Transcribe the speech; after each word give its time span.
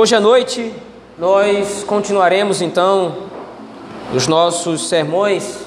Hoje 0.00 0.14
à 0.14 0.20
noite 0.20 0.72
nós 1.18 1.82
continuaremos 1.82 2.62
então 2.62 3.16
os 4.14 4.28
nossos 4.28 4.88
sermões, 4.88 5.58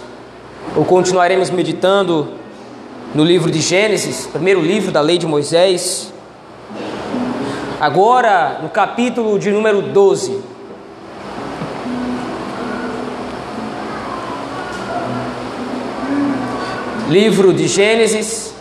ou 0.74 0.86
continuaremos 0.86 1.50
meditando 1.50 2.30
no 3.14 3.26
livro 3.26 3.52
de 3.52 3.60
Gênesis, 3.60 4.28
primeiro 4.28 4.62
livro 4.62 4.90
da 4.90 5.02
lei 5.02 5.18
de 5.18 5.28
Moisés. 5.28 6.14
Agora 7.78 8.60
no 8.64 8.70
capítulo 8.70 9.38
de 9.38 9.52
número 9.52 9.82
12. 9.82 10.42
Livro 17.10 17.54
de 17.54 17.68
Gênesis, 17.68 18.54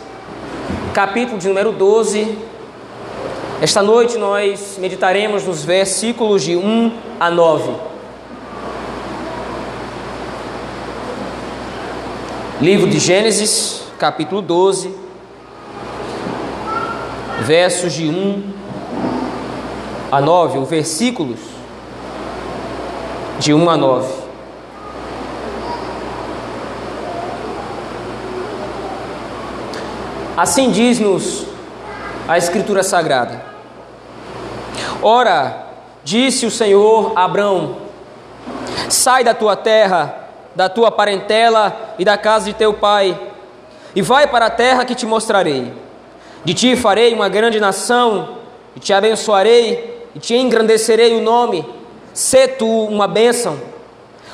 capítulo 0.92 1.38
de 1.38 1.46
número 1.46 1.70
12. 1.70 2.49
Esta 3.62 3.82
noite 3.82 4.16
nós 4.16 4.78
meditaremos 4.78 5.44
nos 5.44 5.62
versículos 5.62 6.42
de 6.42 6.56
1 6.56 6.92
a 7.20 7.30
9. 7.30 7.74
Livro 12.62 12.88
de 12.88 12.98
Gênesis, 12.98 13.82
capítulo 13.98 14.40
12, 14.40 14.94
versos 17.42 17.92
de 17.92 18.08
1 18.08 18.42
a 20.10 20.22
9, 20.22 20.58
ou 20.58 20.64
versículos 20.64 21.40
de 23.40 23.52
1 23.52 23.68
a 23.68 23.76
9. 23.76 24.14
Assim 30.34 30.70
diz-nos 30.70 31.44
a 32.26 32.38
Escritura 32.38 32.82
Sagrada. 32.82 33.49
Ora, 35.02 35.66
disse 36.04 36.46
o 36.46 36.50
Senhor 36.50 37.12
a 37.16 37.24
Abrão: 37.24 37.76
Sai 38.88 39.24
da 39.24 39.34
tua 39.34 39.56
terra, 39.56 40.28
da 40.54 40.68
tua 40.68 40.90
parentela 40.90 41.94
e 41.98 42.04
da 42.04 42.16
casa 42.16 42.46
de 42.46 42.54
teu 42.54 42.74
pai, 42.74 43.18
e 43.94 44.02
vai 44.02 44.26
para 44.26 44.46
a 44.46 44.50
terra 44.50 44.84
que 44.84 44.94
te 44.94 45.06
mostrarei. 45.06 45.72
De 46.44 46.54
ti 46.54 46.76
farei 46.76 47.12
uma 47.12 47.28
grande 47.28 47.60
nação, 47.60 48.36
e 48.76 48.80
te 48.80 48.92
abençoarei, 48.92 50.06
e 50.14 50.18
te 50.18 50.34
engrandecerei 50.34 51.16
o 51.16 51.22
nome. 51.22 51.64
Sê 52.12 52.48
tu 52.48 52.66
uma 52.66 53.06
bênção. 53.06 53.58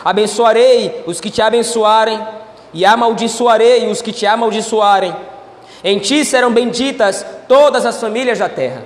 Abençoarei 0.04 1.02
os 1.06 1.20
que 1.20 1.30
te 1.30 1.42
abençoarem, 1.42 2.20
e 2.72 2.84
amaldiçoarei 2.84 3.90
os 3.90 4.02
que 4.02 4.12
te 4.12 4.26
amaldiçoarem 4.26 5.14
em 5.82 5.98
ti 5.98 6.24
serão 6.24 6.50
benditas 6.50 7.24
todas 7.46 7.86
as 7.86 8.00
famílias 8.00 8.38
da 8.38 8.48
terra. 8.48 8.82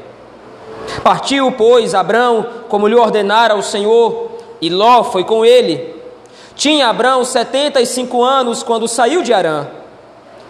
Partiu, 1.02 1.52
pois, 1.52 1.94
Abrão, 1.94 2.46
como 2.68 2.86
lhe 2.86 2.94
ordenara 2.94 3.54
o 3.54 3.62
Senhor, 3.62 4.30
e 4.60 4.68
Ló 4.68 5.04
foi 5.04 5.24
com 5.24 5.44
ele. 5.44 5.94
Tinha 6.54 6.88
Abrão 6.88 7.24
setenta 7.24 7.80
e 7.80 7.86
cinco 7.86 8.22
anos 8.22 8.62
quando 8.62 8.86
saiu 8.86 9.22
de 9.22 9.32
Arã. 9.32 9.66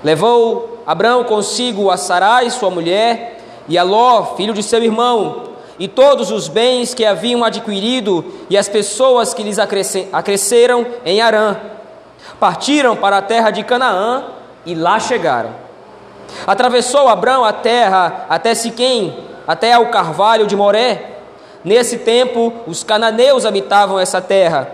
Levou 0.02 0.82
Abrão 0.86 1.22
consigo 1.22 1.90
a 1.90 1.96
Sarai, 1.96 2.50
sua 2.50 2.70
mulher, 2.70 3.38
e 3.68 3.78
a 3.78 3.82
Ló, 3.82 4.34
filho 4.34 4.52
de 4.52 4.62
seu 4.62 4.82
irmão, 4.82 5.50
e 5.78 5.86
todos 5.86 6.32
os 6.32 6.48
bens 6.48 6.92
que 6.92 7.04
haviam 7.04 7.44
adquirido, 7.44 8.24
e 8.50 8.58
as 8.58 8.68
pessoas 8.68 9.32
que 9.32 9.42
lhes 9.42 9.58
acresceram 10.12 10.86
em 11.04 11.20
Arã. 11.20 11.56
Partiram 12.40 12.96
para 12.96 13.18
a 13.18 13.22
terra 13.22 13.50
de 13.50 13.62
Canaã 13.62 14.24
e 14.66 14.74
lá 14.74 14.98
chegaram. 14.98 15.50
Atravessou 16.46 17.08
Abrão 17.08 17.44
a 17.44 17.52
terra 17.52 18.26
até 18.28 18.54
Siquém, 18.54 19.16
até 19.50 19.72
ao 19.72 19.86
carvalho 19.86 20.46
de 20.46 20.54
Moré. 20.54 21.10
Nesse 21.64 21.98
tempo, 21.98 22.52
os 22.68 22.84
cananeus 22.84 23.44
habitavam 23.44 23.98
essa 23.98 24.20
terra. 24.20 24.70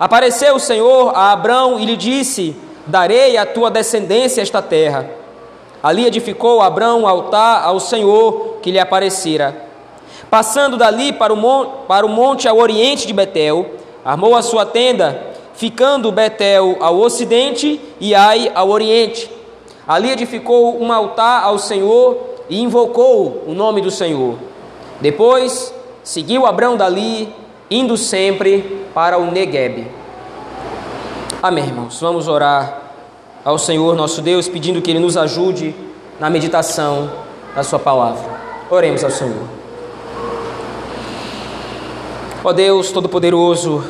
Apareceu 0.00 0.56
o 0.56 0.58
Senhor 0.58 1.12
a 1.14 1.30
Abrão 1.30 1.78
e 1.78 1.84
lhe 1.84 1.96
disse: 1.96 2.56
Darei 2.84 3.36
à 3.36 3.46
tua 3.46 3.70
descendência 3.70 4.42
esta 4.42 4.60
terra. 4.60 5.08
Ali 5.80 6.04
edificou 6.04 6.60
Abrão 6.60 7.02
um 7.02 7.06
altar 7.06 7.62
ao 7.64 7.78
Senhor 7.78 8.56
que 8.60 8.72
lhe 8.72 8.80
aparecera. 8.80 9.56
Passando 10.28 10.76
dali 10.76 11.12
para 11.12 11.32
o, 11.32 11.36
monte, 11.36 11.70
para 11.86 12.04
o 12.04 12.08
monte 12.08 12.48
ao 12.48 12.58
oriente 12.58 13.06
de 13.06 13.12
Betel, 13.12 13.64
armou 14.04 14.34
a 14.34 14.42
sua 14.42 14.66
tenda, 14.66 15.24
ficando 15.54 16.10
Betel 16.10 16.78
ao 16.80 16.98
ocidente 16.98 17.80
e 18.00 18.12
Ai 18.12 18.50
ao 18.56 18.70
oriente. 18.70 19.30
Ali 19.86 20.10
edificou 20.10 20.82
um 20.82 20.92
altar 20.92 21.44
ao 21.44 21.60
Senhor 21.60 22.30
e 22.50 22.60
invocou 22.60 23.44
o 23.46 23.54
nome 23.54 23.80
do 23.80 23.90
Senhor. 23.90 24.36
Depois 25.00 25.72
seguiu 26.02 26.44
Abrão 26.44 26.76
dali, 26.76 27.32
indo 27.70 27.96
sempre 27.96 28.84
para 28.92 29.16
o 29.16 29.30
Negueb. 29.30 29.86
Amém, 31.40 31.64
irmãos. 31.64 31.98
Vamos 32.00 32.26
orar 32.26 32.82
ao 33.44 33.56
Senhor 33.56 33.94
nosso 33.94 34.20
Deus, 34.20 34.48
pedindo 34.48 34.82
que 34.82 34.90
Ele 34.90 34.98
nos 34.98 35.16
ajude 35.16 35.74
na 36.18 36.28
meditação 36.28 37.10
da 37.54 37.62
Sua 37.62 37.78
palavra. 37.78 38.40
Oremos 38.68 39.04
ao 39.04 39.10
Senhor. 39.10 39.48
Ó 42.42 42.52
Deus 42.52 42.90
Todo-Poderoso, 42.90 43.84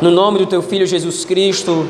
no 0.00 0.10
nome 0.10 0.38
do 0.38 0.46
Teu 0.46 0.62
Filho 0.62 0.86
Jesus 0.86 1.24
Cristo, 1.24 1.88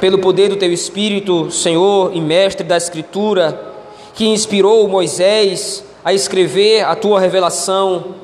pelo 0.00 0.18
poder 0.18 0.48
do 0.48 0.56
teu 0.56 0.72
Espírito, 0.72 1.50
Senhor 1.50 2.12
e 2.14 2.20
Mestre 2.20 2.66
da 2.66 2.78
Escritura, 2.78 3.74
que 4.14 4.26
inspirou 4.26 4.88
Moisés 4.88 5.84
a 6.02 6.14
escrever 6.14 6.82
a 6.84 6.96
tua 6.96 7.20
revelação. 7.20 8.14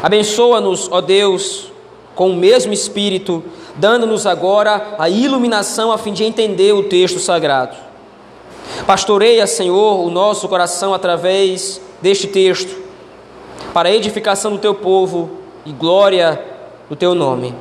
Abençoa-nos, 0.00 0.88
ó 0.90 1.00
Deus, 1.00 1.72
com 2.14 2.30
o 2.30 2.36
mesmo 2.36 2.72
Espírito, 2.72 3.42
dando-nos 3.74 4.24
agora 4.24 4.94
a 4.98 5.10
iluminação 5.10 5.90
a 5.90 5.98
fim 5.98 6.12
de 6.12 6.22
entender 6.22 6.72
o 6.72 6.84
texto 6.84 7.18
sagrado. 7.18 7.76
Pastoreia, 8.86 9.46
Senhor, 9.48 10.06
o 10.06 10.10
nosso 10.10 10.48
coração 10.48 10.94
através 10.94 11.80
deste 12.00 12.28
texto, 12.28 12.80
para 13.74 13.88
a 13.88 13.92
edificação 13.92 14.52
do 14.52 14.58
teu 14.58 14.74
povo 14.74 15.30
e 15.66 15.72
glória 15.72 16.40
do 16.88 16.94
teu 16.94 17.16
nome. 17.16 17.54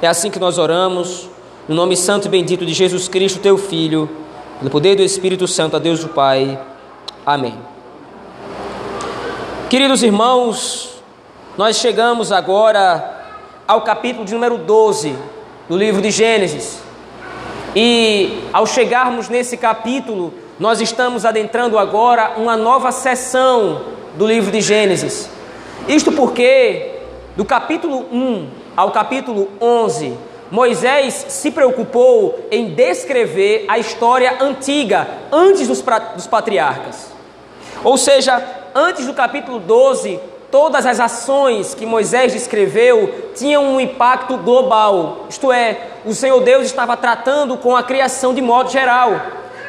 É 0.00 0.08
assim 0.08 0.30
que 0.30 0.38
nós 0.40 0.58
oramos 0.58 1.31
no 1.68 1.74
nome 1.76 1.96
santo 1.96 2.26
e 2.26 2.28
bendito 2.28 2.66
de 2.66 2.72
Jesus 2.72 3.08
Cristo, 3.08 3.38
teu 3.38 3.56
Filho, 3.56 4.10
pelo 4.58 4.70
poder 4.70 4.96
do 4.96 5.02
Espírito 5.02 5.46
Santo, 5.46 5.76
a 5.76 5.78
Deus 5.78 6.02
o 6.02 6.08
Pai. 6.08 6.58
Amém. 7.24 7.54
Queridos 9.70 10.02
irmãos, 10.02 11.02
nós 11.56 11.76
chegamos 11.76 12.32
agora 12.32 13.22
ao 13.66 13.82
capítulo 13.82 14.24
de 14.24 14.34
número 14.34 14.58
12 14.58 15.16
do 15.68 15.76
livro 15.76 16.02
de 16.02 16.10
Gênesis. 16.10 16.80
E 17.74 18.40
ao 18.52 18.66
chegarmos 18.66 19.28
nesse 19.28 19.56
capítulo, 19.56 20.34
nós 20.58 20.80
estamos 20.80 21.24
adentrando 21.24 21.78
agora 21.78 22.32
uma 22.36 22.56
nova 22.56 22.90
sessão 22.90 23.82
do 24.16 24.26
livro 24.26 24.50
de 24.50 24.60
Gênesis. 24.60 25.30
Isto 25.88 26.12
porque, 26.12 26.98
do 27.36 27.44
capítulo 27.44 28.06
1 28.12 28.48
ao 28.76 28.90
capítulo 28.90 29.48
11, 29.60 30.16
Moisés 30.52 31.24
se 31.30 31.50
preocupou 31.50 32.46
em 32.50 32.74
descrever 32.74 33.64
a 33.68 33.78
história 33.78 34.36
antiga, 34.38 35.08
antes 35.32 35.66
dos, 35.66 35.82
dos 36.14 36.26
patriarcas. 36.26 37.10
Ou 37.82 37.96
seja, 37.96 38.44
antes 38.74 39.06
do 39.06 39.14
capítulo 39.14 39.58
12, 39.58 40.20
todas 40.50 40.84
as 40.84 41.00
ações 41.00 41.74
que 41.74 41.86
Moisés 41.86 42.34
descreveu 42.34 43.30
tinham 43.34 43.64
um 43.64 43.80
impacto 43.80 44.36
global, 44.36 45.24
isto 45.30 45.50
é, 45.50 45.86
o 46.04 46.12
Senhor 46.12 46.38
Deus 46.42 46.66
estava 46.66 46.98
tratando 46.98 47.56
com 47.56 47.74
a 47.74 47.82
criação 47.82 48.34
de 48.34 48.42
modo 48.42 48.70
geral. 48.70 49.18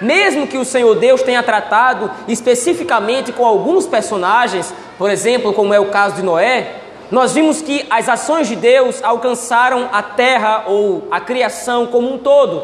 Mesmo 0.01 0.45
que 0.45 0.57
o 0.57 0.65
Senhor 0.65 0.95
Deus 0.95 1.21
tenha 1.21 1.41
tratado 1.41 2.11
especificamente 2.27 3.31
com 3.31 3.45
alguns 3.45 3.87
personagens, 3.87 4.73
por 4.97 5.09
exemplo, 5.09 5.53
como 5.53 5.73
é 5.73 5.79
o 5.79 5.91
caso 5.91 6.17
de 6.17 6.23
Noé, 6.23 6.75
nós 7.11 7.33
vimos 7.33 7.61
que 7.61 7.85
as 7.89 8.09
ações 8.09 8.47
de 8.47 8.55
Deus 8.55 9.03
alcançaram 9.03 9.89
a 9.91 10.01
terra 10.01 10.65
ou 10.67 11.07
a 11.11 11.19
criação 11.19 11.87
como 11.87 12.11
um 12.11 12.17
todo. 12.17 12.63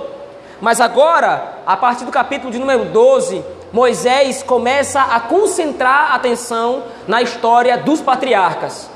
Mas 0.59 0.81
agora, 0.81 1.59
a 1.65 1.77
partir 1.77 2.05
do 2.05 2.11
capítulo 2.11 2.51
de 2.51 2.59
número 2.59 2.85
12, 2.85 3.43
Moisés 3.71 4.41
começa 4.41 5.01
a 5.01 5.19
concentrar 5.19 6.13
atenção 6.13 6.83
na 7.07 7.21
história 7.21 7.77
dos 7.77 8.01
patriarcas. 8.01 8.89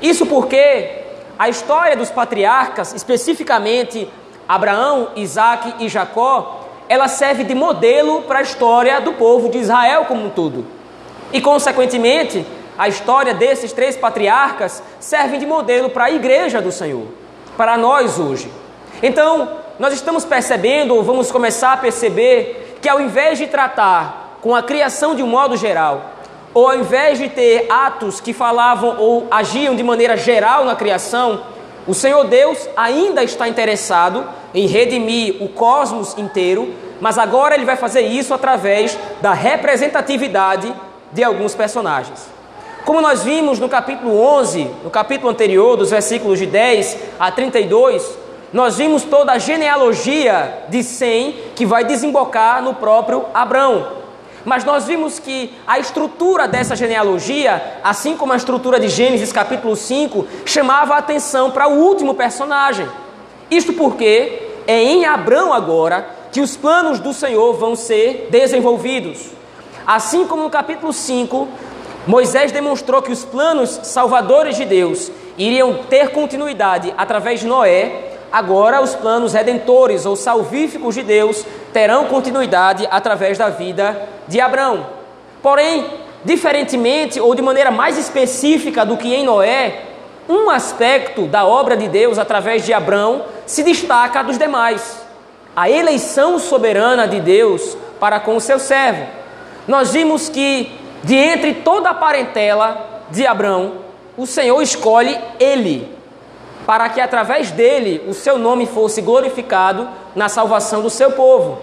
Isso 0.00 0.26
porque 0.26 1.02
a 1.38 1.48
história 1.48 1.96
dos 1.96 2.10
patriarcas, 2.10 2.94
especificamente 2.94 4.08
Abraão, 4.48 5.10
Isaac 5.16 5.74
e 5.80 5.88
Jacó, 5.88 6.60
ela 6.88 7.08
serve 7.08 7.44
de 7.44 7.54
modelo 7.54 8.22
para 8.22 8.40
a 8.40 8.42
história 8.42 9.00
do 9.00 9.14
povo 9.14 9.48
de 9.48 9.58
Israel 9.58 10.04
como 10.06 10.26
um 10.26 10.30
todo. 10.30 10.66
E, 11.32 11.40
consequentemente, 11.40 12.46
a 12.76 12.88
história 12.88 13.34
desses 13.34 13.72
três 13.72 13.96
patriarcas 13.96 14.82
serve 14.98 15.38
de 15.38 15.46
modelo 15.46 15.90
para 15.90 16.04
a 16.04 16.10
igreja 16.10 16.60
do 16.60 16.72
Senhor, 16.72 17.06
para 17.56 17.76
nós 17.76 18.18
hoje. 18.18 18.50
Então, 19.02 19.58
nós 19.78 19.92
estamos 19.92 20.24
percebendo, 20.24 20.94
ou 20.94 21.02
vamos 21.02 21.30
começar 21.30 21.72
a 21.72 21.76
perceber, 21.76 22.78
que 22.80 22.88
ao 22.88 23.00
invés 23.00 23.38
de 23.38 23.46
tratar 23.46 24.38
com 24.40 24.54
a 24.54 24.62
criação 24.62 25.14
de 25.14 25.22
um 25.22 25.26
modo 25.26 25.56
geral, 25.56 26.12
ou 26.52 26.68
ao 26.68 26.78
invés 26.78 27.18
de 27.18 27.28
ter 27.28 27.66
atos 27.70 28.20
que 28.20 28.32
falavam 28.32 28.96
ou 28.98 29.26
agiam 29.30 29.74
de 29.74 29.82
maneira 29.82 30.16
geral 30.16 30.64
na 30.64 30.76
criação, 30.76 31.42
o 31.86 31.92
Senhor 31.92 32.24
Deus 32.24 32.68
ainda 32.76 33.22
está 33.22 33.48
interessado 33.48 34.26
em 34.54 34.66
redimir 34.66 35.42
o 35.42 35.48
cosmos 35.48 36.16
inteiro, 36.16 36.72
mas 37.00 37.18
agora 37.18 37.54
ele 37.54 37.64
vai 37.64 37.76
fazer 37.76 38.02
isso 38.02 38.32
através 38.32 38.96
da 39.20 39.32
representatividade 39.32 40.72
de 41.12 41.22
alguns 41.22 41.54
personagens. 41.54 42.26
Como 42.84 43.00
nós 43.00 43.22
vimos 43.22 43.58
no 43.58 43.66
capítulo 43.66 44.20
11, 44.20 44.70
no 44.84 44.90
capítulo 44.90 45.30
anterior, 45.30 45.74
dos 45.74 45.90
versículos 45.90 46.38
de 46.38 46.44
10 46.44 46.98
a 47.18 47.30
32, 47.30 48.18
nós 48.52 48.76
vimos 48.76 49.04
toda 49.04 49.32
a 49.32 49.38
genealogia 49.38 50.64
de 50.68 50.82
Sem 50.82 51.34
que 51.56 51.64
vai 51.64 51.82
desembocar 51.82 52.62
no 52.62 52.74
próprio 52.74 53.24
Abrão. 53.32 53.88
Mas 54.44 54.64
nós 54.64 54.84
vimos 54.84 55.18
que 55.18 55.54
a 55.66 55.78
estrutura 55.78 56.46
dessa 56.46 56.76
genealogia, 56.76 57.80
assim 57.82 58.18
como 58.18 58.34
a 58.34 58.36
estrutura 58.36 58.78
de 58.78 58.88
Gênesis 58.88 59.32
capítulo 59.32 59.74
5, 59.74 60.26
chamava 60.44 60.94
a 60.94 60.98
atenção 60.98 61.50
para 61.50 61.66
o 61.66 61.78
último 61.78 62.12
personagem. 62.12 62.86
Isto 63.50 63.72
porque 63.72 64.42
é 64.66 64.82
em 64.82 65.06
Abrão 65.06 65.54
agora 65.54 66.06
que 66.30 66.42
os 66.42 66.54
planos 66.54 67.00
do 67.00 67.14
Senhor 67.14 67.54
vão 67.54 67.74
ser 67.74 68.28
desenvolvidos. 68.30 69.30
Assim 69.86 70.26
como 70.26 70.42
no 70.42 70.50
capítulo 70.50 70.92
5, 70.92 71.48
Moisés 72.06 72.52
demonstrou 72.52 73.00
que 73.00 73.12
os 73.12 73.24
planos 73.24 73.80
salvadores 73.82 74.56
de 74.56 74.64
Deus 74.64 75.10
iriam 75.38 75.74
ter 75.88 76.10
continuidade 76.10 76.92
através 76.96 77.40
de 77.40 77.46
Noé, 77.46 78.12
agora 78.30 78.82
os 78.82 78.94
planos 78.94 79.32
redentores 79.32 80.04
ou 80.04 80.14
salvíficos 80.14 80.94
de 80.94 81.02
Deus 81.02 81.44
terão 81.72 82.06
continuidade 82.06 82.86
através 82.90 83.38
da 83.38 83.48
vida 83.48 84.08
de 84.28 84.40
Abraão. 84.40 84.86
Porém, 85.42 85.86
diferentemente 86.24 87.20
ou 87.20 87.34
de 87.34 87.42
maneira 87.42 87.70
mais 87.70 87.98
específica 87.98 88.84
do 88.84 88.96
que 88.96 89.14
em 89.14 89.24
Noé, 89.24 89.82
um 90.28 90.48
aspecto 90.50 91.26
da 91.26 91.46
obra 91.46 91.76
de 91.76 91.88
Deus 91.88 92.18
através 92.18 92.64
de 92.64 92.72
Abraão 92.72 93.24
se 93.46 93.62
destaca 93.62 94.22
dos 94.22 94.38
demais: 94.38 95.02
a 95.54 95.68
eleição 95.68 96.38
soberana 96.38 97.06
de 97.06 97.20
Deus 97.20 97.76
para 98.00 98.20
com 98.20 98.36
o 98.36 98.40
seu 98.40 98.58
servo. 98.58 99.06
Nós 99.68 99.92
vimos 99.92 100.28
que, 100.28 100.70
de 101.04 101.14
entre 101.14 101.54
toda 101.54 101.90
a 101.90 101.94
parentela 101.94 103.04
de 103.10 103.26
Abraão, 103.26 103.74
o 104.16 104.26
Senhor 104.26 104.60
escolhe 104.62 105.18
ele, 105.38 105.88
para 106.66 106.88
que 106.88 107.00
através 107.00 107.50
dele 107.50 108.02
o 108.08 108.14
seu 108.14 108.38
nome 108.38 108.66
fosse 108.66 109.02
glorificado 109.02 109.86
na 110.16 110.30
salvação 110.30 110.80
do 110.80 110.88
seu 110.88 111.12
povo. 111.12 111.58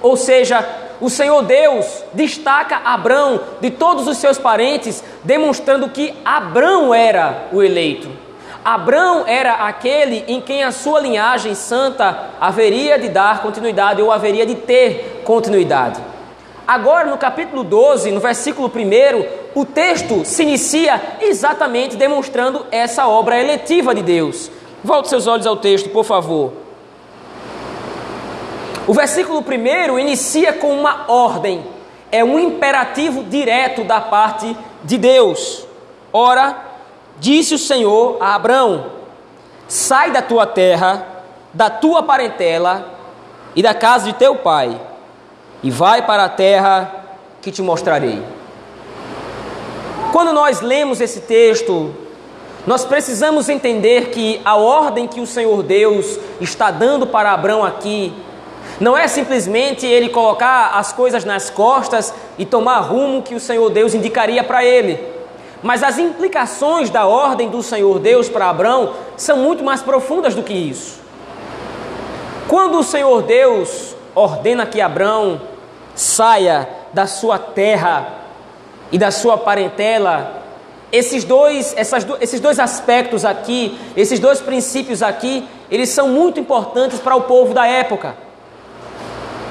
Ou 0.00 0.16
seja, 0.16 0.66
o 1.00 1.10
Senhor 1.10 1.42
Deus 1.42 2.02
destaca 2.14 2.80
Abrão 2.84 3.40
de 3.60 3.70
todos 3.70 4.06
os 4.06 4.16
seus 4.16 4.38
parentes, 4.38 5.04
demonstrando 5.22 5.90
que 5.90 6.14
Abrão 6.24 6.94
era 6.94 7.48
o 7.52 7.62
eleito. 7.62 8.08
Abrão 8.64 9.24
era 9.26 9.66
aquele 9.66 10.24
em 10.28 10.40
quem 10.40 10.62
a 10.62 10.70
sua 10.70 11.00
linhagem 11.00 11.54
santa 11.54 12.30
haveria 12.40 12.98
de 12.98 13.08
dar 13.08 13.42
continuidade 13.42 14.00
ou 14.00 14.10
haveria 14.10 14.46
de 14.46 14.54
ter 14.54 15.22
continuidade. 15.24 16.00
Agora, 16.66 17.08
no 17.10 17.18
capítulo 17.18 17.64
12, 17.64 18.12
no 18.12 18.20
versículo 18.20 18.68
1, 18.68 19.60
o 19.60 19.64
texto 19.64 20.24
se 20.24 20.42
inicia 20.42 21.00
exatamente 21.20 21.96
demonstrando 21.96 22.66
essa 22.70 23.06
obra 23.06 23.38
eletiva 23.38 23.94
de 23.94 24.02
Deus. 24.02 24.50
Volte 24.82 25.08
seus 25.08 25.26
olhos 25.26 25.46
ao 25.46 25.56
texto, 25.56 25.90
por 25.90 26.04
favor. 26.04 26.52
O 28.86 28.94
versículo 28.94 29.40
1 29.40 29.98
inicia 29.98 30.52
com 30.52 30.76
uma 30.76 31.04
ordem, 31.08 31.64
é 32.10 32.24
um 32.24 32.38
imperativo 32.38 33.24
direto 33.24 33.84
da 33.84 34.00
parte 34.00 34.56
de 34.84 34.98
Deus. 34.98 35.66
Ora, 36.12 36.56
disse 37.18 37.54
o 37.54 37.58
Senhor 37.58 38.18
a 38.20 38.34
Abraão: 38.34 38.86
Sai 39.68 40.10
da 40.10 40.20
tua 40.20 40.46
terra, 40.46 41.06
da 41.52 41.70
tua 41.70 42.02
parentela 42.02 42.92
e 43.54 43.62
da 43.62 43.74
casa 43.74 44.06
de 44.06 44.14
teu 44.14 44.36
pai, 44.36 44.80
e 45.62 45.70
vai 45.70 46.02
para 46.02 46.24
a 46.24 46.28
terra 46.28 46.92
que 47.40 47.50
te 47.50 47.62
mostrarei. 47.62 48.22
Quando 50.12 50.32
nós 50.32 50.60
lemos 50.60 51.00
esse 51.00 51.20
texto, 51.20 51.94
nós 52.66 52.84
precisamos 52.84 53.48
entender 53.48 54.10
que 54.10 54.40
a 54.44 54.56
ordem 54.56 55.08
que 55.08 55.20
o 55.20 55.26
Senhor 55.26 55.62
Deus 55.62 56.18
está 56.40 56.70
dando 56.70 57.06
para 57.06 57.32
Abraão 57.32 57.64
aqui 57.64 58.12
não 58.80 58.96
é 58.96 59.06
simplesmente 59.08 59.86
ele 59.86 60.08
colocar 60.08 60.72
as 60.74 60.92
coisas 60.92 61.24
nas 61.24 61.50
costas 61.50 62.12
e 62.38 62.44
tomar 62.44 62.80
rumo 62.80 63.22
que 63.22 63.34
o 63.34 63.40
Senhor 63.40 63.70
Deus 63.70 63.94
indicaria 63.94 64.42
para 64.42 64.64
ele. 64.64 64.98
Mas 65.62 65.82
as 65.82 65.98
implicações 65.98 66.90
da 66.90 67.06
ordem 67.06 67.48
do 67.48 67.62
Senhor 67.62 67.98
Deus 68.00 68.28
para 68.28 68.50
Abraão 68.50 68.94
são 69.16 69.38
muito 69.38 69.62
mais 69.62 69.82
profundas 69.82 70.34
do 70.34 70.42
que 70.42 70.52
isso. 70.52 71.00
Quando 72.48 72.78
o 72.78 72.82
Senhor 72.82 73.22
Deus 73.22 73.94
ordena 74.14 74.66
que 74.66 74.80
Abraão 74.80 75.40
saia 75.94 76.68
da 76.92 77.06
sua 77.06 77.38
terra 77.38 78.20
e 78.90 78.98
da 78.98 79.10
sua 79.10 79.38
parentela, 79.38 80.42
esses 80.92 81.24
dois, 81.24 81.72
essas, 81.76 82.06
esses 82.20 82.38
dois 82.38 82.58
aspectos 82.58 83.24
aqui, 83.24 83.78
esses 83.96 84.20
dois 84.20 84.40
princípios 84.40 85.02
aqui, 85.02 85.48
eles 85.70 85.88
são 85.88 86.08
muito 86.08 86.38
importantes 86.38 87.00
para 87.00 87.16
o 87.16 87.22
povo 87.22 87.54
da 87.54 87.66
época. 87.66 88.14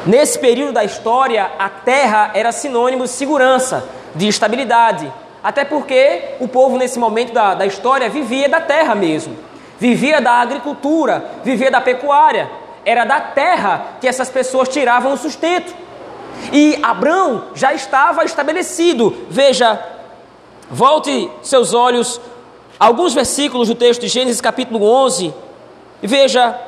Nesse 0.05 0.37
período 0.37 0.73
da 0.73 0.83
história, 0.83 1.49
a 1.57 1.67
terra 1.67 2.29
era 2.35 2.51
sinônimo 2.51 3.03
de 3.03 3.09
segurança, 3.09 3.83
de 4.13 4.27
estabilidade. 4.27 5.11
Até 5.43 5.65
porque 5.65 6.35
o 6.39 6.47
povo, 6.47 6.77
nesse 6.77 6.99
momento 6.99 7.33
da, 7.33 7.55
da 7.55 7.65
história, 7.65 8.07
vivia 8.07 8.47
da 8.47 8.61
terra 8.61 8.93
mesmo. 8.93 9.35
Vivia 9.79 10.21
da 10.21 10.33
agricultura, 10.33 11.25
vivia 11.43 11.71
da 11.71 11.81
pecuária. 11.81 12.47
Era 12.85 13.03
da 13.03 13.19
terra 13.19 13.97
que 13.99 14.07
essas 14.07 14.29
pessoas 14.29 14.69
tiravam 14.69 15.13
o 15.13 15.17
sustento. 15.17 15.73
E 16.51 16.79
Abraão 16.81 17.45
já 17.53 17.73
estava 17.73 18.23
estabelecido. 18.23 19.15
Veja, 19.29 19.79
volte 20.69 21.29
seus 21.41 21.73
olhos 21.73 22.19
alguns 22.79 23.13
versículos 23.13 23.67
do 23.67 23.75
texto 23.75 24.01
de 24.01 24.07
Gênesis 24.07 24.41
capítulo 24.41 24.83
11. 24.83 25.33
E 26.01 26.07
veja, 26.07 26.59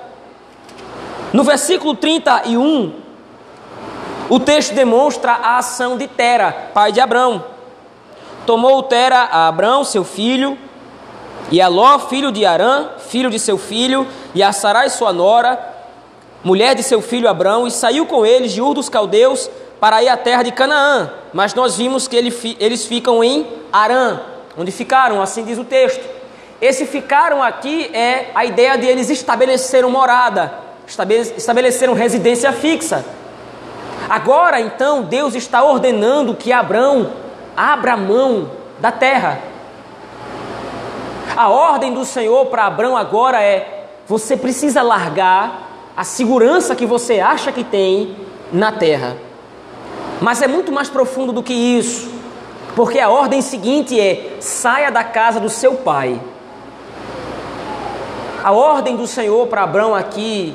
no 1.33 1.43
versículo 1.43 1.95
31, 1.95 2.93
o 4.29 4.39
texto 4.39 4.75
demonstra 4.75 5.31
a 5.31 5.57
ação 5.57 5.97
de 5.97 6.07
Tera, 6.07 6.69
pai 6.73 6.91
de 6.91 7.01
Abrão. 7.01 7.43
Tomou 8.45 8.83
Tera 8.83 9.21
a 9.31 9.47
Abrão, 9.47 9.83
seu 9.83 10.03
filho, 10.03 10.57
e 11.51 11.59
a 11.62 11.67
Ló, 11.67 11.98
filho 12.00 12.31
de 12.31 12.45
Arã, 12.45 12.89
filho 13.00 13.29
de 13.29 13.39
seu 13.39 13.57
filho, 13.57 14.07
e 14.36 14.43
a 14.43 14.51
Sarai, 14.51 14.89
sua 14.89 15.12
nora, 15.12 15.59
mulher 16.43 16.75
de 16.75 16.83
seu 16.83 17.01
filho 17.01 17.27
Abrão, 17.27 17.65
e 17.65 17.71
saiu 17.71 18.05
com 18.05 18.25
eles 18.25 18.51
de 18.51 18.62
Ur 18.62 18.74
dos 18.74 18.89
Caldeus 18.89 19.50
para 19.83 20.01
ir 20.01 20.07
à 20.07 20.15
terra 20.15 20.43
de 20.43 20.51
Canaã. 20.53 21.11
Mas 21.33 21.53
nós 21.53 21.75
vimos 21.75 22.07
que 22.07 22.15
eles 22.15 22.85
ficam 22.85 23.21
em 23.21 23.45
Arã, 23.69 24.21
onde 24.57 24.71
ficaram, 24.71 25.21
assim 25.21 25.43
diz 25.43 25.57
o 25.57 25.65
texto. 25.65 26.01
Esse 26.61 26.85
ficaram 26.85 27.43
aqui 27.43 27.93
é 27.93 28.31
a 28.33 28.45
ideia 28.45 28.77
de 28.77 28.87
eles 28.87 29.09
estabeleceram 29.09 29.91
morada, 29.91 30.53
estabeleceram 31.35 31.93
residência 31.93 32.53
fixa. 32.53 33.03
Agora 34.09 34.61
então 34.61 35.01
Deus 35.01 35.35
está 35.35 35.61
ordenando 35.61 36.33
que 36.33 36.53
Abraão 36.53 37.11
abra 37.53 37.97
mão 37.97 38.51
da 38.79 38.89
terra. 38.89 39.37
A 41.35 41.49
ordem 41.49 41.93
do 41.93 42.05
Senhor 42.05 42.45
para 42.45 42.67
Abraão 42.67 42.95
agora 42.95 43.43
é: 43.43 43.89
você 44.07 44.37
precisa 44.37 44.81
largar 44.81 45.91
a 45.97 46.05
segurança 46.05 46.73
que 46.73 46.85
você 46.85 47.19
acha 47.19 47.51
que 47.51 47.65
tem 47.65 48.15
na 48.49 48.71
terra. 48.71 49.32
Mas 50.22 50.41
é 50.41 50.48
muito 50.48 50.72
mais 50.72 50.89
profundo 50.89 51.32
do 51.32 51.43
que 51.43 51.53
isso, 51.53 52.10
porque 52.75 53.00
a 53.00 53.10
ordem 53.10 53.41
seguinte 53.41 54.00
é: 54.00 54.38
saia 54.39 54.91
da 54.91 55.03
casa 55.03 55.39
do 55.39 55.50
seu 55.50 55.75
pai. 55.75 56.20
A 58.43 58.51
ordem 58.51 58.98
do 58.98 59.08
Senhor 59.08 59.48
para 59.48 59.63
Abraão 59.63 59.96
aqui 59.96 60.53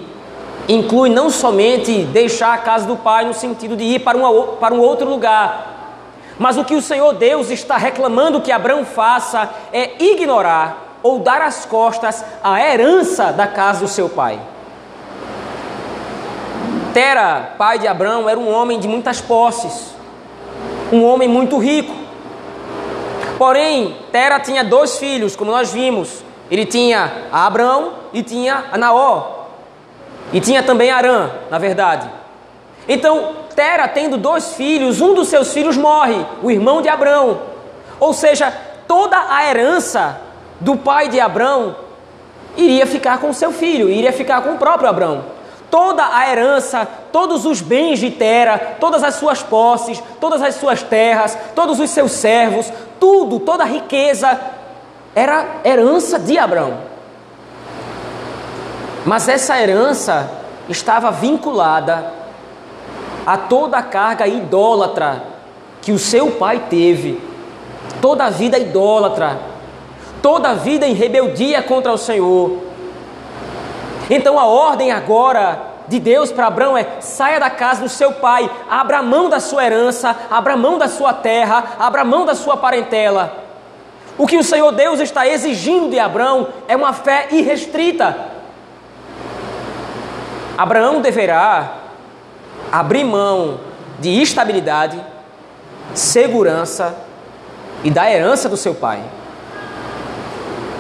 inclui 0.69 1.09
não 1.09 1.31
somente 1.31 2.05
deixar 2.05 2.53
a 2.53 2.59
casa 2.59 2.87
do 2.87 2.97
Pai 2.97 3.25
no 3.25 3.33
sentido 3.33 3.75
de 3.75 3.83
ir 3.83 4.01
para, 4.01 4.19
uma, 4.19 4.43
para 4.57 4.75
um 4.75 4.81
outro 4.81 5.09
lugar, 5.09 5.95
mas 6.39 6.59
o 6.59 6.65
que 6.65 6.75
o 6.75 6.83
Senhor 6.83 7.15
Deus 7.15 7.51
está 7.51 7.79
reclamando 7.79 8.43
que 8.43 8.53
Abraão 8.53 8.85
faça 8.85 9.49
é 9.73 10.03
ignorar 10.03 10.99
ou 11.03 11.21
dar 11.21 11.41
as 11.41 11.65
costas 11.65 12.23
à 12.43 12.61
herança 12.61 13.33
da 13.33 13.47
casa 13.47 13.81
do 13.81 13.89
seu 13.89 14.09
pai. 14.09 14.39
Tera, 16.99 17.55
pai 17.57 17.79
de 17.79 17.87
Abraão, 17.87 18.29
era 18.29 18.41
um 18.41 18.53
homem 18.53 18.81
de 18.81 18.89
muitas 18.89 19.21
posses, 19.21 19.95
um 20.91 21.05
homem 21.05 21.29
muito 21.29 21.57
rico. 21.57 21.95
Porém, 23.39 23.97
Tera 24.11 24.41
tinha 24.41 24.65
dois 24.65 24.99
filhos, 24.99 25.37
como 25.37 25.53
nós 25.53 25.73
vimos. 25.73 26.25
Ele 26.51 26.67
tinha 26.67 27.29
Abraão 27.31 27.93
e 28.13 28.21
tinha 28.21 28.65
a 28.73 28.77
Naó. 28.77 29.45
E 30.33 30.41
tinha 30.41 30.61
também 30.61 30.91
Arã, 30.91 31.31
na 31.49 31.57
verdade. 31.57 32.11
Então, 32.89 33.33
Tera, 33.55 33.87
tendo 33.87 34.17
dois 34.17 34.55
filhos, 34.55 35.01
um 35.01 35.15
dos 35.15 35.29
seus 35.29 35.53
filhos 35.53 35.77
morre, 35.77 36.27
o 36.43 36.51
irmão 36.51 36.83
de 36.83 36.89
Abrão. 36.89 37.43
Ou 38.01 38.13
seja, 38.13 38.53
toda 38.89 39.17
a 39.17 39.49
herança 39.49 40.21
do 40.59 40.77
pai 40.77 41.09
de 41.09 41.21
Abrão 41.21 41.77
iria 42.57 42.87
ficar 42.87 43.19
com 43.19 43.33
seu 43.33 43.53
filho, 43.53 43.89
iria 43.89 44.13
ficar 44.13 44.43
com 44.43 44.55
o 44.55 44.59
próprio 44.59 44.89
Abrão. 44.89 45.38
Toda 45.71 46.17
a 46.17 46.31
herança, 46.31 46.89
todos 47.13 47.45
os 47.45 47.61
bens 47.61 47.99
de 47.99 48.11
Tera, 48.11 48.77
todas 48.81 49.03
as 49.03 49.17
suas 49.17 49.43
posses, 49.43 50.03
todas 50.21 50.41
as 50.43 50.55
suas 50.55 50.83
terras, 50.83 51.37
todos 51.55 51.79
os 51.79 51.91
seus 51.91 52.13
servos, 52.13 52.73
tudo, 52.99 53.41
toda 53.41 53.65
a 53.65 53.67
riqueza 53.67 54.39
era 55.15 55.61
herança 55.65 56.19
de 56.19 56.39
Abrão. 56.39 56.79
Mas 59.05 59.29
essa 59.29 59.61
herança 59.61 60.31
estava 60.69 61.11
vinculada 61.11 62.13
a 63.27 63.37
toda 63.37 63.79
a 63.79 63.83
carga 63.83 64.27
idólatra 64.27 65.23
que 65.83 65.93
o 65.93 65.99
seu 65.99 66.33
pai 66.33 66.65
teve, 66.69 67.21
toda 68.01 68.25
a 68.25 68.31
vida 68.31 68.59
idólatra, 68.59 69.39
toda 70.23 70.51
a 70.51 70.55
vida 70.55 70.87
em 70.87 70.95
rebeldia 70.95 71.63
contra 71.63 71.93
o 71.93 71.99
Senhor. 71.99 72.68
Então 74.11 74.39
a 74.39 74.47
ordem 74.47 74.91
agora 74.91 75.61
de 75.89 75.99
Deus 75.99 76.31
para 76.31 76.47
Abraão 76.47 76.77
é: 76.77 77.01
saia 77.01 77.41
da 77.41 77.51
casa 77.51 77.83
do 77.83 77.89
seu 77.89 78.13
pai, 78.13 78.51
abra 78.71 79.03
mão 79.03 79.29
da 79.29 79.41
sua 79.41 79.65
herança, 79.65 80.15
abra 80.31 80.57
mão 80.57 80.79
da 80.79 80.89
sua 80.89 81.13
terra, 81.13 81.77
abra 81.79 82.05
mão 82.05 82.25
da 82.25 82.35
sua 82.35 82.57
parentela. 82.57 83.45
O 84.17 84.27
que 84.27 84.37
o 84.37 84.45
Senhor 84.45 84.73
Deus 84.73 85.01
está 85.01 85.27
exigindo 85.27 85.91
de 85.91 85.99
Abraão 85.99 86.49
é 86.67 86.77
uma 86.77 86.93
fé 86.93 87.29
irrestrita. 87.31 88.17
Abraão 90.57 91.01
deverá 91.01 91.75
abrir 92.73 93.05
mão 93.05 93.61
de 94.01 94.21
estabilidade, 94.21 95.01
segurança 95.95 96.97
e 97.85 97.91
da 97.91 98.11
herança 98.11 98.49
do 98.49 98.57
seu 98.57 98.75
pai. 98.75 99.01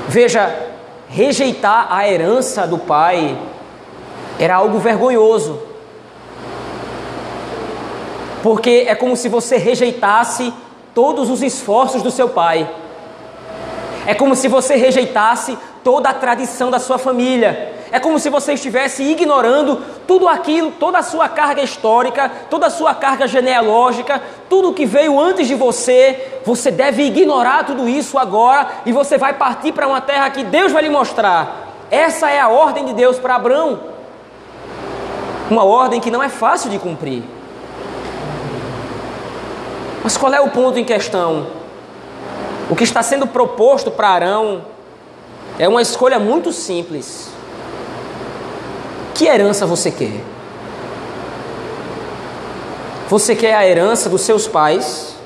Veja, 0.08 0.67
rejeitar 1.08 1.88
a 1.90 2.08
herança 2.08 2.66
do 2.66 2.78
pai 2.78 3.38
era 4.38 4.56
algo 4.56 4.78
vergonhoso. 4.78 5.60
Porque 8.42 8.86
é 8.86 8.94
como 8.94 9.16
se 9.16 9.28
você 9.28 9.56
rejeitasse 9.56 10.52
todos 10.94 11.28
os 11.30 11.42
esforços 11.42 12.02
do 12.02 12.10
seu 12.10 12.28
pai. 12.28 12.68
É 14.06 14.14
como 14.14 14.34
se 14.36 14.48
você 14.48 14.76
rejeitasse 14.76 15.58
toda 15.82 16.08
a 16.08 16.14
tradição 16.14 16.70
da 16.70 16.78
sua 16.78 16.98
família. 16.98 17.77
É 17.90 17.98
como 17.98 18.18
se 18.18 18.28
você 18.28 18.52
estivesse 18.52 19.02
ignorando 19.02 19.82
tudo 20.06 20.28
aquilo, 20.28 20.70
toda 20.72 20.98
a 20.98 21.02
sua 21.02 21.28
carga 21.28 21.62
histórica, 21.62 22.30
toda 22.50 22.66
a 22.66 22.70
sua 22.70 22.94
carga 22.94 23.26
genealógica, 23.26 24.22
tudo 24.48 24.72
que 24.72 24.84
veio 24.84 25.18
antes 25.18 25.48
de 25.48 25.54
você. 25.54 26.40
Você 26.44 26.70
deve 26.70 27.02
ignorar 27.02 27.64
tudo 27.64 27.88
isso 27.88 28.18
agora 28.18 28.68
e 28.84 28.92
você 28.92 29.16
vai 29.16 29.34
partir 29.34 29.72
para 29.72 29.88
uma 29.88 30.00
terra 30.00 30.28
que 30.30 30.44
Deus 30.44 30.72
vai 30.72 30.82
lhe 30.82 30.90
mostrar. 30.90 31.68
Essa 31.90 32.30
é 32.30 32.38
a 32.38 32.48
ordem 32.48 32.84
de 32.84 32.92
Deus 32.92 33.18
para 33.18 33.36
Abraão. 33.36 33.80
Uma 35.50 35.64
ordem 35.64 36.00
que 36.00 36.10
não 36.10 36.22
é 36.22 36.28
fácil 36.28 36.68
de 36.68 36.78
cumprir. 36.78 37.22
Mas 40.04 40.16
qual 40.16 40.32
é 40.32 40.40
o 40.40 40.50
ponto 40.50 40.78
em 40.78 40.84
questão? 40.84 41.46
O 42.70 42.76
que 42.76 42.84
está 42.84 43.02
sendo 43.02 43.26
proposto 43.26 43.90
para 43.90 44.08
Arão 44.08 44.62
é 45.58 45.66
uma 45.66 45.80
escolha 45.80 46.18
muito 46.18 46.52
simples. 46.52 47.30
Que 49.18 49.26
herança 49.26 49.66
você 49.66 49.90
quer? 49.90 50.20
Você 53.08 53.34
quer 53.34 53.52
a 53.56 53.66
herança 53.66 54.08
dos 54.08 54.20
seus 54.20 54.46
pais? 54.46 55.16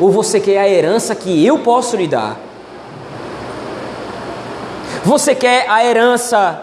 Ou 0.00 0.10
você 0.10 0.40
quer 0.40 0.58
a 0.58 0.66
herança 0.66 1.14
que 1.14 1.44
eu 1.44 1.58
posso 1.58 1.96
lhe 1.96 2.08
dar? 2.08 2.38
Você 5.04 5.34
quer 5.34 5.68
a 5.68 5.84
herança 5.84 6.62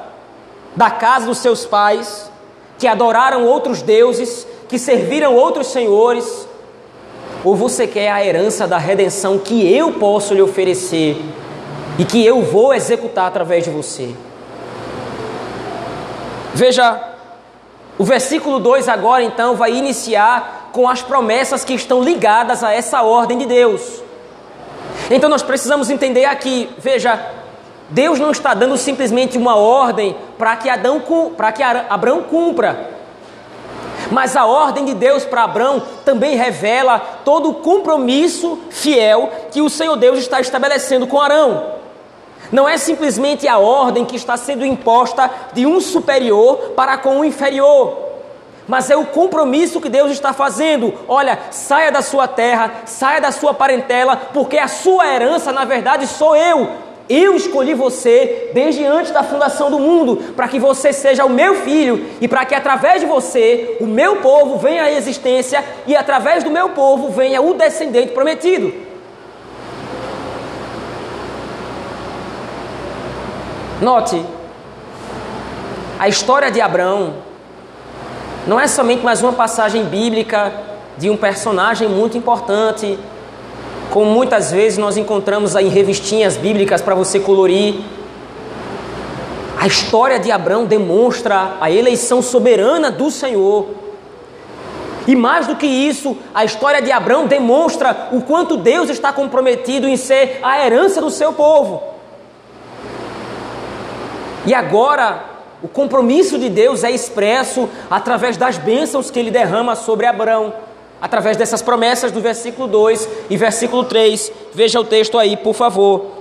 da 0.75 0.89
casa 0.89 1.27
dos 1.27 1.37
seus 1.37 1.63
pais, 1.63 2.31
que 2.79 2.87
adoraram 2.87 3.45
outros 3.45 3.83
deuses, 3.83 4.47
que 4.67 4.79
serviram 4.79 5.35
outros 5.35 5.67
senhores? 5.67 6.47
Ou 7.43 7.55
você 7.55 7.85
quer 7.85 8.09
a 8.09 8.25
herança 8.25 8.65
da 8.65 8.79
redenção 8.79 9.37
que 9.37 9.71
eu 9.71 9.93
posso 9.93 10.33
lhe 10.33 10.41
oferecer 10.41 11.23
e 11.99 12.03
que 12.03 12.25
eu 12.25 12.41
vou 12.41 12.73
executar 12.73 13.27
através 13.27 13.63
de 13.63 13.69
você? 13.69 14.15
Veja, 16.55 17.01
o 17.97 18.05
versículo 18.05 18.59
2 18.59 18.87
agora 18.87 19.21
então 19.21 19.57
vai 19.57 19.73
iniciar 19.73 20.69
com 20.71 20.87
as 20.87 21.01
promessas 21.01 21.65
que 21.65 21.73
estão 21.73 22.01
ligadas 22.01 22.63
a 22.63 22.71
essa 22.71 23.01
ordem 23.01 23.37
de 23.37 23.45
Deus. 23.45 24.01
Então 25.11 25.29
nós 25.29 25.43
precisamos 25.43 25.89
entender 25.89 26.23
aqui, 26.23 26.69
veja, 26.77 27.19
Deus 27.89 28.21
não 28.21 28.31
está 28.31 28.53
dando 28.53 28.77
simplesmente 28.77 29.37
uma 29.37 29.57
ordem 29.57 30.15
para 30.37 30.55
que 30.55 30.69
Adão 30.69 31.03
para 31.35 31.51
que 31.51 31.61
Abraão 31.61 32.23
cumpra. 32.23 32.89
Mas 34.09 34.37
a 34.37 34.45
ordem 34.45 34.85
de 34.85 34.93
Deus 34.93 35.25
para 35.25 35.43
Abraão 35.43 35.83
também 36.05 36.37
revela 36.37 36.99
todo 37.25 37.49
o 37.49 37.55
compromisso 37.55 38.59
fiel 38.69 39.29
que 39.51 39.61
o 39.61 39.69
Senhor 39.69 39.97
Deus 39.97 40.19
está 40.19 40.39
estabelecendo 40.39 41.05
com 41.05 41.19
Arão. 41.19 41.74
Não 42.51 42.67
é 42.67 42.77
simplesmente 42.77 43.47
a 43.47 43.57
ordem 43.57 44.05
que 44.05 44.15
está 44.15 44.37
sendo 44.37 44.65
imposta 44.65 45.29
de 45.53 45.65
um 45.65 45.79
superior 45.79 46.73
para 46.75 46.97
com 46.97 47.19
o 47.19 47.25
inferior, 47.25 48.05
mas 48.67 48.89
é 48.89 48.95
o 48.95 49.05
compromisso 49.05 49.81
que 49.81 49.89
Deus 49.89 50.11
está 50.11 50.33
fazendo. 50.33 50.93
Olha, 51.07 51.39
saia 51.51 51.91
da 51.91 52.01
sua 52.01 52.27
terra, 52.27 52.71
saia 52.85 53.21
da 53.21 53.31
sua 53.31 53.53
parentela, 53.53 54.15
porque 54.33 54.57
a 54.57 54.67
sua 54.67 55.07
herança, 55.07 55.51
na 55.51 55.65
verdade, 55.65 56.07
sou 56.07 56.35
eu. 56.35 56.85
Eu 57.07 57.35
escolhi 57.35 57.75
você 57.75 58.49
desde 58.53 58.83
antes 58.83 59.11
da 59.11 59.21
fundação 59.21 59.69
do 59.69 59.77
mundo, 59.77 60.33
para 60.35 60.47
que 60.47 60.57
você 60.57 60.91
seja 60.91 61.23
o 61.23 61.29
meu 61.29 61.55
filho 61.61 62.03
e 62.19 62.27
para 62.27 62.43
que 62.45 62.55
através 62.55 63.01
de 63.01 63.05
você 63.05 63.77
o 63.79 63.85
meu 63.85 64.17
povo 64.17 64.57
venha 64.57 64.83
à 64.83 64.91
existência 64.91 65.63
e 65.85 65.95
através 65.95 66.43
do 66.43 66.49
meu 66.49 66.69
povo 66.69 67.09
venha 67.09 67.41
o 67.41 67.53
descendente 67.53 68.11
prometido. 68.11 68.84
Note, 73.81 74.25
a 75.99 76.07
história 76.07 76.49
de 76.49 76.61
Abraão 76.61 77.15
não 78.47 78.57
é 78.57 78.67
somente 78.67 79.03
mais 79.03 79.21
uma 79.21 79.33
passagem 79.33 79.83
bíblica 79.83 80.53
de 80.97 81.09
um 81.09 81.17
personagem 81.17 81.89
muito 81.89 82.17
importante, 82.17 82.97
como 83.91 84.05
muitas 84.05 84.49
vezes 84.49 84.77
nós 84.77 84.95
encontramos 84.95 85.57
aí 85.57 85.65
em 85.65 85.69
revistinhas 85.69 86.37
bíblicas 86.37 86.81
para 86.81 86.95
você 86.95 87.19
colorir. 87.19 87.81
A 89.59 89.67
história 89.67 90.19
de 90.19 90.31
Abraão 90.31 90.63
demonstra 90.63 91.57
a 91.59 91.69
eleição 91.69 92.21
soberana 92.21 92.89
do 92.89 93.11
Senhor. 93.11 93.67
E 95.05 95.17
mais 95.17 95.47
do 95.47 95.57
que 95.57 95.67
isso, 95.67 96.15
a 96.33 96.45
história 96.45 96.81
de 96.81 96.93
Abraão 96.93 97.27
demonstra 97.27 98.07
o 98.13 98.21
quanto 98.21 98.55
Deus 98.55 98.89
está 98.89 99.11
comprometido 99.11 99.85
em 99.85 99.97
ser 99.97 100.39
a 100.41 100.65
herança 100.65 101.01
do 101.01 101.09
seu 101.09 101.33
povo. 101.33 101.94
E 104.45 104.53
agora, 104.53 105.23
o 105.63 105.67
compromisso 105.67 106.37
de 106.37 106.49
Deus 106.49 106.83
é 106.83 106.91
expresso 106.91 107.67
através 107.89 108.37
das 108.37 108.57
bênçãos 108.57 109.09
que 109.09 109.17
ele 109.17 109.31
derrama 109.31 109.75
sobre 109.75 110.05
Abraão, 110.05 110.53
através 111.01 111.35
dessas 111.35 111.61
promessas 111.61 112.11
do 112.11 112.21
versículo 112.21 112.67
2 112.67 113.09
e 113.29 113.37
versículo 113.37 113.83
3. 113.83 114.31
Veja 114.53 114.79
o 114.79 114.83
texto 114.83 115.17
aí, 115.17 115.35
por 115.35 115.55
favor. 115.55 116.11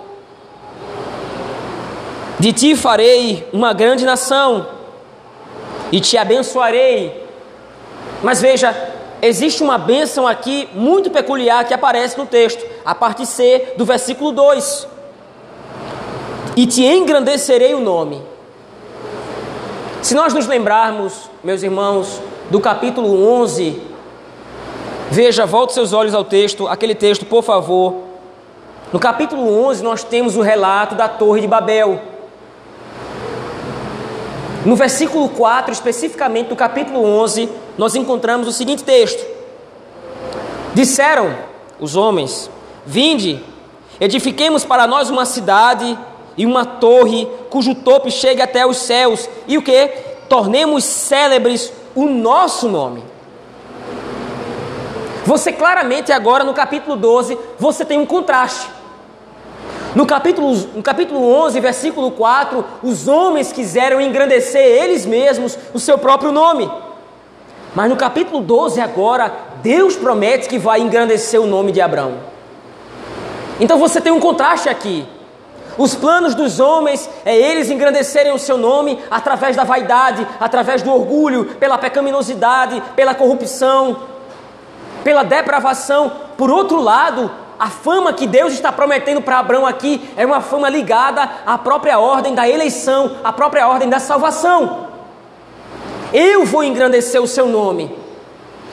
De 2.39 2.53
ti 2.53 2.75
farei 2.75 3.47
uma 3.53 3.75
grande 3.75 4.07
nação 4.07 4.67
e 5.93 6.01
te 6.01 6.17
abençoarei. 6.17 7.23
Mas 8.23 8.41
veja, 8.41 8.75
existe 9.21 9.63
uma 9.63 9.77
bênção 9.77 10.27
aqui 10.27 10.69
muito 10.73 11.11
peculiar 11.11 11.65
que 11.65 11.75
aparece 11.75 12.17
no 12.17 12.25
texto, 12.25 12.65
a 12.85 12.95
parte 12.95 13.27
C 13.27 13.75
do 13.77 13.85
versículo 13.85 14.33
2 14.33 14.94
e 16.57 16.67
te 16.67 16.85
engrandecerei 16.85 17.75
o 17.75 17.81
nome. 17.81 18.23
Se 20.03 20.15
nós 20.15 20.35
nos 20.35 20.47
lembrarmos, 20.47 21.31
meus 21.43 21.63
irmãos, 21.63 22.21
do 22.51 22.61
capítulo 22.61 23.27
11, 23.43 23.81
veja, 25.11 25.47
volte 25.47 25.73
seus 25.73 25.93
olhos 25.93 26.15
ao 26.15 26.25
texto, 26.25 26.69
aquele 26.69 26.95
texto, 26.95 27.25
por 27.25 27.43
favor. 27.43 28.03
No 28.93 29.01
capítulo 29.01 29.65
11, 29.67 29.83
nós 29.83 30.05
temos 30.05 30.37
o 30.37 30.43
relato 30.43 30.95
da 30.95 31.09
Torre 31.09 31.41
de 31.41 31.47
Babel. 31.47 32.01
No 34.65 34.77
versículo 34.77 35.29
4, 35.31 35.73
especificamente 35.73 36.49
do 36.49 36.57
capítulo 36.57 37.03
11, 37.03 37.49
nós 37.77 37.95
encontramos 37.95 38.47
o 38.47 38.53
seguinte 38.53 38.85
texto: 38.85 39.25
Disseram 40.75 41.35
os 41.81 41.97
homens: 41.97 42.51
Vinde, 42.87 43.43
edifiquemos 44.01 44.65
para 44.65 44.87
nós 44.87 45.11
uma 45.11 45.25
cidade 45.25 45.99
e 46.37 46.45
uma 46.45 46.65
torre 46.65 47.29
cujo 47.51 47.75
topo 47.75 48.11
chegue 48.11 48.43
até 48.43 48.67
os 48.67 48.79
céus, 48.79 49.29
e 49.47 49.57
o 49.57 49.63
que? 49.63 49.89
Tornemos 50.29 50.85
célebres 50.85 51.73
o 51.95 52.07
nosso 52.07 52.69
nome. 52.69 53.03
Você 55.25 55.53
claramente 55.53 56.13
agora 56.13 56.45
no 56.45 56.53
capítulo 56.53 56.97
12, 56.97 57.39
você 57.59 57.85
tem 57.85 57.99
um 57.99 58.07
contraste. 58.07 58.69
No 59.95 60.05
capítulo, 60.05 60.53
no 60.75 60.83
capítulo 60.83 61.33
11, 61.45 61.61
versículo 61.61 62.11
4, 62.11 62.65
os 62.83 63.07
homens 63.07 63.53
quiseram 63.53 64.01
engrandecer 64.01 64.61
eles 64.61 65.07
mesmos 65.07 65.57
o 65.73 65.79
seu 65.79 65.97
próprio 65.97 66.33
nome. 66.33 66.71
Mas 67.75 67.89
no 67.89 67.97
capítulo 67.97 68.41
12 68.43 68.81
agora, 68.81 69.33
Deus 69.63 69.97
promete 69.97 70.49
que 70.49 70.59
vai 70.59 70.81
engrandecer 70.81 71.41
o 71.41 71.47
nome 71.47 71.73
de 71.73 71.81
Abraão. 71.81 72.15
Então 73.61 73.79
você 73.79 74.01
tem 74.01 74.13
um 74.13 74.21
contraste 74.21 74.69
aqui. 74.69 75.07
Os 75.77 75.95
planos 75.95 76.35
dos 76.35 76.61
homens 76.61 77.09
é 77.25 77.37
eles 77.37 77.71
engrandecerem 77.71 78.33
o 78.33 78.39
seu 78.39 78.57
nome 78.57 78.99
através 79.11 79.57
da 79.57 79.65
vaidade, 79.65 80.27
através 80.39 80.83
do 80.83 80.93
orgulho, 80.93 81.47
pela 81.57 81.79
pecaminosidade, 81.79 82.83
pela 82.95 83.15
corrupção, 83.15 83.97
pela 85.03 85.25
depravação. 85.25 86.13
Por 86.37 86.51
outro 86.51 86.81
lado, 86.81 87.31
a 87.59 87.69
fama 87.69 88.13
que 88.13 88.27
Deus 88.27 88.53
está 88.53 88.71
prometendo 88.71 89.23
para 89.23 89.39
Abraão 89.39 89.67
aqui 89.67 90.09
é 90.17 90.25
uma 90.25 90.41
fama 90.41 90.69
ligada 90.69 91.29
à 91.47 91.59
própria 91.59 91.99
ordem 91.99 92.35
da 92.35 92.49
eleição, 92.49 93.17
à 93.25 93.33
própria 93.33 93.67
ordem 93.67 93.89
da 93.89 93.99
salvação. 93.99 94.89
Eu 96.13 96.45
vou 96.45 96.63
engrandecer 96.63 97.21
o 97.21 97.27
seu 97.27 97.47
nome. 97.47 98.04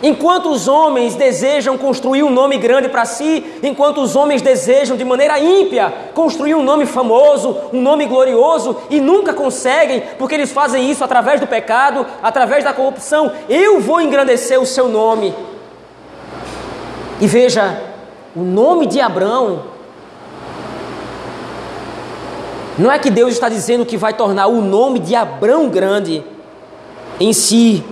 Enquanto 0.04 0.50
os 0.50 0.68
homens 0.68 1.14
desejam 1.14 1.78
construir 1.78 2.24
um 2.24 2.32
nome 2.32 2.58
grande 2.58 2.90
para 2.90 3.06
si, 3.06 3.46
enquanto 3.62 4.02
os 4.02 4.16
homens 4.16 4.42
desejam 4.42 4.98
de 4.98 5.06
maneira 5.06 5.40
ímpia 5.40 5.94
construir 6.14 6.56
um 6.56 6.64
nome 6.64 6.86
famoso, 6.86 7.56
um 7.72 7.82
nome 7.82 8.06
glorioso 8.08 8.78
e 8.90 9.00
nunca 9.00 9.34
conseguem, 9.34 10.02
porque 10.18 10.34
eles 10.34 10.52
fazem 10.52 10.90
isso 10.90 11.04
através 11.04 11.40
do 11.40 11.46
pecado, 11.46 12.06
através 12.22 12.64
da 12.64 12.74
corrupção, 12.74 13.32
eu 13.48 13.80
vou 13.80 14.02
engrandecer 14.02 14.60
o 14.60 14.66
seu 14.66 14.88
nome. 14.88 15.34
E 17.20 17.28
veja, 17.28 17.80
o 18.36 18.42
nome 18.42 18.88
de 18.88 19.00
Abraão 19.00 19.64
não 22.78 22.92
é 22.92 22.98
que 22.98 23.12
Deus 23.12 23.34
está 23.34 23.48
dizendo 23.48 23.86
que 23.86 23.98
vai 23.98 24.14
tornar 24.14 24.48
o 24.48 24.62
nome 24.62 24.98
de 24.98 25.14
Abraão 25.14 25.70
grande 25.70 26.24
em 27.20 27.32
si, 27.34 27.84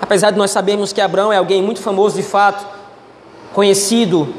Apesar 0.00 0.30
de 0.30 0.38
nós 0.38 0.50
sabermos 0.50 0.92
que 0.92 1.00
Abraão 1.00 1.32
é 1.32 1.36
alguém 1.36 1.62
muito 1.62 1.80
famoso 1.80 2.16
de 2.16 2.22
fato, 2.22 2.66
conhecido, 3.52 4.32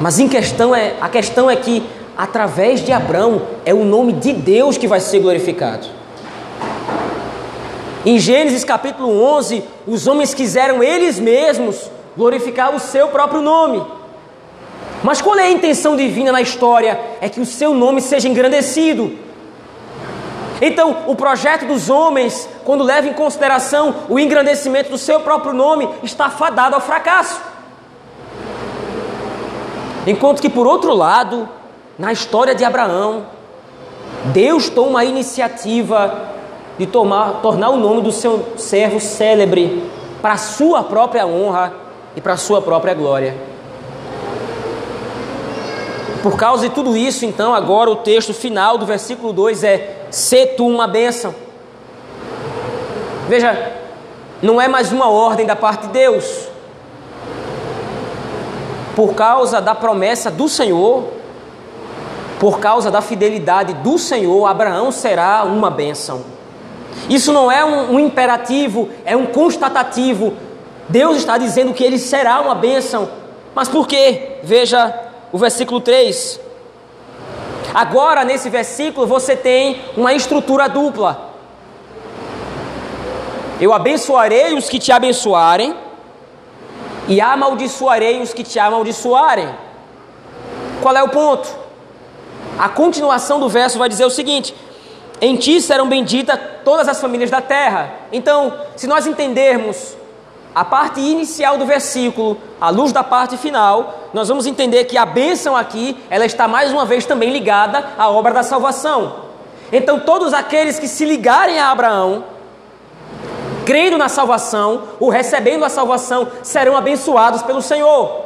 mas 0.00 0.18
em 0.18 0.28
questão 0.28 0.74
é, 0.74 0.94
a 1.00 1.08
questão 1.08 1.50
é 1.50 1.56
que 1.56 1.82
através 2.16 2.84
de 2.84 2.92
Abraão 2.92 3.42
é 3.64 3.74
o 3.74 3.84
nome 3.84 4.12
de 4.12 4.32
Deus 4.32 4.76
que 4.78 4.86
vai 4.86 5.00
ser 5.00 5.20
glorificado. 5.20 5.86
Em 8.04 8.18
Gênesis 8.18 8.62
capítulo 8.62 9.20
11, 9.20 9.64
os 9.86 10.06
homens 10.06 10.32
quiseram 10.32 10.82
eles 10.82 11.18
mesmos 11.18 11.90
glorificar 12.16 12.74
o 12.74 12.78
seu 12.78 13.08
próprio 13.08 13.40
nome. 13.40 13.84
Mas 15.02 15.20
qual 15.20 15.36
é 15.38 15.46
a 15.46 15.50
intenção 15.50 15.96
divina 15.96 16.32
na 16.32 16.40
história? 16.40 17.00
É 17.20 17.28
que 17.28 17.40
o 17.40 17.46
seu 17.46 17.74
nome 17.74 18.00
seja 18.00 18.28
engrandecido. 18.28 19.18
Então, 20.60 21.04
o 21.06 21.14
projeto 21.14 21.66
dos 21.66 21.90
homens, 21.90 22.48
quando 22.66 22.82
leva 22.82 23.06
em 23.06 23.12
consideração 23.12 23.94
o 24.08 24.18
engrandecimento 24.18 24.90
do 24.90 24.98
seu 24.98 25.20
próprio 25.20 25.54
nome, 25.54 25.88
está 26.02 26.28
fadado 26.28 26.74
ao 26.74 26.80
fracasso. 26.80 27.40
Enquanto 30.04 30.42
que, 30.42 30.50
por 30.50 30.66
outro 30.66 30.92
lado, 30.92 31.48
na 31.96 32.12
história 32.12 32.56
de 32.56 32.64
Abraão, 32.64 33.26
Deus 34.32 34.68
toma 34.68 35.00
a 35.00 35.04
iniciativa 35.04 36.32
de 36.76 36.86
tomar, 36.86 37.40
tornar 37.40 37.70
o 37.70 37.76
nome 37.76 38.02
do 38.02 38.10
seu 38.10 38.44
servo 38.56 38.98
célebre 38.98 39.88
para 40.20 40.32
a 40.32 40.36
sua 40.36 40.82
própria 40.82 41.24
honra 41.24 41.72
e 42.16 42.20
para 42.20 42.32
a 42.32 42.36
sua 42.36 42.60
própria 42.60 42.94
glória. 42.94 43.36
Por 46.20 46.36
causa 46.36 46.68
de 46.68 46.74
tudo 46.74 46.96
isso, 46.96 47.24
então, 47.24 47.54
agora 47.54 47.88
o 47.88 47.96
texto 47.96 48.34
final 48.34 48.76
do 48.76 48.84
versículo 48.84 49.32
2 49.32 49.62
é: 49.62 50.06
Sê 50.10 50.46
tu 50.46 50.66
uma 50.66 50.88
bênção. 50.88 51.45
Veja, 53.28 53.72
não 54.40 54.60
é 54.60 54.68
mais 54.68 54.92
uma 54.92 55.08
ordem 55.08 55.44
da 55.44 55.56
parte 55.56 55.86
de 55.86 55.92
Deus. 55.92 56.48
Por 58.94 59.14
causa 59.14 59.60
da 59.60 59.74
promessa 59.74 60.30
do 60.30 60.48
Senhor, 60.48 61.08
por 62.38 62.60
causa 62.60 62.90
da 62.90 63.00
fidelidade 63.00 63.74
do 63.74 63.98
Senhor, 63.98 64.46
Abraão 64.46 64.92
será 64.92 65.42
uma 65.44 65.70
bênção. 65.70 66.24
Isso 67.10 67.32
não 67.32 67.50
é 67.50 67.64
um, 67.64 67.94
um 67.94 68.00
imperativo, 68.00 68.88
é 69.04 69.16
um 69.16 69.26
constatativo. 69.26 70.34
Deus 70.88 71.16
está 71.16 71.36
dizendo 71.36 71.74
que 71.74 71.82
ele 71.82 71.98
será 71.98 72.40
uma 72.40 72.54
bênção. 72.54 73.08
Mas 73.54 73.68
por 73.68 73.88
quê? 73.88 74.38
Veja 74.44 74.94
o 75.32 75.38
versículo 75.38 75.80
3. 75.80 76.40
Agora, 77.74 78.24
nesse 78.24 78.48
versículo, 78.48 79.06
você 79.06 79.34
tem 79.34 79.80
uma 79.96 80.14
estrutura 80.14 80.68
dupla. 80.68 81.35
Eu 83.60 83.72
abençoarei 83.72 84.54
os 84.54 84.68
que 84.68 84.78
te 84.78 84.92
abençoarem, 84.92 85.74
e 87.08 87.20
amaldiçoarei 87.20 88.20
os 88.20 88.32
que 88.32 88.42
te 88.42 88.58
amaldiçoarem. 88.58 89.48
Qual 90.82 90.96
é 90.96 91.02
o 91.02 91.08
ponto? 91.08 91.48
A 92.58 92.68
continuação 92.68 93.38
do 93.38 93.48
verso 93.48 93.78
vai 93.78 93.88
dizer 93.88 94.04
o 94.04 94.10
seguinte: 94.10 94.54
Em 95.20 95.36
ti 95.36 95.60
serão 95.60 95.88
benditas 95.88 96.38
todas 96.64 96.88
as 96.88 97.00
famílias 97.00 97.30
da 97.30 97.40
terra. 97.40 97.92
Então, 98.12 98.52
se 98.76 98.86
nós 98.86 99.06
entendermos 99.06 99.96
a 100.54 100.64
parte 100.64 101.00
inicial 101.00 101.58
do 101.58 101.66
versículo, 101.66 102.38
à 102.60 102.70
luz 102.70 102.90
da 102.90 103.04
parte 103.04 103.36
final, 103.36 104.08
nós 104.12 104.28
vamos 104.28 104.46
entender 104.46 104.84
que 104.84 104.96
a 104.96 105.04
bênção 105.04 105.56
aqui, 105.56 105.96
ela 106.08 106.24
está 106.24 106.48
mais 106.48 106.72
uma 106.72 106.84
vez 106.84 107.04
também 107.04 107.30
ligada 107.30 107.84
à 107.98 108.08
obra 108.10 108.32
da 108.32 108.42
salvação. 108.42 109.26
Então, 109.70 110.00
todos 110.00 110.32
aqueles 110.32 110.78
que 110.78 110.88
se 110.88 111.04
ligarem 111.04 111.58
a 111.58 111.70
Abraão, 111.70 112.24
crendo 113.66 113.98
na 113.98 114.08
salvação, 114.08 114.84
ou 115.00 115.10
recebendo 115.10 115.64
a 115.64 115.68
salvação, 115.68 116.28
serão 116.42 116.76
abençoados 116.76 117.42
pelo 117.42 117.60
Senhor. 117.60 118.24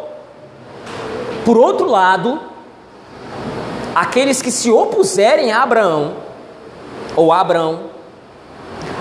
Por 1.44 1.56
outro 1.56 1.86
lado, 1.86 2.38
aqueles 3.94 4.42
que 4.42 4.52
se 4.52 4.70
opuserem 4.70 5.50
a 5.50 5.62
Abraão, 5.62 6.16
ou 7.16 7.32
a 7.32 7.40
Abraão, 7.40 7.90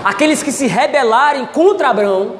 aqueles 0.02 0.42
que 0.42 0.50
se 0.50 0.66
rebelarem 0.66 1.44
contra 1.46 1.90
Abraão, 1.90 2.36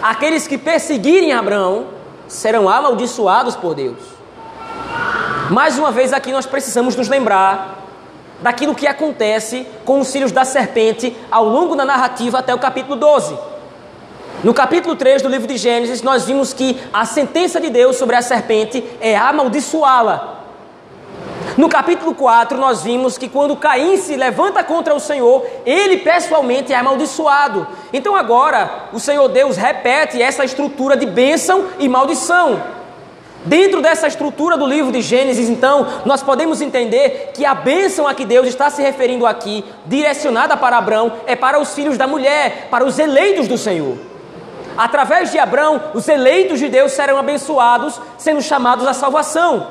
aqueles 0.00 0.46
que 0.46 0.56
perseguirem 0.56 1.32
Abraão 1.32 1.86
serão 2.28 2.68
amaldiçoados 2.68 3.56
por 3.56 3.74
Deus. 3.74 3.98
Mais 5.50 5.78
uma 5.78 5.90
vez 5.90 6.12
aqui 6.12 6.32
nós 6.32 6.46
precisamos 6.46 6.94
nos 6.96 7.08
lembrar 7.08 7.83
daquilo 8.44 8.74
que 8.74 8.86
acontece 8.86 9.66
com 9.86 10.00
os 10.00 10.12
filhos 10.12 10.30
da 10.30 10.44
serpente 10.44 11.16
ao 11.30 11.46
longo 11.48 11.74
da 11.74 11.82
narrativa 11.86 12.40
até 12.40 12.54
o 12.54 12.58
capítulo 12.58 12.94
12. 12.94 13.34
No 14.44 14.52
capítulo 14.52 14.94
3 14.94 15.22
do 15.22 15.30
livro 15.30 15.48
de 15.48 15.56
Gênesis, 15.56 16.02
nós 16.02 16.26
vimos 16.26 16.52
que 16.52 16.78
a 16.92 17.06
sentença 17.06 17.58
de 17.58 17.70
Deus 17.70 17.96
sobre 17.96 18.16
a 18.16 18.20
serpente 18.20 18.84
é 19.00 19.16
amaldiçoá-la. 19.16 20.42
No 21.56 21.70
capítulo 21.70 22.14
4, 22.14 22.58
nós 22.58 22.82
vimos 22.82 23.16
que 23.16 23.30
quando 23.30 23.56
Caim 23.56 23.96
se 23.96 24.14
levanta 24.14 24.62
contra 24.62 24.94
o 24.94 25.00
Senhor, 25.00 25.46
ele 25.64 25.96
pessoalmente 25.96 26.70
é 26.70 26.76
amaldiçoado. 26.76 27.66
Então 27.94 28.14
agora, 28.14 28.88
o 28.92 29.00
Senhor 29.00 29.26
Deus 29.28 29.56
repete 29.56 30.20
essa 30.20 30.44
estrutura 30.44 30.98
de 30.98 31.06
bênção 31.06 31.68
e 31.78 31.88
maldição. 31.88 32.62
Dentro 33.44 33.82
dessa 33.82 34.06
estrutura 34.06 34.56
do 34.56 34.66
livro 34.66 34.90
de 34.90 35.02
Gênesis, 35.02 35.50
então, 35.50 35.86
nós 36.06 36.22
podemos 36.22 36.62
entender 36.62 37.32
que 37.34 37.44
a 37.44 37.54
bênção 37.54 38.06
a 38.06 38.14
que 38.14 38.24
Deus 38.24 38.46
está 38.46 38.70
se 38.70 38.80
referindo 38.80 39.26
aqui, 39.26 39.62
direcionada 39.84 40.56
para 40.56 40.78
Abraão, 40.78 41.12
é 41.26 41.36
para 41.36 41.60
os 41.60 41.74
filhos 41.74 41.98
da 41.98 42.06
mulher, 42.06 42.68
para 42.70 42.84
os 42.84 42.98
eleitos 42.98 43.46
do 43.46 43.58
Senhor. 43.58 43.98
Através 44.76 45.30
de 45.30 45.38
Abraão, 45.38 45.80
os 45.92 46.08
eleitos 46.08 46.58
de 46.58 46.68
Deus 46.68 46.92
serão 46.92 47.18
abençoados, 47.18 48.00
sendo 48.16 48.40
chamados 48.40 48.86
à 48.86 48.94
salvação. 48.94 49.68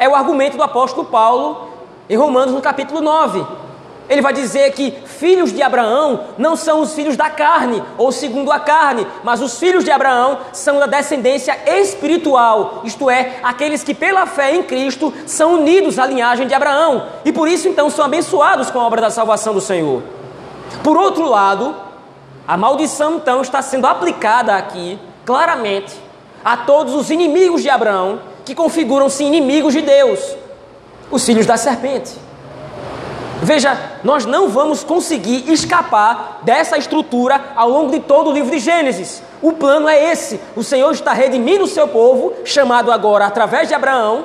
É 0.00 0.08
o 0.08 0.14
argumento 0.14 0.56
do 0.56 0.62
apóstolo 0.62 1.06
Paulo 1.06 1.68
em 2.08 2.16
Romanos 2.16 2.54
no 2.54 2.62
capítulo 2.62 3.00
9. 3.00 3.65
Ele 4.08 4.22
vai 4.22 4.32
dizer 4.32 4.72
que 4.72 4.92
filhos 5.04 5.52
de 5.52 5.62
Abraão 5.62 6.20
não 6.38 6.54
são 6.54 6.80
os 6.80 6.94
filhos 6.94 7.16
da 7.16 7.28
carne, 7.28 7.82
ou 7.98 8.12
segundo 8.12 8.52
a 8.52 8.60
carne, 8.60 9.06
mas 9.24 9.40
os 9.40 9.58
filhos 9.58 9.84
de 9.84 9.90
Abraão 9.90 10.38
são 10.52 10.78
da 10.78 10.86
descendência 10.86 11.58
espiritual, 11.66 12.82
isto 12.84 13.10
é, 13.10 13.40
aqueles 13.42 13.82
que 13.82 13.94
pela 13.94 14.26
fé 14.26 14.54
em 14.54 14.62
Cristo 14.62 15.12
são 15.26 15.54
unidos 15.54 15.98
à 15.98 16.06
linhagem 16.06 16.46
de 16.46 16.54
Abraão, 16.54 17.06
e 17.24 17.32
por 17.32 17.48
isso 17.48 17.68
então 17.68 17.90
são 17.90 18.04
abençoados 18.04 18.70
com 18.70 18.78
a 18.78 18.86
obra 18.86 19.00
da 19.00 19.10
salvação 19.10 19.52
do 19.52 19.60
Senhor. 19.60 20.02
Por 20.84 20.96
outro 20.96 21.28
lado, 21.28 21.74
a 22.46 22.56
maldição 22.56 23.16
então 23.16 23.42
está 23.42 23.60
sendo 23.60 23.86
aplicada 23.86 24.54
aqui, 24.54 24.98
claramente, 25.24 25.94
a 26.44 26.56
todos 26.56 26.94
os 26.94 27.10
inimigos 27.10 27.60
de 27.60 27.68
Abraão 27.68 28.20
que 28.44 28.54
configuram-se 28.54 29.24
inimigos 29.24 29.74
de 29.74 29.82
Deus, 29.82 30.20
os 31.10 31.24
filhos 31.24 31.44
da 31.44 31.56
serpente. 31.56 32.25
Veja, 33.42 33.78
nós 34.02 34.24
não 34.24 34.48
vamos 34.48 34.82
conseguir 34.82 35.50
escapar 35.52 36.40
dessa 36.42 36.78
estrutura 36.78 37.52
ao 37.54 37.68
longo 37.68 37.90
de 37.90 38.00
todo 38.00 38.30
o 38.30 38.32
livro 38.32 38.50
de 38.50 38.58
Gênesis. 38.58 39.22
O 39.42 39.52
plano 39.52 39.88
é 39.88 40.10
esse: 40.10 40.40
o 40.54 40.62
Senhor 40.62 40.90
está 40.92 41.12
redimindo 41.12 41.64
o 41.64 41.68
seu 41.68 41.86
povo, 41.86 42.32
chamado 42.44 42.90
agora 42.90 43.26
através 43.26 43.68
de 43.68 43.74
Abraão, 43.74 44.24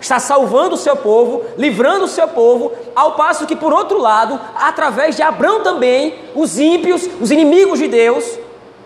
está 0.00 0.20
salvando 0.20 0.76
o 0.76 0.78
seu 0.78 0.96
povo, 0.96 1.42
livrando 1.58 2.04
o 2.04 2.08
seu 2.08 2.28
povo, 2.28 2.72
ao 2.94 3.12
passo 3.12 3.46
que, 3.46 3.56
por 3.56 3.72
outro 3.72 3.98
lado, 3.98 4.38
através 4.54 5.16
de 5.16 5.22
Abraão 5.22 5.62
também, 5.62 6.14
os 6.34 6.58
ímpios, 6.58 7.08
os 7.20 7.30
inimigos 7.30 7.80
de 7.80 7.88
Deus, 7.88 8.38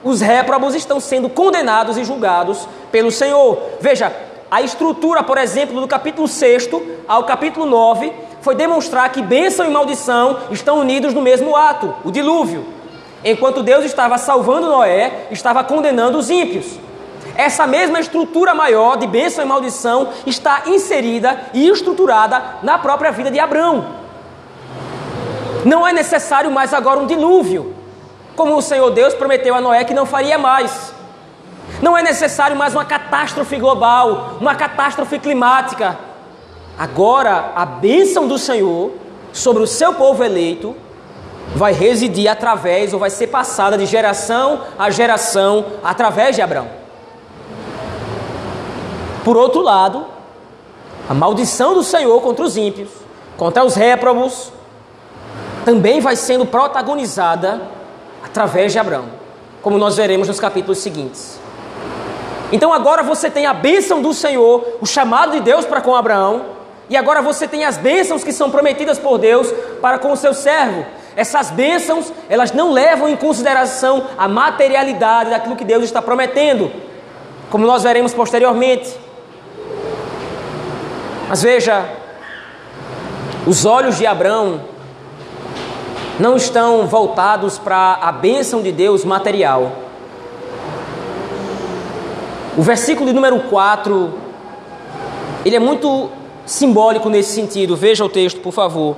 os 0.02 0.20
réprobos 0.20 0.74
estão 0.74 0.98
sendo 0.98 1.28
condenados 1.28 1.98
e 1.98 2.04
julgados 2.04 2.66
pelo 2.90 3.11
Senhor. 3.11 3.59
Veja, 3.81 4.12
a 4.50 4.62
estrutura, 4.62 5.22
por 5.22 5.37
exemplo, 5.37 5.78
do 5.78 5.87
capítulo 5.87 6.26
6 6.26 6.70
ao 7.07 7.24
capítulo 7.24 7.66
9 7.66 8.27
foi 8.40 8.55
demonstrar 8.55 9.11
que 9.11 9.22
bênção 9.22 9.66
e 9.66 9.70
maldição 9.70 10.38
estão 10.51 10.79
unidos 10.79 11.12
no 11.14 11.22
mesmo 11.22 11.57
ato, 11.57 11.94
o 12.05 12.11
dilúvio. 12.11 12.66
Enquanto 13.24 13.62
Deus 13.62 13.85
estava 13.85 14.16
salvando 14.16 14.68
Noé, 14.68 15.27
estava 15.31 15.64
condenando 15.64 16.18
os 16.18 16.31
ímpios. 16.31 16.79
Essa 17.35 17.66
mesma 17.66 18.01
estrutura 18.01 18.55
maior 18.55 18.96
de 18.96 19.07
bênção 19.07 19.44
e 19.44 19.46
maldição 19.46 20.09
está 20.27 20.62
inserida 20.66 21.38
e 21.55 21.68
estruturada 21.68 22.42
na 22.62 22.79
própria 22.79 23.12
vida 23.12 23.31
de 23.31 23.38
Abraão. 23.38 23.87
Não 25.64 25.87
é 25.87 25.92
necessário 25.92 26.51
mais 26.51 26.72
agora 26.72 27.01
um 27.01 27.07
dilúvio, 27.07 27.74
como 28.35 28.57
o 28.57 28.62
Senhor 28.62 28.90
Deus 28.90 29.14
prometeu 29.14 29.55
a 29.55 29.61
Noé 29.61 29.85
que 29.85 29.94
não 29.94 30.07
faria 30.07 30.38
mais. 30.38 30.92
Não 31.83 31.96
é 31.96 32.03
necessário 32.03 32.57
mais 32.57 32.74
uma 32.74 32.85
catástrofe 32.85 33.57
global, 33.57 34.37
uma 34.40 34.55
catástrofe 34.55 35.18
climática. 35.18 35.98
Agora, 36.78 37.52
a 37.56 37.66
bênção 37.66 38.28
do 38.28 38.38
Senhor 38.38 38.92
sobre 39.32 39.62
o 39.62 39.66
seu 39.66 39.94
povo 39.94 40.22
eleito 40.22 40.76
vai 41.56 41.72
residir 41.72 42.28
através, 42.28 42.92
ou 42.92 43.00
vai 43.00 43.10
ser 43.10 43.26
passada 43.28 43.76
de 43.76 43.84
geração 43.84 44.60
a 44.78 44.88
geração 44.90 45.64
através 45.82 46.36
de 46.36 46.42
Abraão. 46.42 46.68
Por 49.24 49.36
outro 49.36 49.60
lado, 49.60 50.06
a 51.08 51.14
maldição 51.14 51.74
do 51.74 51.82
Senhor 51.82 52.20
contra 52.20 52.44
os 52.44 52.56
ímpios, 52.56 52.90
contra 53.36 53.64
os 53.64 53.74
réprobos, 53.74 54.52
também 55.64 56.00
vai 56.00 56.14
sendo 56.16 56.46
protagonizada 56.46 57.60
através 58.24 58.72
de 58.72 58.78
Abraão, 58.78 59.06
como 59.62 59.78
nós 59.78 59.96
veremos 59.96 60.28
nos 60.28 60.38
capítulos 60.38 60.78
seguintes. 60.78 61.40
Então 62.52 62.72
agora 62.72 63.02
você 63.02 63.28
tem 63.28 63.46
a 63.46 63.52
bênção 63.52 64.00
do 64.00 64.14
Senhor, 64.14 64.64
o 64.80 64.86
chamado 64.86 65.32
de 65.32 65.40
Deus 65.40 65.66
para 65.66 65.80
com 65.80 65.94
Abraão, 65.94 66.57
e 66.88 66.96
agora 66.96 67.20
você 67.20 67.46
tem 67.46 67.64
as 67.64 67.77
bênçãos 67.77 68.24
que 68.24 68.33
são 68.33 68.51
prometidas 68.51 68.98
por 68.98 69.18
Deus 69.18 69.53
para 69.81 69.98
com 69.98 70.12
o 70.12 70.16
seu 70.16 70.33
servo. 70.33 70.85
Essas 71.16 71.51
bênçãos, 71.51 72.12
elas 72.29 72.53
não 72.53 72.70
levam 72.72 73.09
em 73.09 73.16
consideração 73.16 74.07
a 74.16 74.29
materialidade 74.29 75.31
daquilo 75.31 75.57
que 75.57 75.64
Deus 75.64 75.85
está 75.85 76.01
prometendo, 76.01 76.70
como 77.51 77.66
nós 77.66 77.83
veremos 77.83 78.14
posteriormente. 78.14 78.96
Mas 81.29 81.42
veja, 81.42 81.85
os 83.46 83.64
olhos 83.66 83.98
de 83.98 84.07
Abraão 84.07 84.61
não 86.18 86.37
estão 86.37 86.87
voltados 86.87 87.59
para 87.59 87.98
a 88.01 88.12
bênção 88.12 88.62
de 88.62 88.72
Deus 88.72 89.05
material 89.05 89.72
o 92.59 92.62
versículo 92.62 93.07
de 93.07 93.12
número 93.14 93.38
4, 93.48 94.12
ele 95.44 95.55
é 95.55 95.61
muito 95.61 96.11
simbólico 96.48 97.08
nesse 97.08 97.32
sentido. 97.32 97.76
Veja 97.76 98.04
o 98.04 98.08
texto, 98.08 98.40
por 98.40 98.52
favor. 98.52 98.96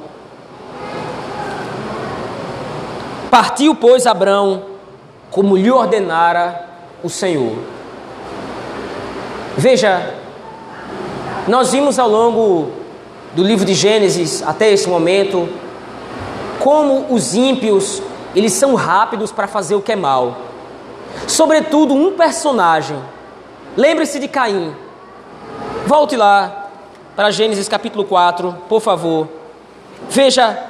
Partiu, 3.30 3.74
pois, 3.74 4.06
Abrão, 4.06 4.62
como 5.30 5.56
lhe 5.56 5.70
ordenara 5.70 6.68
o 7.02 7.08
Senhor. 7.08 7.58
Veja, 9.56 10.14
nós 11.46 11.72
vimos 11.72 11.98
ao 11.98 12.08
longo 12.08 12.70
do 13.34 13.42
livro 13.42 13.64
de 13.64 13.74
Gênesis 13.74 14.42
até 14.46 14.70
esse 14.70 14.88
momento 14.88 15.48
como 16.58 17.06
os 17.10 17.34
ímpios, 17.34 18.02
eles 18.34 18.52
são 18.52 18.74
rápidos 18.74 19.32
para 19.32 19.46
fazer 19.46 19.74
o 19.74 19.80
que 19.80 19.92
é 19.92 19.96
mal. 19.96 20.36
Sobretudo 21.26 21.94
um 21.94 22.12
personagem 22.12 22.98
Lembre-se 23.76 24.18
de 24.18 24.26
Caim. 24.26 24.74
Volte 25.86 26.16
lá 26.16 26.59
para 27.14 27.30
Gênesis 27.30 27.68
capítulo 27.68 28.04
4, 28.04 28.56
por 28.68 28.80
favor. 28.80 29.28
Veja. 30.08 30.66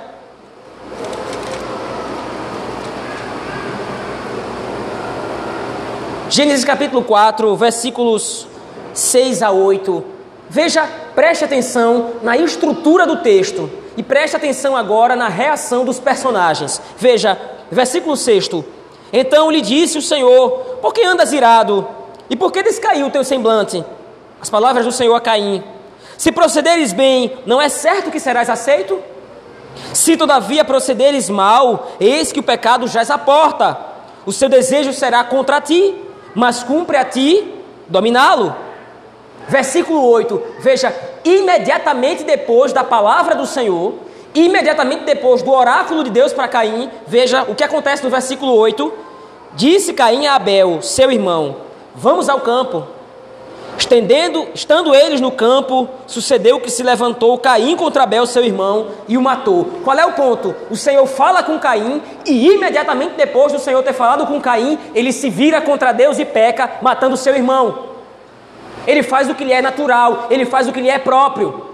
Gênesis 6.29 6.64
capítulo 6.64 7.03
4, 7.03 7.57
versículos 7.57 8.46
6 8.94 9.42
a 9.42 9.50
8. 9.50 10.05
Veja, 10.48 10.88
preste 11.14 11.44
atenção 11.44 12.12
na 12.22 12.37
estrutura 12.37 13.07
do 13.07 13.16
texto 13.18 13.70
e 13.96 14.03
preste 14.03 14.37
atenção 14.37 14.76
agora 14.76 15.14
na 15.14 15.29
reação 15.29 15.85
dos 15.85 16.00
personagens. 16.00 16.81
Veja, 16.96 17.38
versículo 17.70 18.16
6. 18.16 18.48
Então 19.12 19.50
lhe 19.50 19.61
disse 19.61 19.98
o 19.98 20.03
Senhor: 20.03 20.50
Por 20.81 20.94
que 20.94 21.05
andas 21.05 21.33
irado? 21.33 21.87
E 22.29 22.37
por 22.37 22.53
que 22.53 22.62
descaiu 22.62 23.07
o 23.07 23.11
teu 23.11 23.24
semblante? 23.24 23.85
As 24.40 24.48
palavras 24.48 24.85
do 24.85 24.92
Senhor 24.92 25.14
a 25.14 25.20
Caim. 25.20 25.62
Se 26.21 26.31
procederes 26.31 26.93
bem, 26.93 27.33
não 27.47 27.59
é 27.59 27.71
certo 27.71 28.11
que 28.11 28.21
serás 28.21 28.51
aceito? 28.51 29.03
Se 29.95 30.19
todavia 30.19 30.63
procederes 30.63 31.31
mal, 31.31 31.93
eis 31.99 32.31
que 32.31 32.41
o 32.41 32.43
pecado 32.43 32.87
jaz 32.87 33.11
à 33.11 33.17
porta. 33.17 33.79
O 34.27 34.31
seu 34.31 34.47
desejo 34.47 34.93
será 34.93 35.25
contra 35.25 35.63
ti, 35.63 35.95
mas 36.35 36.63
cumpre 36.63 36.99
a 36.99 37.07
ti 37.07 37.55
dominá-lo. 37.89 38.55
Versículo 39.49 40.05
8, 40.11 40.43
veja, 40.59 40.95
imediatamente 41.25 42.23
depois 42.23 42.71
da 42.71 42.85
palavra 42.85 43.35
do 43.35 43.47
Senhor, 43.47 43.95
imediatamente 44.35 45.05
depois 45.05 45.41
do 45.41 45.51
oráculo 45.51 46.05
de 46.05 46.11
Deus 46.11 46.35
para 46.35 46.49
Caim, 46.49 46.91
veja 47.07 47.45
o 47.49 47.55
que 47.55 47.65
acontece 47.65 48.05
no 48.05 48.11
versículo 48.11 48.53
8. 48.57 48.93
Disse 49.55 49.95
Caim 49.95 50.27
a 50.27 50.35
Abel, 50.35 50.83
seu 50.83 51.11
irmão: 51.11 51.57
Vamos 51.95 52.29
ao 52.29 52.41
campo. 52.41 53.00
Estendendo, 53.81 54.47
estando 54.55 54.95
eles 54.95 55.23
no 55.23 55.33
campo, 55.33 55.88
sucedeu 56.07 56.61
que 56.61 56.71
se 56.71 56.83
levantou 56.83 57.38
Caim 57.38 57.75
contra 57.75 58.03
Abel, 58.03 58.27
seu 58.27 58.45
irmão, 58.45 58.88
e 59.09 59.16
o 59.16 59.23
matou. 59.23 59.64
Qual 59.83 59.99
é 59.99 60.05
o 60.05 60.12
ponto? 60.12 60.55
O 60.71 60.77
Senhor 60.77 61.07
fala 61.07 61.43
com 61.43 61.59
Caim, 61.59 62.03
e 62.27 62.47
imediatamente 62.51 63.14
depois 63.16 63.55
do 63.55 63.59
Senhor 63.59 63.83
ter 63.83 63.95
falado 63.95 64.27
com 64.27 64.38
Caim, 64.38 64.79
ele 64.95 65.11
se 65.12 65.31
vira 65.31 65.62
contra 65.62 65.93
Deus 65.93 66.19
e 66.19 66.27
peca, 66.27 66.73
matando 66.83 67.16
seu 67.16 67.35
irmão. 67.35 67.87
Ele 68.87 69.03
faz 69.03 69.31
o 69.31 69.35
que 69.35 69.45
lhe 69.45 69.53
é 69.55 69.62
natural, 69.62 70.27
ele 70.31 70.45
faz 70.45 70.69
o 70.69 70.73
que 70.73 70.81
lhe 70.83 70.90
é 70.90 70.99
próprio. 70.99 71.64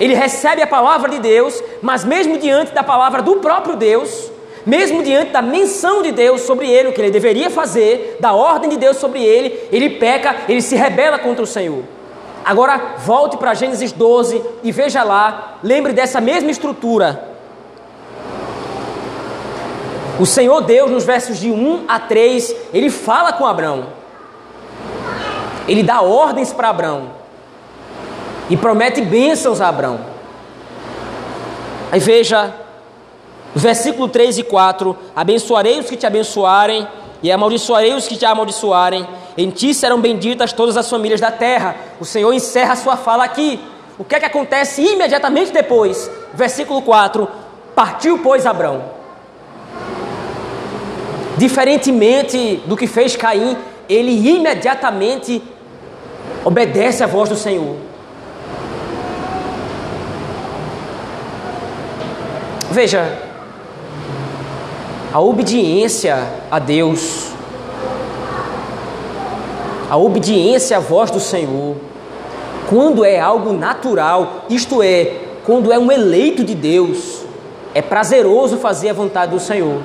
Ele 0.00 0.14
recebe 0.14 0.62
a 0.62 0.66
palavra 0.66 1.10
de 1.10 1.18
Deus, 1.18 1.62
mas 1.82 2.06
mesmo 2.06 2.38
diante 2.38 2.72
da 2.72 2.82
palavra 2.82 3.20
do 3.20 3.36
próprio 3.36 3.76
Deus, 3.76 4.30
mesmo 4.66 5.00
diante 5.04 5.30
da 5.30 5.40
menção 5.40 6.02
de 6.02 6.10
Deus 6.10 6.40
sobre 6.40 6.68
ele, 6.68 6.88
o 6.88 6.92
que 6.92 7.00
ele 7.00 7.12
deveria 7.12 7.48
fazer, 7.48 8.16
da 8.18 8.32
ordem 8.32 8.68
de 8.68 8.76
Deus 8.76 8.96
sobre 8.96 9.22
ele, 9.22 9.56
ele 9.70 9.90
peca, 9.90 10.34
ele 10.48 10.60
se 10.60 10.74
rebela 10.74 11.20
contra 11.20 11.44
o 11.44 11.46
Senhor. 11.46 11.84
Agora, 12.44 12.96
volte 12.98 13.36
para 13.36 13.54
Gênesis 13.54 13.92
12 13.92 14.42
e 14.64 14.72
veja 14.72 15.04
lá, 15.04 15.58
lembre 15.62 15.92
dessa 15.92 16.20
mesma 16.20 16.50
estrutura. 16.50 17.28
O 20.18 20.26
Senhor 20.26 20.60
Deus, 20.62 20.90
nos 20.90 21.04
versos 21.04 21.38
de 21.38 21.50
1 21.50 21.84
a 21.86 22.00
3, 22.00 22.54
ele 22.74 22.90
fala 22.90 23.32
com 23.32 23.46
Abraão, 23.46 23.86
ele 25.68 25.82
dá 25.82 26.00
ordens 26.00 26.52
para 26.52 26.70
Abraão 26.70 27.10
e 28.50 28.56
promete 28.56 29.00
bênçãos 29.00 29.60
a 29.60 29.68
Abraão. 29.68 30.00
Aí 31.92 32.00
veja 32.00 32.65
Versículo 33.56 34.06
3 34.06 34.36
e 34.36 34.42
4: 34.42 34.94
Abençoarei 35.16 35.80
os 35.80 35.86
que 35.88 35.96
te 35.96 36.06
abençoarem, 36.06 36.86
e 37.22 37.32
amaldiçoarei 37.32 37.94
os 37.94 38.06
que 38.06 38.14
te 38.14 38.26
amaldiçoarem. 38.26 39.08
Em 39.36 39.48
ti 39.48 39.72
serão 39.72 39.98
benditas 39.98 40.52
todas 40.52 40.76
as 40.76 40.88
famílias 40.88 41.22
da 41.22 41.30
terra. 41.30 41.74
O 41.98 42.04
Senhor 42.04 42.30
encerra 42.34 42.74
a 42.74 42.76
sua 42.76 42.98
fala 42.98 43.24
aqui. 43.24 43.58
O 43.98 44.04
que 44.04 44.14
é 44.14 44.20
que 44.20 44.26
acontece 44.26 44.82
imediatamente 44.82 45.52
depois? 45.52 46.10
Versículo 46.34 46.82
4: 46.82 47.26
Partiu, 47.74 48.18
pois, 48.18 48.44
Abrão. 48.44 48.84
Diferentemente 51.38 52.62
do 52.66 52.76
que 52.76 52.86
fez 52.86 53.16
Caim, 53.16 53.56
ele 53.88 54.12
imediatamente 54.36 55.42
obedece 56.44 57.02
à 57.02 57.06
voz 57.06 57.30
do 57.30 57.36
Senhor. 57.36 57.76
Veja, 62.70 63.25
a 65.12 65.20
obediência 65.20 66.16
a 66.50 66.58
Deus, 66.58 67.32
a 69.88 69.96
obediência 69.96 70.76
à 70.76 70.80
voz 70.80 71.10
do 71.10 71.20
Senhor, 71.20 71.76
quando 72.68 73.04
é 73.04 73.20
algo 73.20 73.52
natural, 73.52 74.44
isto 74.50 74.82
é, 74.82 75.12
quando 75.44 75.72
é 75.72 75.78
um 75.78 75.90
eleito 75.90 76.44
de 76.44 76.54
Deus, 76.54 77.22
é 77.72 77.80
prazeroso 77.80 78.56
fazer 78.56 78.90
a 78.90 78.92
vontade 78.92 79.32
do 79.32 79.40
Senhor. 79.40 79.80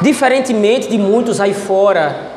Diferentemente 0.00 0.88
de 0.88 0.98
muitos 0.98 1.40
aí 1.40 1.52
fora 1.52 2.30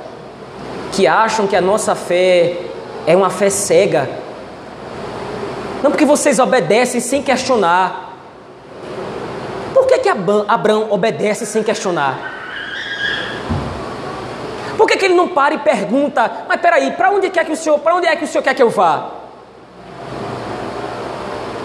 que 0.91 1.05
acham 1.05 1.45
que 1.45 1.55
a 1.55 1.61
nossa 1.61 1.95
fé 1.95 2.57
é 3.05 3.15
uma 3.15 3.29
fé 3.29 3.49
cega. 3.49 4.09
Não 5.81 5.91
porque 5.91 6.05
vocês 6.05 6.39
obedecem 6.39 6.99
sem 6.99 7.21
questionar. 7.21 7.98
Que, 10.09 10.45
Abraão 10.47 10.87
obedece 10.89 11.45
sem 11.45 11.61
questionar? 11.61 12.17
Por 14.75 14.87
que, 14.87 14.97
que 14.97 15.05
ele 15.05 15.13
não 15.13 15.27
para 15.27 15.53
e 15.53 15.59
pergunta, 15.59 16.45
mas 16.47 16.59
peraí, 16.59 16.91
para 16.91 17.11
onde, 17.11 17.29
quer 17.29 17.45
que 17.45 17.51
o 17.51 17.55
senhor, 17.55 17.77
para 17.79 17.95
onde 17.95 18.07
é 18.07 18.15
que 18.15 18.23
o 18.23 18.27
senhor 18.27 18.41
quer 18.41 18.55
que 18.55 18.63
eu 18.63 18.69
vá? 18.69 19.11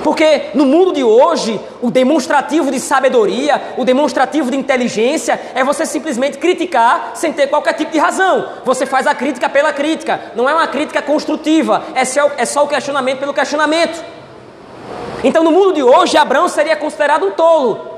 Porque 0.03 0.51
no 0.53 0.67
mundo 0.67 0.93
de 0.93 1.03
hoje, 1.03 1.59
o 1.81 1.91
demonstrativo 1.91 2.71
de 2.71 2.79
sabedoria, 2.79 3.63
o 3.79 3.85
demonstrativo 3.87 4.51
de 4.51 4.57
inteligência 4.59 5.41
é 5.55 5.65
você 5.65 5.87
simplesmente 5.87 6.37
criticar 6.37 7.13
sem 7.15 7.33
ter 7.33 7.47
qualquer 7.47 7.73
tipo 7.73 7.93
de 7.93 7.99
razão. 7.99 8.47
Você 8.67 8.85
faz 8.85 9.07
a 9.07 9.15
crítica 9.15 9.49
pela 9.49 9.73
crítica, 9.73 10.21
não 10.37 10.47
é 10.47 10.53
uma 10.53 10.67
crítica 10.67 11.01
construtiva, 11.01 11.83
é 11.95 12.05
só, 12.05 12.33
é 12.37 12.45
só 12.45 12.65
o 12.65 12.69
questionamento 12.69 13.21
pelo 13.21 13.33
questionamento. 13.33 14.05
Então, 15.23 15.43
no 15.43 15.51
mundo 15.51 15.73
de 15.73 15.83
hoje, 15.83 16.19
Abraão 16.19 16.49
seria 16.49 16.77
considerado 16.77 17.25
um 17.25 17.31
tolo, 17.31 17.94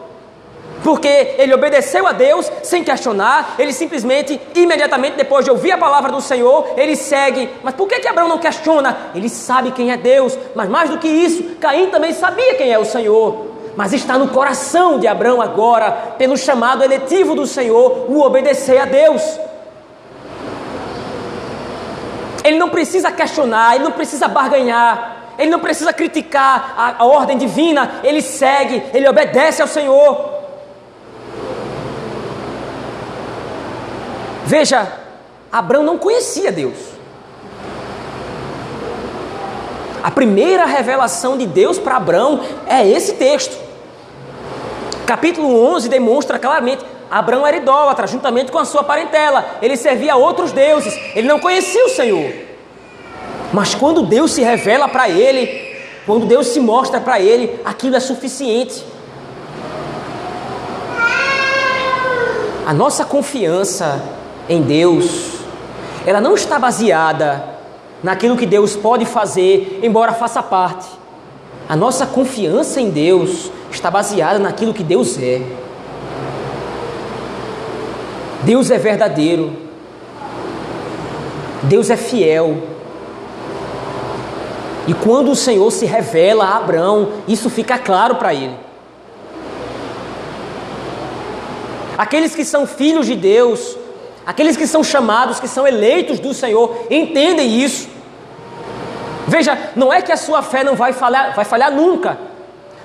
porque 0.87 1.35
ele 1.37 1.53
obedeceu 1.53 2.07
a 2.07 2.12
Deus 2.12 2.49
sem 2.62 2.85
questionar, 2.85 3.57
ele 3.59 3.72
simplesmente, 3.72 4.40
imediatamente 4.55 5.16
depois 5.16 5.44
de 5.44 5.51
ouvir 5.51 5.72
a 5.72 5.79
palavra 5.79 6.12
do 6.12 6.20
Senhor, 6.20 6.75
ele 6.77 6.94
segue. 6.94 7.51
Mas 7.64 7.75
por 7.75 7.88
que, 7.88 7.99
que 7.99 8.07
Abraão 8.07 8.29
não 8.29 8.38
questiona? 8.38 8.96
Ele 9.12 9.29
sabe 9.29 9.72
quem 9.72 9.90
é 9.90 9.96
Deus, 9.96 10.38
mas 10.55 10.68
mais 10.68 10.88
do 10.88 10.99
que 10.99 11.09
isso, 11.09 11.42
Caim 11.61 11.88
também 11.88 12.12
sabia 12.12 12.55
quem 12.55 12.72
é 12.72 12.79
o 12.79 12.85
Senhor. 12.85 13.49
Mas 13.75 13.92
está 13.92 14.16
no 14.16 14.29
coração 14.29 15.01
de 15.01 15.09
Abraão 15.09 15.42
agora, 15.42 15.90
pelo 16.16 16.37
chamado 16.37 16.85
eletivo 16.85 17.35
do 17.35 17.49
Senhor, 17.49 18.07
o 18.09 18.20
obedecer 18.20 18.79
a 18.79 18.85
Deus. 18.85 19.40
Ele 22.44 22.59
não 22.59 22.68
precisa 22.68 23.11
questionar, 23.11 23.75
ele 23.75 23.83
não 23.83 23.90
precisa 23.90 24.29
barganhar, 24.29 25.33
ele 25.37 25.51
não 25.51 25.59
precisa 25.59 25.92
criticar 25.92 26.75
a, 26.77 27.03
a 27.03 27.05
ordem 27.05 27.37
divina, 27.37 28.03
ele 28.05 28.22
segue, 28.22 28.85
ele 28.94 29.09
obedece 29.09 29.61
ao 29.61 29.66
Senhor. 29.66 30.36
Veja, 34.46 34.87
Abraão 35.50 35.82
não 35.82 35.98
conhecia 35.98 36.52
Deus. 36.52 36.76
A 40.00 40.11
primeira 40.11 40.64
revelação 40.64 41.37
de 41.37 41.46
Deus 41.46 41.80
para 41.80 41.96
Abraão 41.96 42.40
é 42.64 42.87
esse 42.87 43.14
texto. 43.14 43.59
Capítulo 45.04 45.61
11 45.74 45.88
demonstra 45.88 46.38
claramente: 46.38 46.85
Abraão 47.11 47.44
era 47.44 47.56
idólatra, 47.56 48.06
juntamente 48.06 48.52
com 48.52 48.59
a 48.61 48.64
sua 48.64 48.85
parentela. 48.85 49.44
Ele 49.61 49.76
servia 49.76 50.12
a 50.12 50.16
outros 50.16 50.52
deuses. 50.52 50.96
Ele 51.16 51.26
não 51.26 51.40
conhecia 51.40 51.85
o 51.85 51.88
Senhor. 51.88 52.32
Mas 53.52 53.74
quando 53.74 54.06
Deus 54.06 54.30
se 54.30 54.42
revela 54.42 54.88
para 54.88 55.09
ele, 55.09 55.76
quando 56.06 56.24
Deus 56.24 56.46
se 56.46 56.61
mostra 56.61 57.00
para 57.00 57.18
ele, 57.18 57.61
aquilo 57.64 57.96
é 57.96 58.00
suficiente. 58.00 58.85
A 62.64 62.72
nossa 62.72 63.04
confiança 63.04 64.15
em 64.48 64.62
Deus, 64.62 65.37
ela 66.06 66.20
não 66.20 66.35
está 66.35 66.59
baseada 66.59 67.56
naquilo 68.02 68.37
que 68.37 68.46
Deus 68.46 68.76
pode 68.76 69.04
fazer, 69.04 69.80
embora 69.82 70.12
faça 70.12 70.42
parte. 70.42 70.88
A 71.68 71.74
nossa 71.74 72.06
confiança 72.06 72.80
em 72.80 72.90
Deus 72.90 73.50
está 73.70 73.90
baseada 73.90 74.38
naquilo 74.38 74.72
que 74.72 74.85
Deus 74.85 75.18
é. 75.18 75.42
Deus 78.42 78.70
é 78.70 78.78
verdadeiro. 78.78 79.52
Deus 81.64 81.90
é 81.90 81.96
fiel. 81.96 82.62
E 84.87 84.94
quando 84.94 85.32
o 85.32 85.37
Senhor 85.37 85.68
se 85.72 85.85
revela 85.85 86.44
a 86.44 86.56
Abraão, 86.59 87.09
isso 87.26 87.50
fica 87.50 87.76
claro 87.76 88.14
para 88.14 88.32
ele. 88.32 88.54
Aqueles 91.98 92.37
que 92.37 92.44
são 92.44 92.66
filhos 92.66 93.06
de 93.06 93.16
Deus 93.16 93.76
Aqueles 94.26 94.56
que 94.56 94.66
são 94.66 94.82
chamados, 94.82 95.38
que 95.38 95.46
são 95.46 95.66
eleitos 95.66 96.18
do 96.18 96.34
Senhor, 96.34 96.86
entendem 96.90 97.62
isso. 97.62 97.88
Veja, 99.28 99.56
não 99.76 99.92
é 99.92 100.02
que 100.02 100.10
a 100.10 100.16
sua 100.16 100.42
fé 100.42 100.64
não 100.64 100.74
vai 100.74 100.92
falhar, 100.92 101.34
vai 101.34 101.44
falhar 101.44 101.70
nunca. 101.70 102.18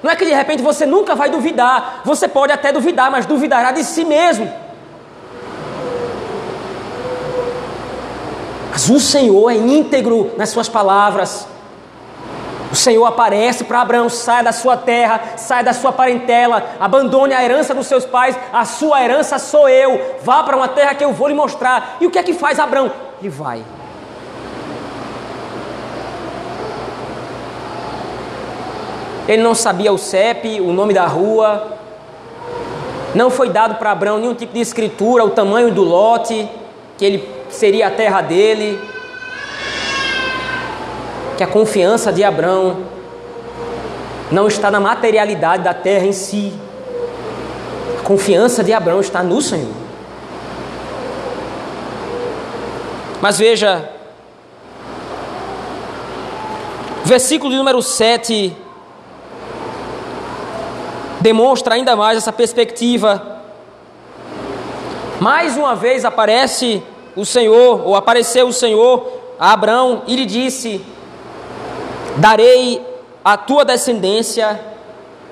Não 0.04 0.12
é 0.12 0.16
que 0.16 0.26
de 0.26 0.34
repente 0.34 0.62
você 0.62 0.86
nunca 0.86 1.16
vai 1.16 1.30
duvidar. 1.30 2.02
Você 2.06 2.28
pode 2.28 2.52
até 2.52 2.72
duvidar, 2.72 3.10
mas 3.10 3.26
duvidará 3.26 3.72
de 3.72 3.84
si 3.84 4.06
mesmo. 4.06 4.52
Mas 8.72 8.88
o 8.90 9.00
Senhor 9.00 9.50
é 9.52 9.56
íntegro 9.56 10.32
nas 10.38 10.50
suas 10.50 10.70
palavras. 10.70 11.48
O 12.72 12.76
Senhor 12.76 13.06
aparece 13.06 13.66
para 13.66 13.82
Abraão: 13.82 14.08
saia 14.08 14.44
da 14.44 14.54
sua 14.54 14.78
terra, 14.78 15.34
saia 15.36 15.64
da 15.64 15.74
sua 15.74 15.92
parentela, 15.92 16.64
abandone 16.80 17.34
a 17.34 17.44
herança 17.44 17.74
dos 17.74 17.86
seus 17.86 18.06
pais, 18.06 18.38
a 18.54 18.64
sua 18.64 19.04
herança 19.04 19.38
sou 19.38 19.68
eu, 19.68 20.16
vá 20.24 20.42
para 20.44 20.56
uma 20.56 20.70
terra 20.70 20.96
que 20.96 21.04
eu 21.04 21.12
vou 21.12 21.28
lhe 21.28 21.34
mostrar. 21.34 21.98
E 22.00 22.08
o 22.08 22.12
que 22.12 22.18
é 22.18 22.24
que 22.24 22.34
faz 22.34 22.60
Abraão? 22.60 22.90
Ele 23.20 23.30
vai. 23.30 23.62
Ele 29.28 29.44
não 29.44 29.54
sabia 29.54 29.92
o 29.92 29.98
CEP, 29.98 30.62
o 30.62 30.74
nome 30.74 30.94
da 30.94 31.06
rua, 31.06 31.78
não 33.14 33.30
foi 33.30 33.50
dado 33.50 33.76
para 33.76 33.92
Abraão 33.92 34.18
nenhum 34.18 34.34
tipo 34.34 34.54
de 34.54 34.62
escritura, 34.62 35.24
o 35.24 35.30
tamanho 35.30 35.72
do 35.72 35.84
lote, 35.84 36.50
que 36.98 37.06
ele 37.06 37.30
seria 37.50 37.88
a 37.88 37.92
terra 37.92 38.22
dele 38.22 38.80
que 41.42 41.44
a 41.44 41.48
confiança 41.48 42.14
de 42.14 42.24
Abraão 42.24 42.84
não 44.32 44.48
está 44.48 44.70
na 44.70 44.80
materialidade 44.80 45.64
da 45.64 45.74
terra 45.74 46.06
em 46.06 46.12
si. 46.12 46.54
A 48.00 48.04
confiança 48.04 48.64
de 48.64 48.72
Abraão 48.72 49.02
está 49.02 49.24
no 49.24 49.42
Senhor. 49.42 49.74
Mas 53.20 53.40
veja, 53.40 53.90
versículo 57.06 57.56
número 57.56 57.82
7 57.82 58.56
demonstra 61.22 61.74
ainda 61.74 61.96
mais 61.96 62.20
essa 62.20 62.32
perspectiva. 62.32 63.42
Mais 65.20 65.58
uma 65.58 65.74
vez 65.74 66.06
aparece 66.06 66.84
o 67.16 67.26
Senhor, 67.26 67.82
ou 67.84 67.96
apareceu 67.96 68.48
o 68.48 68.54
Senhor 68.54 69.12
a 69.40 69.54
Abraão 69.54 70.04
e 70.06 70.16
lhe 70.16 70.28
disse: 70.28 70.86
Darei 72.18 72.86
à 73.24 73.38
tua 73.38 73.64
descendência 73.64 74.60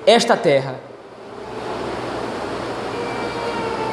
esta 0.06 0.36
terra. 0.36 0.76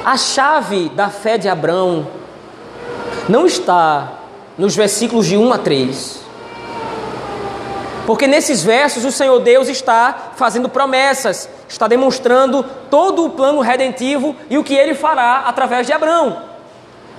A 0.05 0.15
chave 0.15 0.89
da 0.89 1.09
fé 1.09 1.37
de 1.37 1.49
Abraão 1.49 2.07
não 3.27 3.45
está 3.45 4.13
nos 4.57 4.75
versículos 4.75 5.25
de 5.25 5.37
1 5.37 5.53
a 5.53 5.57
3. 5.57 6.27
Porque 8.05 8.25
nesses 8.25 8.63
versos 8.63 9.03
o 9.03 9.11
Senhor 9.11 9.37
Deus 9.41 9.67
está 9.67 10.31
fazendo 10.37 10.69
promessas, 10.69 11.49
está 11.67 11.89
demonstrando 11.89 12.63
todo 12.89 13.25
o 13.25 13.31
plano 13.31 13.59
redentivo 13.59 14.33
e 14.49 14.57
o 14.57 14.63
que 14.63 14.73
ele 14.73 14.95
fará 14.95 15.43
através 15.45 15.85
de 15.85 15.91
Abraão. 15.91 16.41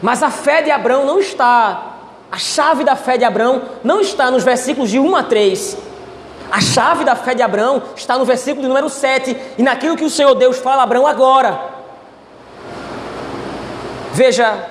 Mas 0.00 0.22
a 0.22 0.30
fé 0.30 0.62
de 0.62 0.70
Abraão 0.70 1.04
não 1.04 1.20
está 1.20 1.87
a 2.30 2.38
chave 2.38 2.84
da 2.84 2.94
fé 2.94 3.16
de 3.16 3.24
Abraão 3.24 3.62
não 3.82 4.00
está 4.00 4.30
nos 4.30 4.44
versículos 4.44 4.90
de 4.90 4.98
1 4.98 5.16
a 5.16 5.22
3. 5.22 5.78
A 6.50 6.60
chave 6.60 7.04
da 7.04 7.14
fé 7.14 7.34
de 7.34 7.42
Abraão 7.42 7.82
está 7.96 8.16
no 8.18 8.24
versículo 8.24 8.62
de 8.62 8.68
número 8.68 8.88
7 8.88 9.36
e 9.58 9.62
naquilo 9.62 9.96
que 9.96 10.04
o 10.04 10.10
Senhor 10.10 10.34
Deus 10.34 10.58
fala 10.58 10.82
a 10.82 10.84
Abraão 10.84 11.06
agora. 11.06 11.60
Veja, 14.12 14.68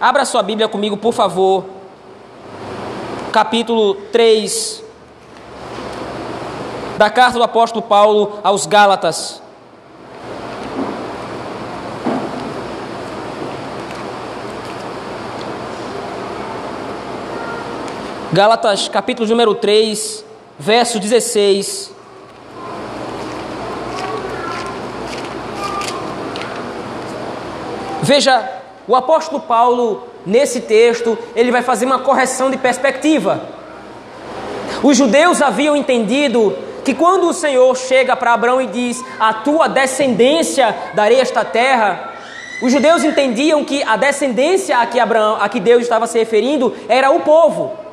abra 0.00 0.24
sua 0.24 0.42
Bíblia 0.42 0.68
comigo, 0.68 0.96
por 0.96 1.12
favor. 1.12 1.64
Capítulo 3.32 3.94
3 4.12 4.84
da 6.96 7.08
carta 7.08 7.38
do 7.38 7.44
apóstolo 7.44 7.82
Paulo 7.82 8.40
aos 8.42 8.66
Gálatas. 8.66 9.40
Gálatas, 18.30 18.88
capítulo 18.88 19.26
número 19.26 19.54
3, 19.54 20.22
verso 20.58 21.00
16. 21.00 21.90
Veja, 28.02 28.46
o 28.86 28.94
apóstolo 28.94 29.40
Paulo, 29.40 30.06
nesse 30.26 30.60
texto, 30.60 31.16
ele 31.34 31.50
vai 31.50 31.62
fazer 31.62 31.86
uma 31.86 32.00
correção 32.00 32.50
de 32.50 32.58
perspectiva. 32.58 33.40
Os 34.82 34.94
judeus 34.94 35.40
haviam 35.40 35.74
entendido 35.74 36.54
que 36.84 36.92
quando 36.92 37.30
o 37.30 37.32
Senhor 37.32 37.74
chega 37.78 38.14
para 38.14 38.34
Abraão 38.34 38.60
e 38.60 38.66
diz: 38.66 39.02
A 39.18 39.32
tua 39.32 39.70
descendência 39.70 40.76
darei 40.92 41.18
esta 41.18 41.46
terra, 41.46 42.12
os 42.62 42.70
judeus 42.70 43.04
entendiam 43.04 43.64
que 43.64 43.82
a 43.82 43.96
descendência 43.96 44.76
a 44.76 44.84
que, 44.84 45.00
Abraão, 45.00 45.38
a 45.40 45.48
que 45.48 45.60
Deus 45.60 45.80
estava 45.82 46.06
se 46.06 46.18
referindo 46.18 46.76
era 46.90 47.10
o 47.10 47.20
povo. 47.20 47.87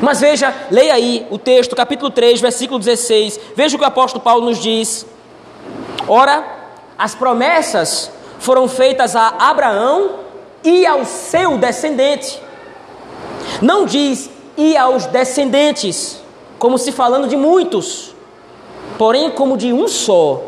Mas 0.00 0.20
veja, 0.20 0.54
leia 0.70 0.94
aí 0.94 1.26
o 1.30 1.38
texto, 1.38 1.74
capítulo 1.74 2.10
3, 2.10 2.40
versículo 2.40 2.78
16. 2.78 3.40
Veja 3.54 3.76
o 3.76 3.78
que 3.78 3.84
o 3.84 3.88
apóstolo 3.88 4.22
Paulo 4.22 4.44
nos 4.44 4.58
diz. 4.58 5.06
Ora, 6.06 6.44
as 6.96 7.14
promessas 7.14 8.10
foram 8.38 8.68
feitas 8.68 9.16
a 9.16 9.28
Abraão 9.38 10.20
e 10.62 10.86
ao 10.86 11.04
seu 11.04 11.58
descendente. 11.58 12.40
Não 13.60 13.84
diz 13.84 14.30
e 14.56 14.76
aos 14.76 15.06
descendentes, 15.06 16.20
como 16.58 16.78
se 16.78 16.92
falando 16.92 17.28
de 17.28 17.36
muitos, 17.36 18.14
porém 18.96 19.30
como 19.30 19.56
de 19.56 19.72
um 19.72 19.86
só, 19.86 20.42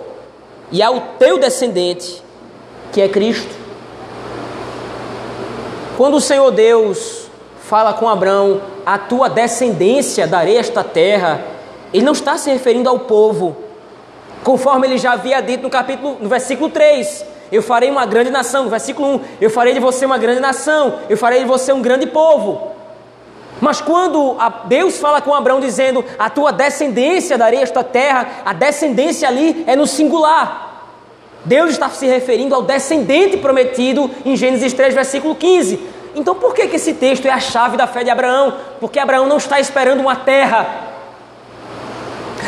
e 0.73 0.83
ao 0.83 1.01
teu 1.19 1.39
descendente, 1.39 2.23
que 2.93 3.01
é 3.01 3.09
Cristo. 3.09 3.55
Quando 5.97 6.17
o 6.17 6.21
Senhor 6.21 6.51
Deus 6.51 7.20
fala 7.71 7.93
com 7.93 8.09
Abraão, 8.09 8.61
a 8.85 8.99
tua 8.99 9.29
descendência 9.31 10.27
darei 10.27 10.57
esta 10.57 10.83
terra, 10.83 11.41
ele 11.95 12.05
não 12.05 12.11
está 12.11 12.37
se 12.37 12.51
referindo 12.51 12.89
ao 12.89 12.99
povo, 12.99 13.57
conforme 14.43 14.89
ele 14.89 14.99
já 14.99 15.13
havia 15.13 15.41
dito 15.41 15.63
no 15.63 15.71
capítulo, 15.71 16.17
no 16.21 16.29
versículo 16.29 16.69
3. 16.69 17.25
Eu 17.53 17.63
farei 17.63 17.89
uma 17.89 18.05
grande 18.05 18.29
nação, 18.29 18.65
no 18.65 18.71
versículo 18.71 19.15
1, 19.15 19.21
eu 19.41 19.49
farei 19.49 19.73
de 19.73 19.79
você 19.79 20.05
uma 20.05 20.19
grande 20.19 20.41
nação, 20.41 20.99
eu 21.09 21.17
farei 21.17 21.43
de 21.43 21.45
você 21.45 21.73
um 21.73 21.81
grande 21.81 22.07
povo. 22.07 22.73
Mas 23.61 23.81
quando 23.81 24.37
Deus 24.65 24.99
fala 24.99 25.21
com 25.21 25.33
Abraão 25.33 25.61
dizendo: 25.61 26.05
A 26.19 26.29
tua 26.29 26.51
descendência 26.51 27.39
darei 27.39 27.63
esta 27.63 27.85
terra, 27.85 28.43
a 28.45 28.53
descendência 28.53 29.29
ali 29.29 29.63
é 29.69 29.77
no 29.77 29.87
singular. 29.87 30.89
Deus 31.45 31.71
está 31.71 31.89
se 31.89 32.07
referindo 32.07 32.53
ao 32.53 32.63
descendente 32.63 33.37
prometido 33.37 34.11
em 34.25 34.37
Gênesis 34.37 34.73
3, 34.73 34.93
versículo 34.93 35.37
15. 35.37 36.00
Então 36.15 36.35
por 36.35 36.55
que, 36.55 36.67
que 36.67 36.77
esse 36.77 36.95
texto 36.95 37.27
é 37.27 37.31
a 37.31 37.41
chave 37.41 37.77
da 37.77 37.87
fé 37.87 38.03
de 38.03 38.11
Abraão? 38.11 38.55
Porque 38.81 38.99
Abraão 38.99 39.27
não 39.27 39.37
está 39.37 39.61
esperando 39.61 40.01
uma 40.01 40.17
terra. 40.17 40.67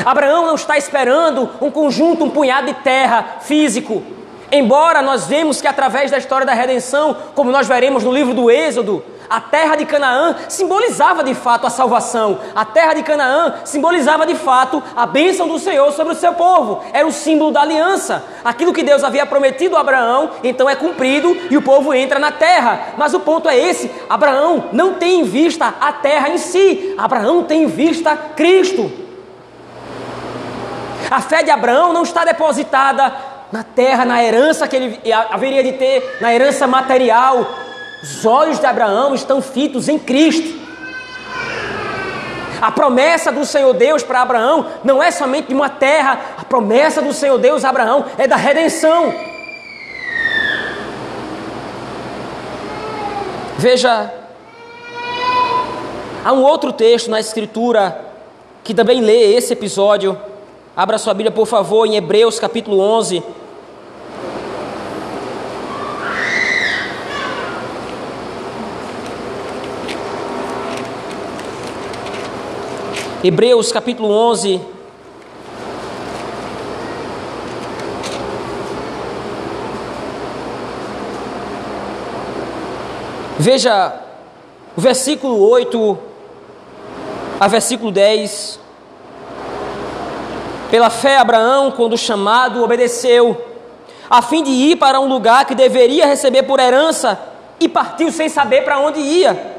Abraão 0.04 0.46
não 0.46 0.54
está 0.54 0.76
esperando 0.76 1.48
um 1.60 1.70
conjunto, 1.70 2.24
um 2.24 2.30
punhado 2.30 2.66
de 2.66 2.74
terra 2.74 3.36
físico. 3.40 4.02
Embora 4.50 5.00
nós 5.00 5.26
vemos 5.26 5.60
que 5.60 5.68
através 5.68 6.10
da 6.10 6.18
história 6.18 6.44
da 6.44 6.52
redenção, 6.52 7.16
como 7.34 7.50
nós 7.50 7.66
veremos 7.66 8.04
no 8.04 8.12
livro 8.12 8.34
do 8.34 8.50
Êxodo, 8.50 9.02
a 9.28 9.40
terra 9.40 9.76
de 9.76 9.86
Canaã 9.86 10.36
simbolizava 10.48 11.24
de 11.24 11.34
fato 11.34 11.66
a 11.66 11.70
salvação. 11.70 12.38
A 12.54 12.64
terra 12.64 12.94
de 12.94 13.02
Canaã 13.02 13.54
simbolizava 13.64 14.26
de 14.26 14.34
fato 14.34 14.82
a 14.94 15.06
bênção 15.06 15.48
do 15.48 15.58
Senhor 15.58 15.92
sobre 15.92 16.12
o 16.12 16.16
seu 16.16 16.34
povo. 16.34 16.82
Era 16.92 17.06
o 17.06 17.12
símbolo 17.12 17.50
da 17.50 17.62
aliança. 17.62 18.24
Aquilo 18.44 18.72
que 18.72 18.82
Deus 18.82 19.04
havia 19.04 19.24
prometido 19.24 19.76
a 19.76 19.80
Abraão, 19.80 20.30
então 20.42 20.68
é 20.68 20.76
cumprido 20.76 21.36
e 21.50 21.56
o 21.56 21.62
povo 21.62 21.94
entra 21.94 22.18
na 22.18 22.32
terra. 22.32 22.94
Mas 22.96 23.14
o 23.14 23.20
ponto 23.20 23.48
é 23.48 23.56
esse: 23.56 23.90
Abraão 24.08 24.64
não 24.72 24.94
tem 24.94 25.20
em 25.20 25.24
vista 25.24 25.74
a 25.80 25.92
terra 25.92 26.28
em 26.28 26.38
si, 26.38 26.94
Abraão 26.98 27.44
tem 27.44 27.64
em 27.64 27.66
vista 27.66 28.16
Cristo. 28.16 28.90
A 31.10 31.20
fé 31.20 31.42
de 31.42 31.50
Abraão 31.50 31.92
não 31.92 32.02
está 32.02 32.24
depositada 32.24 33.12
na 33.52 33.62
terra, 33.62 34.04
na 34.04 34.24
herança 34.24 34.66
que 34.66 34.76
ele 34.76 35.12
haveria 35.30 35.62
de 35.62 35.72
ter, 35.72 36.18
na 36.20 36.32
herança 36.32 36.66
material, 36.66 37.46
os 38.02 38.26
olhos 38.26 38.58
de 38.58 38.66
Abraão 38.66 39.14
estão 39.14 39.40
fitos 39.40 39.88
em 39.88 39.98
Cristo. 39.98 40.60
A 42.60 42.70
promessa 42.70 43.30
do 43.30 43.44
Senhor 43.44 43.72
Deus 43.74 44.02
para 44.02 44.22
Abraão 44.22 44.66
não 44.84 45.02
é 45.02 45.10
somente 45.10 45.48
de 45.48 45.54
uma 45.54 45.68
terra, 45.68 46.20
a 46.38 46.44
promessa 46.44 47.00
do 47.00 47.12
Senhor 47.12 47.38
Deus 47.38 47.64
a 47.64 47.68
Abraão 47.68 48.04
é 48.18 48.26
da 48.26 48.36
redenção. 48.36 49.12
Veja, 53.58 54.12
há 56.24 56.32
um 56.32 56.42
outro 56.42 56.72
texto 56.72 57.08
na 57.08 57.20
Escritura 57.20 58.04
que 58.64 58.74
também 58.74 59.00
lê 59.00 59.34
esse 59.34 59.52
episódio. 59.52 60.18
Abra 60.76 60.98
sua 60.98 61.14
Bíblia, 61.14 61.30
por 61.30 61.46
favor, 61.46 61.86
em 61.86 61.96
Hebreus 61.96 62.40
capítulo 62.40 62.80
11. 62.80 63.22
Hebreus 73.24 73.70
capítulo 73.70 74.10
11. 74.10 74.60
Veja 83.38 83.94
o 84.76 84.80
versículo 84.80 85.38
8 85.48 85.98
a 87.38 87.46
versículo 87.46 87.92
10. 87.92 88.58
Pela 90.68 90.90
fé, 90.90 91.18
Abraão, 91.18 91.70
quando 91.70 91.96
chamado, 91.96 92.64
obedeceu, 92.64 93.40
a 94.10 94.20
fim 94.20 94.42
de 94.42 94.50
ir 94.50 94.76
para 94.76 94.98
um 94.98 95.06
lugar 95.06 95.44
que 95.44 95.54
deveria 95.54 96.06
receber 96.06 96.42
por 96.42 96.58
herança, 96.58 97.20
e 97.60 97.68
partiu 97.68 98.10
sem 98.10 98.28
saber 98.28 98.62
para 98.64 98.80
onde 98.80 98.98
ia. 98.98 99.51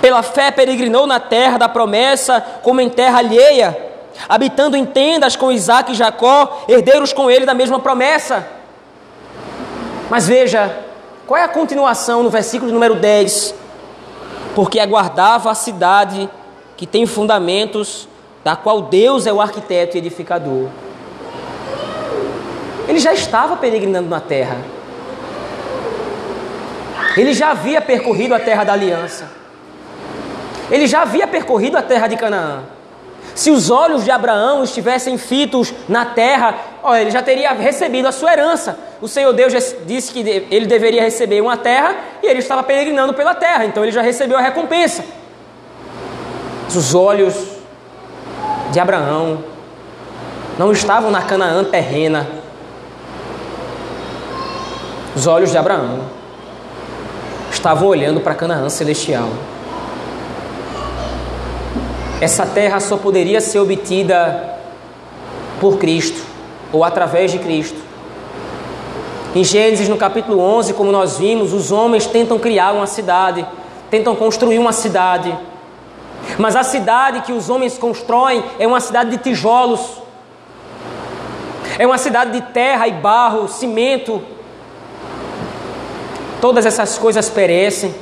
Pela 0.00 0.22
fé 0.22 0.50
peregrinou 0.50 1.06
na 1.06 1.18
terra 1.18 1.58
da 1.58 1.68
promessa, 1.68 2.44
como 2.62 2.80
em 2.80 2.88
terra 2.88 3.18
alheia, 3.18 3.76
habitando 4.28 4.76
em 4.76 4.84
tendas 4.84 5.36
com 5.36 5.52
Isaac 5.52 5.92
e 5.92 5.94
Jacó, 5.94 6.64
herdeiros 6.68 7.12
com 7.12 7.30
ele 7.30 7.46
da 7.46 7.54
mesma 7.54 7.80
promessa. 7.80 8.46
Mas 10.08 10.28
veja, 10.28 10.84
qual 11.26 11.38
é 11.38 11.44
a 11.44 11.48
continuação 11.48 12.22
no 12.22 12.30
versículo 12.30 12.72
número 12.72 12.94
10? 12.94 13.54
Porque 14.54 14.78
aguardava 14.78 15.50
a 15.50 15.54
cidade 15.54 16.28
que 16.76 16.86
tem 16.86 17.06
fundamentos, 17.06 18.08
da 18.44 18.54
qual 18.54 18.82
Deus 18.82 19.26
é 19.26 19.32
o 19.32 19.40
arquiteto 19.40 19.96
e 19.96 19.98
edificador. 19.98 20.68
Ele 22.86 23.00
já 23.00 23.12
estava 23.12 23.56
peregrinando 23.56 24.08
na 24.08 24.20
terra. 24.20 24.58
Ele 27.16 27.32
já 27.32 27.50
havia 27.50 27.80
percorrido 27.80 28.34
a 28.34 28.38
terra 28.38 28.62
da 28.62 28.74
aliança. 28.74 29.35
Ele 30.70 30.86
já 30.86 31.02
havia 31.02 31.26
percorrido 31.26 31.76
a 31.76 31.82
terra 31.82 32.06
de 32.06 32.16
Canaã. 32.16 32.62
Se 33.34 33.50
os 33.50 33.70
olhos 33.70 34.02
de 34.02 34.10
Abraão 34.10 34.64
estivessem 34.64 35.18
fitos 35.18 35.72
na 35.86 36.06
terra, 36.06 36.54
ó, 36.82 36.96
ele 36.96 37.10
já 37.10 37.20
teria 37.20 37.52
recebido 37.52 38.08
a 38.08 38.12
sua 38.12 38.32
herança. 38.32 38.78
O 39.00 39.06
Senhor 39.06 39.30
Deus 39.34 39.52
disse 39.84 40.10
que 40.10 40.20
ele 40.50 40.64
deveria 40.64 41.02
receber 41.02 41.42
uma 41.42 41.56
terra 41.56 41.94
e 42.22 42.26
ele 42.26 42.38
estava 42.38 42.62
peregrinando 42.62 43.12
pela 43.12 43.34
terra, 43.34 43.66
então 43.66 43.82
ele 43.82 43.92
já 43.92 44.00
recebeu 44.00 44.38
a 44.38 44.40
recompensa. 44.40 45.04
Os 46.74 46.94
olhos 46.94 47.34
de 48.72 48.80
Abraão 48.80 49.44
não 50.58 50.72
estavam 50.72 51.10
na 51.10 51.20
Canaã 51.20 51.62
terrena. 51.62 52.26
Os 55.14 55.26
olhos 55.26 55.50
de 55.50 55.58
Abraão 55.58 56.00
estavam 57.50 57.88
olhando 57.88 58.20
para 58.20 58.34
Canaã 58.34 58.68
celestial. 58.70 59.28
Essa 62.18 62.46
terra 62.46 62.80
só 62.80 62.96
poderia 62.96 63.42
ser 63.42 63.58
obtida 63.58 64.58
por 65.60 65.76
Cristo 65.76 66.22
ou 66.72 66.82
através 66.82 67.30
de 67.30 67.38
Cristo. 67.38 67.78
Em 69.34 69.44
Gênesis, 69.44 69.86
no 69.86 69.98
capítulo 69.98 70.40
11, 70.40 70.72
como 70.72 70.90
nós 70.90 71.18
vimos, 71.18 71.52
os 71.52 71.70
homens 71.70 72.06
tentam 72.06 72.38
criar 72.38 72.72
uma 72.72 72.86
cidade, 72.86 73.46
tentam 73.90 74.16
construir 74.16 74.58
uma 74.58 74.72
cidade. 74.72 75.36
Mas 76.38 76.56
a 76.56 76.62
cidade 76.62 77.20
que 77.20 77.32
os 77.32 77.50
homens 77.50 77.76
constroem 77.76 78.42
é 78.58 78.66
uma 78.66 78.80
cidade 78.80 79.10
de 79.10 79.18
tijolos, 79.18 80.00
é 81.78 81.86
uma 81.86 81.98
cidade 81.98 82.32
de 82.32 82.40
terra 82.50 82.88
e 82.88 82.92
barro, 82.92 83.46
cimento. 83.46 84.22
Todas 86.40 86.64
essas 86.64 86.96
coisas 86.96 87.28
perecem, 87.28 87.94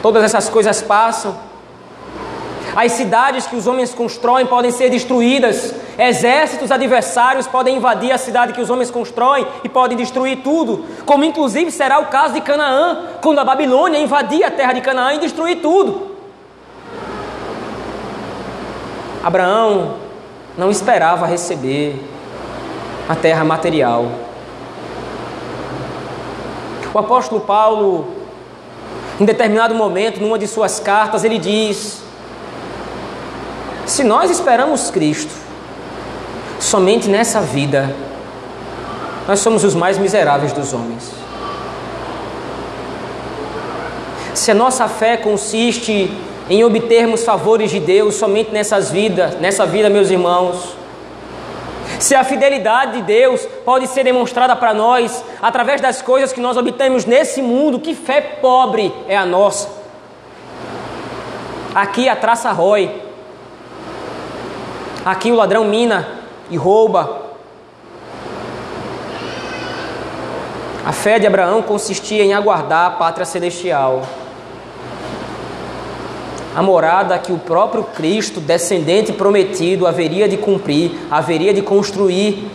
todas 0.00 0.22
essas 0.22 0.48
coisas 0.48 0.80
passam. 0.80 1.51
As 2.74 2.92
cidades 2.92 3.46
que 3.46 3.54
os 3.54 3.66
homens 3.66 3.92
constroem 3.92 4.46
podem 4.46 4.70
ser 4.70 4.88
destruídas. 4.88 5.74
Exércitos 5.98 6.70
adversários 6.70 7.46
podem 7.46 7.76
invadir 7.76 8.12
a 8.12 8.18
cidade 8.18 8.54
que 8.54 8.60
os 8.60 8.70
homens 8.70 8.90
constroem 8.90 9.46
e 9.62 9.68
podem 9.68 9.96
destruir 9.96 10.42
tudo. 10.42 10.84
Como 11.04 11.22
inclusive 11.24 11.70
será 11.70 11.98
o 11.98 12.06
caso 12.06 12.34
de 12.34 12.40
Canaã, 12.40 13.08
quando 13.20 13.38
a 13.40 13.44
Babilônia 13.44 13.98
invadir 13.98 14.42
a 14.42 14.50
terra 14.50 14.72
de 14.72 14.80
Canaã 14.80 15.12
e 15.12 15.18
destruir 15.18 15.60
tudo. 15.60 16.12
Abraão 19.22 19.96
não 20.56 20.70
esperava 20.70 21.26
receber 21.26 22.02
a 23.08 23.14
terra 23.14 23.44
material. 23.44 24.06
O 26.94 26.98
apóstolo 26.98 27.40
Paulo, 27.42 28.08
em 29.20 29.24
determinado 29.24 29.74
momento, 29.74 30.20
numa 30.20 30.38
de 30.38 30.46
suas 30.48 30.80
cartas, 30.80 31.24
ele 31.24 31.38
diz: 31.38 32.01
Se 33.92 34.02
nós 34.02 34.30
esperamos 34.30 34.90
Cristo 34.90 35.34
somente 36.58 37.10
nessa 37.10 37.42
vida, 37.42 37.94
nós 39.28 39.40
somos 39.40 39.64
os 39.64 39.74
mais 39.74 39.98
miseráveis 39.98 40.50
dos 40.50 40.72
homens. 40.72 41.12
Se 44.32 44.50
a 44.50 44.54
nossa 44.54 44.88
fé 44.88 45.18
consiste 45.18 46.10
em 46.48 46.64
obtermos 46.64 47.22
favores 47.22 47.70
de 47.70 47.80
Deus 47.80 48.14
somente 48.14 48.50
nessas 48.50 48.90
vidas, 48.90 49.38
nessa 49.38 49.66
vida, 49.66 49.90
meus 49.90 50.08
irmãos, 50.08 50.74
se 51.98 52.14
a 52.14 52.24
fidelidade 52.24 52.92
de 52.92 53.02
Deus 53.02 53.46
pode 53.62 53.86
ser 53.88 54.04
demonstrada 54.04 54.56
para 54.56 54.72
nós 54.72 55.22
através 55.42 55.82
das 55.82 56.00
coisas 56.00 56.32
que 56.32 56.40
nós 56.40 56.56
obtemos 56.56 57.04
nesse 57.04 57.42
mundo, 57.42 57.78
que 57.78 57.94
fé 57.94 58.22
pobre 58.40 58.90
é 59.06 59.18
a 59.18 59.26
nossa. 59.26 59.68
Aqui 61.74 62.08
a 62.08 62.16
traça 62.16 62.50
rói, 62.52 63.11
aqui 65.04 65.30
o 65.30 65.36
ladrão 65.36 65.64
mina 65.64 66.08
e 66.50 66.56
rouba. 66.56 67.22
A 70.84 70.92
fé 70.92 71.18
de 71.18 71.26
Abraão 71.26 71.62
consistia 71.62 72.24
em 72.24 72.34
aguardar 72.34 72.86
a 72.86 72.90
pátria 72.90 73.24
celestial 73.24 74.02
a 76.54 76.62
morada 76.62 77.18
que 77.18 77.32
o 77.32 77.38
próprio 77.38 77.82
Cristo, 77.82 78.40
descendente 78.40 79.12
prometido, 79.12 79.86
haveria 79.86 80.28
de 80.28 80.36
cumprir, 80.36 80.92
haveria 81.10 81.52
de 81.54 81.62
construir. 81.62 82.50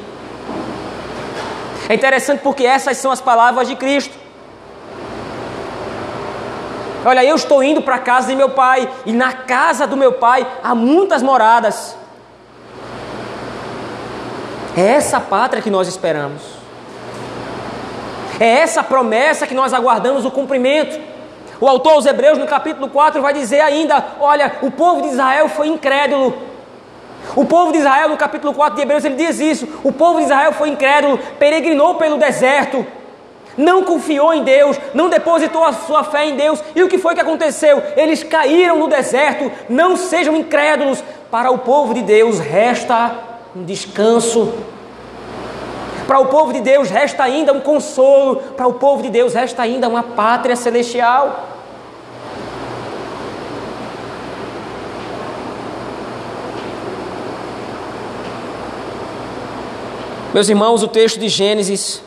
É 1.89 1.95
interessante 1.95 2.41
porque 2.41 2.63
essas 2.63 2.97
são 2.97 3.11
as 3.11 3.21
palavras 3.21 3.67
de 3.67 3.75
Cristo. 3.75 4.13
Olha, 7.03 7.23
eu 7.23 7.35
estou 7.35 7.63
indo 7.63 7.81
para 7.81 7.95
a 7.95 7.99
casa 7.99 8.27
de 8.27 8.35
meu 8.35 8.49
pai, 8.49 8.87
e 9.05 9.11
na 9.11 9.31
casa 9.31 9.87
do 9.87 9.97
meu 9.97 10.13
pai 10.13 10.45
há 10.61 10.75
muitas 10.75 11.23
moradas. 11.23 11.95
É 14.77 14.81
essa 14.81 15.19
pátria 15.19 15.59
que 15.59 15.71
nós 15.71 15.87
esperamos. 15.87 16.43
É 18.39 18.45
essa 18.59 18.83
promessa 18.83 19.47
que 19.47 19.55
nós 19.55 19.73
aguardamos 19.73 20.23
o 20.23 20.29
cumprimento. 20.29 20.99
O 21.59 21.67
autor 21.67 21.93
aos 21.93 22.05
Hebreus, 22.05 22.37
no 22.37 22.45
capítulo 22.45 22.87
4, 22.87 23.19
vai 23.19 23.33
dizer 23.33 23.59
ainda: 23.59 24.05
olha, 24.19 24.57
o 24.61 24.69
povo 24.69 25.01
de 25.01 25.07
Israel 25.07 25.49
foi 25.49 25.67
incrédulo. 25.67 26.37
O 27.35 27.43
povo 27.43 27.71
de 27.71 27.79
Israel, 27.79 28.09
no 28.09 28.17
capítulo 28.17 28.53
4 28.53 28.75
de 28.75 28.81
Hebreus, 28.83 29.03
ele 29.03 29.15
diz 29.15 29.39
isso: 29.39 29.67
o 29.83 29.91
povo 29.91 30.19
de 30.19 30.25
Israel 30.25 30.53
foi 30.53 30.69
incrédulo, 30.69 31.17
peregrinou 31.39 31.95
pelo 31.95 32.17
deserto, 32.17 32.85
não 33.57 33.81
confiou 33.81 34.31
em 34.31 34.43
Deus, 34.43 34.79
não 34.93 35.09
depositou 35.09 35.65
a 35.65 35.73
sua 35.73 36.03
fé 36.03 36.27
em 36.27 36.35
Deus. 36.35 36.63
E 36.75 36.83
o 36.83 36.87
que 36.87 36.99
foi 36.99 37.15
que 37.15 37.21
aconteceu? 37.21 37.81
Eles 37.95 38.23
caíram 38.23 38.77
no 38.77 38.87
deserto. 38.87 39.51
Não 39.67 39.97
sejam 39.97 40.35
incrédulos. 40.35 41.03
Para 41.31 41.51
o 41.51 41.57
povo 41.57 41.93
de 41.93 42.03
Deus 42.03 42.39
resta 42.39 43.26
um 43.57 43.63
descanso 43.63 44.53
para 46.05 46.19
o 46.19 46.27
povo 46.27 46.53
de 46.53 46.61
Deus 46.61 46.89
resta 46.91 47.23
ainda 47.23 47.51
um 47.51 47.59
consolo, 47.59 48.35
para 48.55 48.67
o 48.67 48.75
povo 48.75 49.01
de 49.01 49.09
Deus 49.09 49.33
resta 49.33 49.63
ainda 49.63 49.89
uma 49.89 50.03
pátria 50.03 50.55
celestial. 50.55 51.49
Meus 60.31 60.47
irmãos, 60.47 60.83
o 60.83 60.87
texto 60.87 61.19
de 61.19 61.27
Gênesis, 61.27 62.03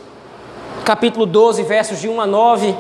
capítulo 0.84 1.26
12, 1.26 1.64
versos 1.64 2.00
de 2.00 2.08
1 2.08 2.20
a 2.20 2.26
9, 2.26 2.76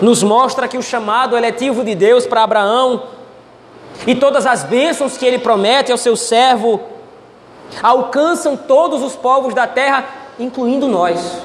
nos 0.00 0.22
mostra 0.22 0.68
que 0.68 0.78
o 0.78 0.82
chamado 0.82 1.36
eletivo 1.36 1.82
de 1.82 1.96
Deus 1.96 2.26
para 2.26 2.44
Abraão 2.44 3.02
e 4.06 4.14
todas 4.14 4.46
as 4.46 4.62
bênçãos 4.62 5.18
que 5.18 5.26
ele 5.26 5.40
promete 5.40 5.90
ao 5.90 5.98
seu 5.98 6.16
servo 6.16 6.91
alcançam 7.82 8.56
todos 8.56 9.02
os 9.02 9.14
povos 9.14 9.54
da 9.54 9.66
terra 9.66 10.04
incluindo 10.38 10.88
nós. 10.88 11.38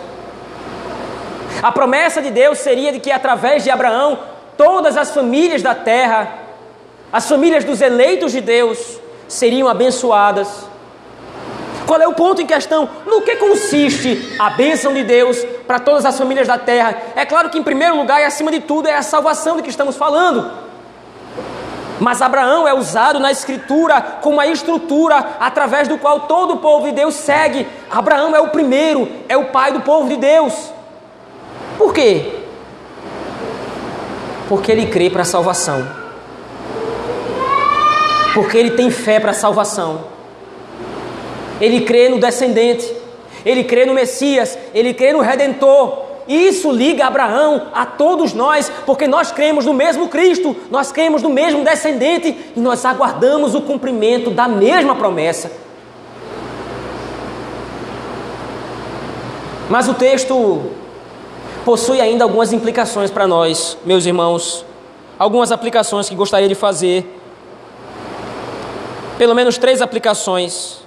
A 1.62 1.72
promessa 1.72 2.22
de 2.22 2.32
Deus 2.32 2.60
seria 2.60 2.92
de 2.92 3.00
que 3.00 3.12
através 3.12 3.64
de 3.64 3.70
Abraão, 3.70 4.20
todas 4.58 4.96
as 4.98 5.12
famílias 5.12 5.62
da 5.62 5.74
terra, 5.74 6.40
as 7.12 7.28
famílias 7.28 7.64
dos 7.64 7.82
eleitos 7.82 8.32
de 8.32 8.42
Deus, 8.42 9.00
seriam 9.28 9.68
abençoadas. 9.68 10.48
Qual 11.86 12.02
é 12.02 12.08
o 12.08 12.14
ponto 12.14 12.42
em 12.42 12.46
questão? 12.46 12.88
No 13.06 13.22
que 13.22 13.38
consiste 13.38 14.36
a 14.38 14.50
bênção 14.50 14.94
de 14.94 15.04
Deus 15.04 15.44
para 15.66 15.80
todas 15.80 16.06
as 16.06 16.18
famílias 16.18 16.48
da 16.48 16.58
terra? 16.58 16.96
É 17.16 17.26
claro 17.26 17.50
que, 17.50 17.58
em 17.58 17.64
primeiro 17.64 17.96
lugar 17.96 18.20
e 18.22 18.26
acima 18.26 18.52
de 18.52 18.60
tudo, 18.60 18.88
é 18.88 18.96
a 18.96 19.02
salvação 19.02 19.56
de 19.56 19.64
que 19.64 19.70
estamos 19.70 19.96
falando. 19.96 20.67
Mas 22.00 22.22
Abraão 22.22 22.68
é 22.68 22.74
usado 22.74 23.20
na 23.20 23.32
Escritura 23.32 24.02
como 24.22 24.38
uma 24.38 24.48
estrutura 24.48 25.36
através 25.40 25.88
do 25.88 25.98
qual 25.98 26.22
todo 26.22 26.56
o 26.56 26.58
povo 26.58 26.86
de 26.86 26.92
Deus 26.92 27.16
segue. 27.16 27.68
Abraão 27.90 28.36
é 28.36 28.40
o 28.40 28.50
primeiro, 28.50 29.10
é 29.28 29.36
o 29.36 29.46
pai 29.46 29.72
do 29.72 29.82
povo 29.82 30.08
de 30.08 30.18
Deus. 30.18 30.54
Por 31.78 31.94
quê? 31.94 32.34
Porque 34.48 34.72
ele 34.72 34.88
crê 34.88 35.10
para 35.10 35.24
a 35.24 35.26
salvação. 35.26 35.88
Porque 38.34 38.58
ele 38.58 38.72
tem 38.72 38.92
fé 38.92 39.20
para 39.20 39.32
a 39.32 39.34
salvação. 39.34 40.06
Ele 41.60 41.82
crê 41.82 42.10
no 42.10 42.20
descendente. 42.20 42.96
Ele 43.44 43.64
crê 43.64 43.86
no 43.86 43.94
Messias. 43.94 44.58
Ele 44.74 44.94
crê 44.94 45.14
no 45.14 45.22
Redentor. 45.22 46.07
Isso 46.28 46.72
liga 46.72 47.06
Abraão 47.06 47.68
a 47.74 47.86
todos 47.86 48.34
nós, 48.34 48.72
porque 48.86 49.08
nós 49.08 49.32
cremos 49.32 49.66
no 49.66 49.74
mesmo 49.74 50.10
Cristo, 50.10 50.56
nós 50.70 50.92
cremos 50.92 51.22
no 51.22 51.30
mesmo 51.30 51.64
descendente 51.64 52.52
e 52.56 52.60
nós 52.60 52.84
aguardamos 52.84 53.56
o 53.56 53.62
cumprimento 53.62 54.30
da 54.30 54.48
mesma 54.48 54.96
promessa. 54.96 55.52
Mas 59.70 59.88
o 59.88 59.94
texto 59.94 60.72
possui 61.64 62.00
ainda 62.00 62.24
algumas 62.24 62.54
implicações 62.54 63.12
para 63.12 63.28
nós, 63.28 63.78
meus 63.86 64.06
irmãos, 64.06 64.66
algumas 65.20 65.52
aplicações 65.52 66.08
que 66.08 66.16
gostaria 66.16 66.48
de 66.48 66.56
fazer. 66.56 67.06
Pelo 69.18 69.34
menos 69.34 69.58
três 69.58 69.82
aplicações. 69.82 70.86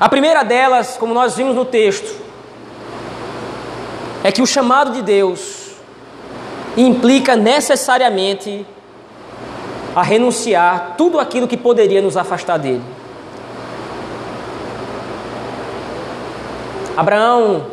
A 0.00 0.08
primeira 0.08 0.42
delas, 0.42 0.96
como 0.96 1.12
nós 1.12 1.34
vimos 1.34 1.54
no 1.54 1.64
texto, 1.64 2.23
é 4.24 4.32
que 4.32 4.40
o 4.40 4.46
chamado 4.46 4.90
de 4.90 5.02
Deus 5.02 5.72
implica 6.78 7.36
necessariamente 7.36 8.66
a 9.94 10.02
renunciar 10.02 10.94
tudo 10.96 11.20
aquilo 11.20 11.46
que 11.46 11.58
poderia 11.58 12.00
nos 12.00 12.16
afastar 12.16 12.58
dele. 12.58 12.82
Abraão 16.96 17.66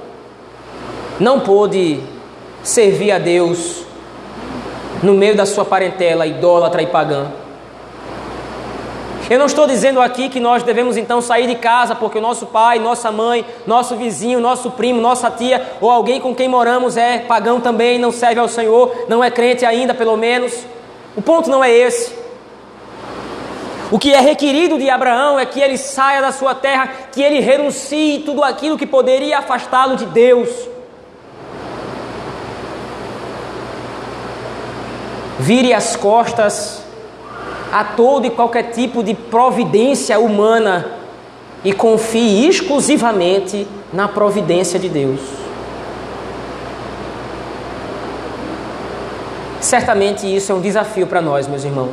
não 1.20 1.39
pôde 1.39 2.02
servir 2.62 3.12
a 3.12 3.18
Deus 3.18 3.84
no 5.02 5.14
meio 5.14 5.36
da 5.36 5.45
sua 5.45 5.64
parentela 5.64 6.28
idólatra 6.28 6.82
e 6.82 6.88
pagã. 6.88 7.32
Eu 9.32 9.40
não 9.40 9.46
estou 9.46 9.66
dizendo 9.66 10.02
aqui 10.02 10.28
que 10.28 10.42
nós 10.42 10.62
devemos 10.62 10.98
então 10.98 11.22
sair 11.22 11.48
de 11.48 11.56
casa 11.56 11.96
porque 11.96 12.18
o 12.18 12.22
nosso 12.22 12.48
pai, 12.48 12.80
nossa 12.80 13.14
mãe, 13.14 13.46
nosso 13.66 13.96
vizinho, 13.96 14.42
nosso 14.42 14.72
primo, 14.72 15.00
nossa 15.00 15.32
tia 15.32 15.72
ou 15.80 15.90
alguém 15.90 16.20
com 16.20 16.36
quem 16.36 16.50
moramos 16.50 16.98
é 16.98 17.20
pagão 17.20 17.62
também, 17.62 17.98
não 17.98 18.12
serve 18.12 18.42
ao 18.42 18.50
Senhor, 18.50 19.06
não 19.08 19.24
é 19.24 19.32
crente 19.32 19.66
ainda, 19.66 19.94
pelo 19.94 20.18
menos. 20.18 20.66
O 21.16 21.22
ponto 21.22 21.50
não 21.50 21.64
é 21.64 21.72
esse. 21.72 22.14
O 23.90 23.98
que 23.98 24.14
é 24.14 24.20
requerido 24.20 24.78
de 24.78 24.90
Abraão 24.90 25.40
é 25.40 25.46
que 25.46 25.62
ele 25.62 25.78
saia 25.78 26.20
da 26.20 26.34
sua 26.34 26.54
terra, 26.54 26.90
que 27.10 27.24
ele 27.24 27.40
renuncie 27.40 28.24
tudo 28.26 28.44
aquilo 28.44 28.78
que 28.78 28.86
poderia 28.86 29.38
afastá-lo 29.38 29.96
de 29.96 30.08
Deus. 30.08 30.50
Vire 35.40 35.74
as 35.74 35.96
costas 35.96 36.81
a 37.72 37.84
todo 37.84 38.26
e 38.26 38.30
qualquer 38.30 38.72
tipo 38.72 39.04
de 39.04 39.14
providência 39.14 40.20
humana 40.20 40.86
e 41.64 41.72
confie 41.72 42.48
exclusivamente 42.48 43.68
na 43.94 44.08
providência 44.08 44.80
de 44.80 44.90
Deus. 44.90 45.20
Certamente 49.62 50.26
isso 50.26 50.52
é 50.52 50.56
um 50.56 50.60
desafio 50.60 51.08
para 51.08 51.22
nós, 51.22 51.48
meus 51.48 51.64
irmãos. 51.64 51.92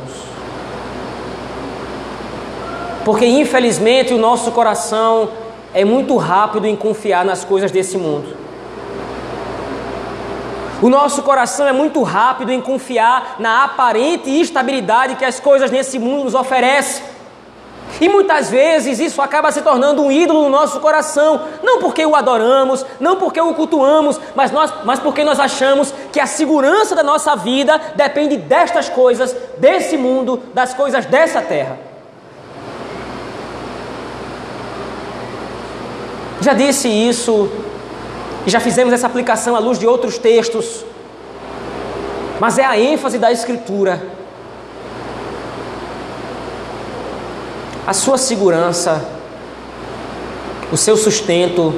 Porque 3.05 3.25
infelizmente 3.25 4.13
o 4.13 4.17
nosso 4.17 4.51
coração 4.51 5.29
é 5.73 5.85
muito 5.85 6.17
rápido 6.17 6.65
em 6.65 6.75
confiar 6.75 7.23
nas 7.23 7.45
coisas 7.45 7.71
desse 7.71 7.97
mundo. 7.97 8.48
O 10.81 10.89
nosso 10.89 11.23
coração 11.23 11.67
é 11.67 11.73
muito 11.73 12.01
rápido 12.03 12.51
em 12.51 12.61
confiar 12.61 13.35
na 13.37 13.65
aparente 13.65 14.29
estabilidade 14.29 15.15
que 15.15 15.25
as 15.25 15.39
coisas 15.39 15.69
nesse 15.69 15.99
mundo 15.99 16.23
nos 16.23 16.35
oferecem. 16.35 17.03
E 17.99 18.07
muitas 18.07 18.49
vezes 18.49 18.97
isso 18.99 19.21
acaba 19.21 19.51
se 19.51 19.61
tornando 19.61 20.01
um 20.01 20.11
ídolo 20.11 20.43
no 20.43 20.49
nosso 20.49 20.79
coração, 20.79 21.41
não 21.61 21.79
porque 21.79 22.05
o 22.05 22.15
adoramos, 22.15 22.85
não 22.99 23.17
porque 23.17 23.41
o 23.41 23.53
cultuamos, 23.53 24.19
mas, 24.35 24.51
nós, 24.51 24.71
mas 24.85 24.99
porque 24.99 25.23
nós 25.23 25.37
achamos 25.37 25.93
que 26.13 26.19
a 26.19 26.25
segurança 26.25 26.95
da 26.95 27.03
nossa 27.03 27.35
vida 27.35 27.79
depende 27.95 28.37
destas 28.37 28.87
coisas, 28.87 29.35
desse 29.57 29.97
mundo, 29.97 30.41
das 30.53 30.73
coisas 30.73 31.05
dessa 31.07 31.41
terra. 31.41 31.77
Já 36.41 36.53
disse 36.53 36.87
isso, 36.87 37.51
e 38.49 38.51
já 38.51 38.59
fizemos 38.59 38.91
essa 38.91 39.05
aplicação 39.05 39.55
à 39.55 39.59
luz 39.59 39.77
de 39.77 39.85
outros 39.85 40.17
textos, 40.17 40.83
mas 42.39 42.57
é 42.57 42.65
a 42.65 42.79
ênfase 42.79 43.19
da 43.19 43.31
Escritura 43.31 44.01
a 47.85 47.93
sua 47.93 48.17
segurança, 48.17 49.05
o 50.71 50.77
seu 50.77 50.97
sustento, 50.97 51.75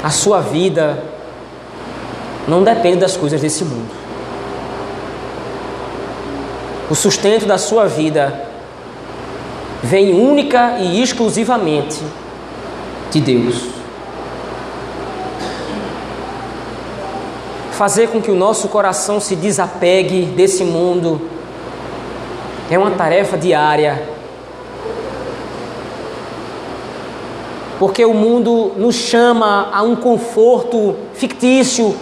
a 0.00 0.10
sua 0.10 0.40
vida, 0.40 1.02
não 2.46 2.62
depende 2.62 2.98
das 2.98 3.16
coisas 3.16 3.40
desse 3.40 3.64
mundo. 3.64 3.90
O 6.88 6.94
sustento 6.94 7.46
da 7.46 7.58
sua 7.58 7.86
vida 7.86 8.44
vem 9.82 10.14
única 10.14 10.78
e 10.78 11.02
exclusivamente 11.02 12.00
de 13.10 13.20
Deus. 13.20 13.67
Fazer 17.78 18.08
com 18.08 18.20
que 18.20 18.28
o 18.28 18.34
nosso 18.34 18.66
coração 18.66 19.20
se 19.20 19.36
desapegue 19.36 20.22
desse 20.22 20.64
mundo 20.64 21.30
é 22.68 22.76
uma 22.76 22.90
tarefa 22.90 23.38
diária 23.38 24.02
porque 27.78 28.04
o 28.04 28.12
mundo 28.12 28.72
nos 28.76 28.96
chama 28.96 29.70
a 29.72 29.82
um 29.82 29.94
conforto 29.94 30.96
fictício, 31.14 31.94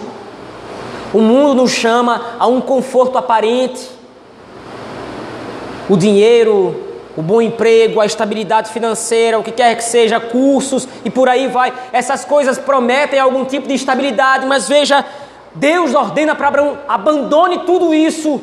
o 1.13 1.19
mundo 1.19 1.53
nos 1.53 1.69
chama 1.69 2.19
a 2.39 2.47
um 2.47 2.59
conforto 2.59 3.15
aparente. 3.15 3.87
O 5.87 5.95
dinheiro, 5.95 6.75
o 7.15 7.21
bom 7.21 7.39
emprego, 7.39 8.01
a 8.01 8.05
estabilidade 8.07 8.71
financeira, 8.71 9.37
o 9.37 9.43
que 9.43 9.51
quer 9.51 9.75
que 9.75 9.83
seja, 9.83 10.19
cursos 10.19 10.87
e 11.05 11.11
por 11.11 11.29
aí 11.29 11.47
vai. 11.47 11.71
Essas 11.93 12.25
coisas 12.25 12.57
prometem 12.57 13.19
algum 13.19 13.45
tipo 13.45 13.67
de 13.67 13.75
estabilidade, 13.75 14.47
mas 14.47 14.67
veja, 14.67 15.05
Deus 15.59 15.93
ordena 15.93 16.35
para 16.35 16.47
Abraão: 16.47 16.77
abandone 16.87 17.59
tudo 17.59 17.93
isso. 17.93 18.41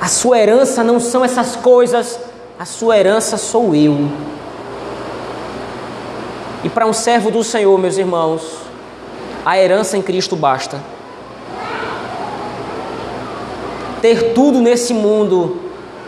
A 0.00 0.06
sua 0.06 0.38
herança 0.38 0.82
não 0.82 0.98
são 0.98 1.24
essas 1.24 1.56
coisas, 1.56 2.18
a 2.58 2.64
sua 2.64 2.96
herança 2.96 3.36
sou 3.36 3.74
eu. 3.74 4.08
E 6.62 6.68
para 6.68 6.86
um 6.86 6.92
servo 6.92 7.30
do 7.30 7.42
Senhor, 7.42 7.78
meus 7.78 7.96
irmãos, 7.96 8.42
a 9.44 9.58
herança 9.58 9.96
em 9.96 10.02
Cristo 10.02 10.36
basta. 10.36 10.78
Ter 14.02 14.32
tudo 14.32 14.60
nesse 14.60 14.94
mundo 14.94 15.58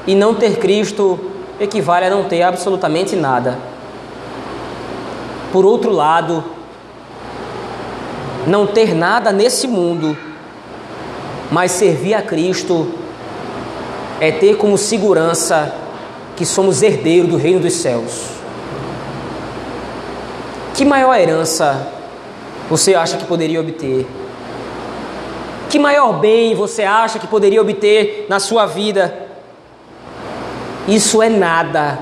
e 0.07 0.15
não 0.15 0.35
ter 0.35 0.59
Cristo 0.59 1.19
equivale 1.61 2.07
a 2.07 2.11
não 2.11 2.25
ter 2.25 2.43
absolutamente 2.43 3.15
nada. 3.15 3.59
Por 5.53 5.67
outro 5.67 5.91
lado, 5.91 6.43
não 8.47 8.67
ter 8.67 8.95
nada 8.95 9.33
nesse 9.33 9.67
mundo, 9.67 10.17
mas 11.51 11.73
servir 11.73 12.15
a 12.15 12.23
Cristo 12.23 12.93
é 14.21 14.31
ter 14.31 14.57
como 14.57 14.79
segurança 14.79 15.75
que 16.37 16.47
somos 16.47 16.83
herdeiros 16.83 17.31
do 17.31 17.37
reino 17.37 17.61
dos 17.61 17.75
céus. 17.75 18.31
Que 20.75 20.85
maior 20.85 21.15
herança 21.15 21.89
você 22.71 22.95
acha 22.95 23.17
que 23.17 23.25
poderia 23.25 23.61
obter? 23.61 24.07
Que 25.69 25.79
maior 25.79 26.15
bem 26.15 26.55
você 26.55 26.83
acha 26.83 27.19
que 27.19 27.27
poderia 27.27 27.61
obter 27.61 28.27
na 28.29 28.41
sua 28.41 28.67
vida? 28.67 29.27
Isso 30.89 31.23
é 31.23 31.29
nada 31.29 31.99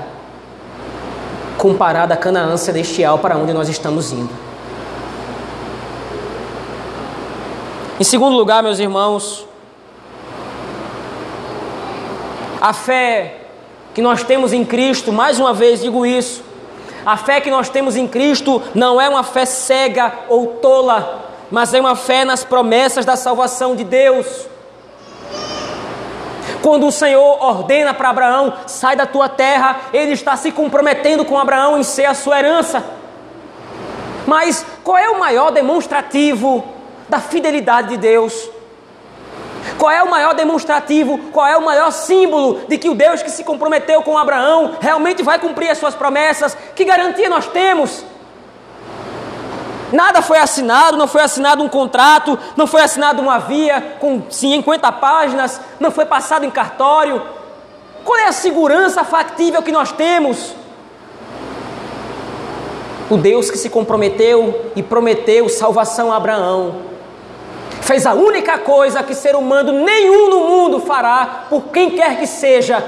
comparado 1.57 2.13
à 2.13 2.17
Canaã 2.17 2.57
celestial 2.57 3.19
para 3.19 3.37
onde 3.37 3.53
nós 3.53 3.69
estamos 3.69 4.11
indo. 4.11 4.50
Em 8.01 8.03
segundo 8.03 8.35
lugar, 8.35 8.63
meus 8.63 8.79
irmãos, 8.79 9.45
a 12.59 12.73
fé 12.73 13.41
que 13.93 14.01
nós 14.01 14.23
temos 14.23 14.53
em 14.53 14.65
Cristo, 14.65 15.13
mais 15.13 15.39
uma 15.39 15.53
vez 15.53 15.81
digo 15.81 16.03
isso, 16.03 16.43
a 17.05 17.15
fé 17.15 17.39
que 17.39 17.51
nós 17.51 17.69
temos 17.69 17.95
em 17.95 18.07
Cristo 18.07 18.59
não 18.73 18.99
é 18.99 19.07
uma 19.07 19.21
fé 19.21 19.45
cega 19.45 20.11
ou 20.27 20.47
tola, 20.47 21.25
mas 21.51 21.75
é 21.75 21.79
uma 21.79 21.95
fé 21.95 22.25
nas 22.25 22.43
promessas 22.43 23.05
da 23.05 23.15
salvação 23.15 23.75
de 23.75 23.83
Deus. 23.83 24.47
Quando 26.63 26.87
o 26.87 26.91
Senhor 26.91 27.37
ordena 27.39 27.93
para 27.93 28.09
Abraão, 28.09 28.51
sai 28.65 28.95
da 28.95 29.05
tua 29.05 29.29
terra, 29.29 29.79
ele 29.93 30.13
está 30.13 30.35
se 30.35 30.51
comprometendo 30.51 31.23
com 31.23 31.37
Abraão 31.37 31.77
em 31.77 31.83
ser 31.83 32.05
a 32.05 32.15
sua 32.15 32.39
herança. 32.39 32.83
Mas 34.25 34.65
qual 34.83 34.97
é 34.97 35.07
o 35.07 35.19
maior 35.19 35.51
demonstrativo 35.51 36.80
da 37.11 37.19
fidelidade 37.19 37.89
de 37.89 37.97
Deus? 37.97 38.49
Qual 39.77 39.91
é 39.91 40.01
o 40.01 40.09
maior 40.09 40.33
demonstrativo, 40.33 41.17
qual 41.33 41.45
é 41.45 41.57
o 41.57 41.61
maior 41.61 41.91
símbolo 41.91 42.61
de 42.69 42.77
que 42.77 42.89
o 42.89 42.95
Deus 42.95 43.21
que 43.21 43.29
se 43.29 43.43
comprometeu 43.43 44.01
com 44.01 44.17
Abraão 44.17 44.77
realmente 44.79 45.21
vai 45.21 45.37
cumprir 45.37 45.69
as 45.69 45.77
suas 45.77 45.93
promessas? 45.93 46.55
Que 46.73 46.85
garantia 46.85 47.29
nós 47.29 47.47
temos? 47.47 48.05
Nada 49.91 50.21
foi 50.21 50.37
assinado, 50.37 50.95
não 50.95 51.05
foi 51.05 51.21
assinado 51.21 51.61
um 51.61 51.67
contrato, 51.67 52.39
não 52.55 52.65
foi 52.65 52.81
assinado 52.81 53.21
uma 53.21 53.39
via 53.39 53.97
com 53.99 54.21
50 54.29 54.89
páginas, 54.93 55.59
não 55.81 55.91
foi 55.91 56.05
passado 56.05 56.45
em 56.45 56.49
cartório. 56.49 57.21
Qual 58.05 58.17
é 58.17 58.27
a 58.27 58.31
segurança 58.31 59.03
factível 59.03 59.61
que 59.61 59.71
nós 59.71 59.91
temos? 59.91 60.55
O 63.09 63.17
Deus 63.17 63.51
que 63.51 63.57
se 63.57 63.69
comprometeu 63.69 64.71
e 64.77 64.81
prometeu 64.81 65.49
salvação 65.49 66.09
a 66.13 66.15
Abraão 66.15 66.90
fez 67.81 68.05
a 68.05 68.13
única 68.13 68.59
coisa 68.59 69.03
que 69.03 69.13
ser 69.13 69.35
humano 69.35 69.71
nenhum 69.73 70.29
no 70.29 70.39
mundo 70.47 70.79
fará 70.79 71.45
por 71.49 71.63
quem 71.63 71.91
quer 71.91 72.17
que 72.19 72.27
seja. 72.27 72.83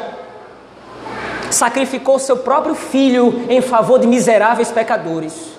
Sacrificou 1.50 2.18
seu 2.20 2.38
próprio 2.38 2.76
filho 2.76 3.46
em 3.50 3.62
favor 3.62 4.00
de 4.00 4.08
miseráveis 4.08 4.72
pecadores. 4.72 5.54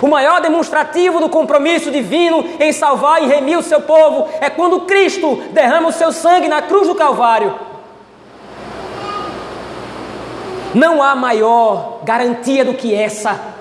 O 0.00 0.06
maior 0.06 0.40
demonstrativo 0.40 1.18
do 1.18 1.28
compromisso 1.28 1.90
divino 1.90 2.44
em 2.60 2.72
salvar 2.72 3.22
e 3.22 3.26
remir 3.26 3.58
o 3.58 3.62
seu 3.62 3.80
povo 3.80 4.28
é 4.40 4.48
quando 4.48 4.82
Cristo 4.82 5.42
derrama 5.52 5.88
o 5.88 5.92
seu 5.92 6.12
sangue 6.12 6.46
na 6.46 6.62
cruz 6.62 6.86
do 6.86 6.94
Calvário. 6.94 7.54
Não 10.74 11.02
há 11.02 11.16
maior 11.16 12.00
garantia 12.04 12.64
do 12.64 12.74
que 12.74 12.94
essa. 12.94 13.57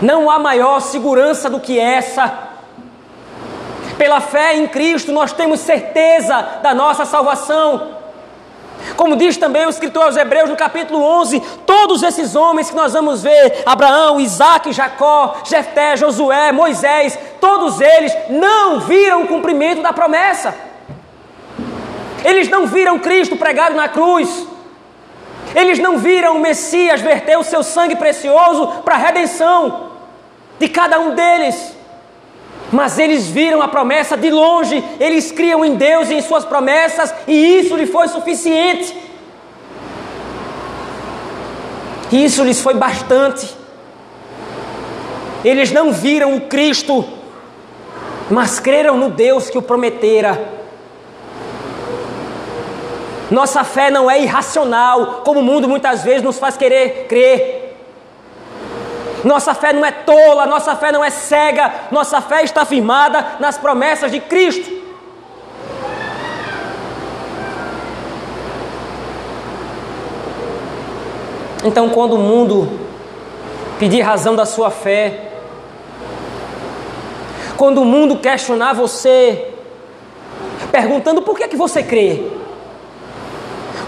Não 0.00 0.30
há 0.30 0.38
maior 0.38 0.80
segurança 0.80 1.48
do 1.48 1.60
que 1.60 1.78
essa. 1.78 2.46
Pela 3.96 4.20
fé 4.20 4.56
em 4.56 4.66
Cristo, 4.66 5.10
nós 5.10 5.32
temos 5.32 5.60
certeza 5.60 6.60
da 6.62 6.74
nossa 6.74 7.04
salvação. 7.04 7.96
Como 8.94 9.16
diz 9.16 9.36
também 9.36 9.64
o 9.66 9.70
escritor 9.70 10.04
aos 10.04 10.16
Hebreus 10.16 10.50
no 10.50 10.56
capítulo 10.56 11.02
11, 11.02 11.40
todos 11.64 12.02
esses 12.02 12.36
homens 12.36 12.70
que 12.70 12.76
nós 12.76 12.92
vamos 12.92 13.22
ver, 13.22 13.62
Abraão, 13.64 14.20
Isaac, 14.20 14.70
Jacó, 14.72 15.36
Jefté, 15.44 15.96
Josué, 15.96 16.52
Moisés, 16.52 17.18
todos 17.40 17.80
eles 17.80 18.14
não 18.28 18.80
viram 18.80 19.22
o 19.22 19.28
cumprimento 19.28 19.82
da 19.82 19.94
promessa. 19.94 20.54
Eles 22.22 22.48
não 22.48 22.66
viram 22.66 22.98
Cristo 22.98 23.36
pregado 23.36 23.74
na 23.74 23.88
cruz. 23.88 24.46
Eles 25.54 25.78
não 25.78 25.96
viram 25.96 26.36
o 26.36 26.40
Messias 26.40 27.00
verter 27.00 27.38
o 27.38 27.44
seu 27.44 27.62
sangue 27.62 27.96
precioso 27.96 28.66
para 28.84 28.94
a 28.94 28.98
redenção 28.98 29.85
de 30.58 30.68
cada 30.68 30.98
um 30.98 31.14
deles. 31.14 31.74
Mas 32.72 32.98
eles 32.98 33.28
viram 33.28 33.62
a 33.62 33.68
promessa 33.68 34.16
de 34.16 34.30
longe, 34.30 34.82
eles 34.98 35.30
criam 35.30 35.64
em 35.64 35.76
Deus 35.76 36.10
e 36.10 36.14
em 36.14 36.22
Suas 36.22 36.44
promessas, 36.44 37.14
e 37.26 37.58
isso 37.58 37.76
lhe 37.76 37.86
foi 37.86 38.08
suficiente. 38.08 38.96
Isso 42.12 42.42
lhes 42.42 42.60
foi 42.60 42.74
bastante. 42.74 43.54
Eles 45.44 45.70
não 45.70 45.92
viram 45.92 46.36
o 46.36 46.40
Cristo, 46.42 47.04
mas 48.30 48.58
creram 48.58 48.96
no 48.96 49.10
Deus 49.10 49.48
que 49.48 49.58
o 49.58 49.62
prometera. 49.62 50.56
Nossa 53.30 53.64
fé 53.64 53.90
não 53.90 54.10
é 54.10 54.20
irracional, 54.20 55.22
como 55.24 55.40
o 55.40 55.42
mundo 55.42 55.68
muitas 55.68 56.02
vezes 56.04 56.22
nos 56.22 56.38
faz 56.38 56.56
querer 56.56 57.06
crer. 57.08 57.65
Nossa 59.26 59.54
fé 59.54 59.72
não 59.72 59.84
é 59.84 59.90
tola, 59.90 60.46
nossa 60.46 60.76
fé 60.76 60.92
não 60.92 61.04
é 61.04 61.10
cega, 61.10 61.74
nossa 61.90 62.20
fé 62.20 62.44
está 62.44 62.64
firmada 62.64 63.38
nas 63.40 63.58
promessas 63.58 64.12
de 64.12 64.20
Cristo. 64.20 64.70
Então, 71.64 71.88
quando 71.88 72.12
o 72.12 72.18
mundo 72.18 72.78
pedir 73.80 74.00
razão 74.00 74.36
da 74.36 74.46
sua 74.46 74.70
fé, 74.70 75.32
quando 77.56 77.82
o 77.82 77.84
mundo 77.84 78.18
questionar 78.18 78.74
você, 78.74 79.52
perguntando 80.70 81.20
por 81.22 81.36
que, 81.36 81.42
é 81.42 81.48
que 81.48 81.56
você 81.56 81.82
crê, 81.82 82.30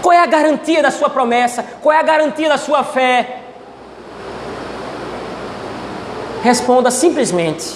qual 0.01 0.11
é 0.11 0.19
a 0.19 0.25
garantia 0.25 0.83
da 0.83 0.91
sua 0.91 1.09
promessa, 1.09 1.63
qual 1.81 1.95
é 1.95 1.97
a 1.97 2.03
garantia 2.03 2.49
da 2.49 2.57
sua 2.57 2.83
fé, 2.83 3.38
responda 6.43 6.91
simplesmente: 6.91 7.75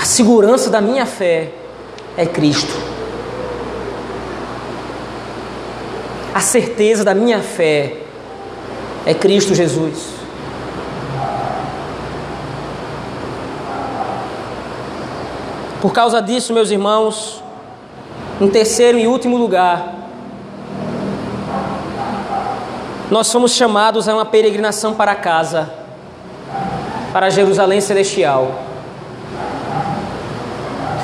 a 0.00 0.04
segurança 0.04 0.70
da 0.70 0.80
minha 0.80 1.06
fé 1.06 1.52
é 2.16 2.26
Cristo. 2.26 2.74
A 6.34 6.40
certeza 6.40 7.04
da 7.04 7.14
minha 7.14 7.40
fé 7.40 7.96
é 9.04 9.12
Cristo 9.14 9.54
Jesus. 9.54 10.18
Por 15.80 15.92
causa 15.92 16.20
disso, 16.20 16.52
meus 16.52 16.70
irmãos, 16.70 17.42
em 18.40 18.48
terceiro 18.48 18.98
e 18.98 19.06
último 19.06 19.36
lugar, 19.36 19.94
nós 23.10 23.30
fomos 23.32 23.52
chamados 23.52 24.08
a 24.08 24.14
uma 24.14 24.24
peregrinação 24.24 24.94
para 24.94 25.14
casa, 25.14 25.72
para 27.12 27.30
Jerusalém 27.30 27.80
Celestial. 27.80 28.68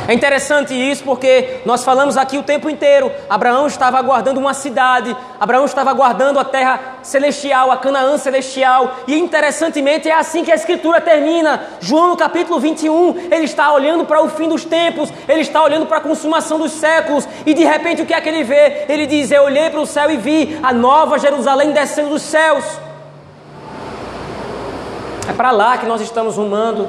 É 0.07 0.13
interessante 0.13 0.75
isso 0.75 1.03
porque 1.03 1.61
nós 1.65 1.83
falamos 1.83 2.19
aqui 2.19 2.37
o 2.37 2.43
tempo 2.43 2.69
inteiro. 2.69 3.11
Abraão 3.29 3.67
estava 3.67 3.99
aguardando 3.99 4.39
uma 4.39 4.53
cidade, 4.53 5.17
Abraão 5.41 5.65
estava 5.65 5.91
aguardando 5.91 6.39
a 6.39 6.45
terra 6.45 6.99
celestial, 7.03 7.71
a 7.71 7.79
Canaã 7.79 8.19
celestial. 8.19 8.97
E 9.07 9.19
interessantemente 9.19 10.09
é 10.09 10.15
assim 10.15 10.45
que 10.45 10.53
a 10.53 10.55
escritura 10.55 11.01
termina. 11.01 11.63
João 11.81 12.09
no 12.09 12.17
capítulo 12.19 12.61
21, 12.61 13.29
ele 13.31 13.45
está 13.45 13.73
olhando 13.73 14.05
para 14.05 14.23
o 14.23 14.29
fim 14.29 14.47
dos 14.47 14.65
tempos, 14.65 15.11
ele 15.27 15.41
está 15.41 15.63
olhando 15.63 15.87
para 15.87 15.97
a 15.97 16.03
consumação 16.03 16.59
dos 16.59 16.73
séculos. 16.73 17.27
E 17.47 17.55
de 17.55 17.65
repente 17.65 18.03
o 18.03 18.07
que 18.07 18.13
é 18.13 18.21
que 18.21 18.29
ele 18.29 18.45
vê? 18.45 18.85
Ele 18.89 19.07
diz: 19.07 19.31
Eu 19.31 19.45
olhei 19.45 19.71
para 19.71 19.81
o 19.81 19.87
céu 19.87 20.11
e 20.11 20.19
vi 20.19 20.59
a 20.63 20.73
nova 20.73 21.19
Jerusalém 21.19 21.73
descendo 21.73 22.11
dos 22.11 22.23
céus. 22.23 22.65
É 25.29 25.33
para 25.33 25.51
lá 25.51 25.79
que 25.79 25.87
nós 25.87 26.01
estamos 26.01 26.37
rumando 26.37 26.89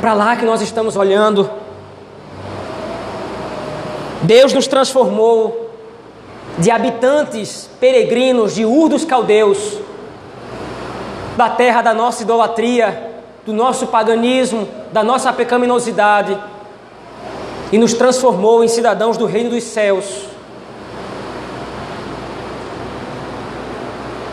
para 0.00 0.14
lá 0.14 0.34
que 0.34 0.46
nós 0.46 0.62
estamos 0.62 0.96
olhando. 0.96 1.48
Deus 4.22 4.52
nos 4.52 4.66
transformou 4.66 5.70
de 6.58 6.70
habitantes 6.70 7.68
peregrinos 7.78 8.54
de 8.54 8.64
Ur 8.64 8.88
dos 8.88 9.04
Caldeus, 9.04 9.78
da 11.36 11.50
terra 11.50 11.82
da 11.82 11.94
nossa 11.94 12.22
idolatria, 12.22 13.10
do 13.44 13.52
nosso 13.52 13.86
paganismo, 13.86 14.68
da 14.92 15.02
nossa 15.02 15.32
pecaminosidade, 15.32 16.36
e 17.70 17.78
nos 17.78 17.92
transformou 17.92 18.64
em 18.64 18.68
cidadãos 18.68 19.16
do 19.16 19.26
reino 19.26 19.50
dos 19.50 19.64
céus. 19.64 20.24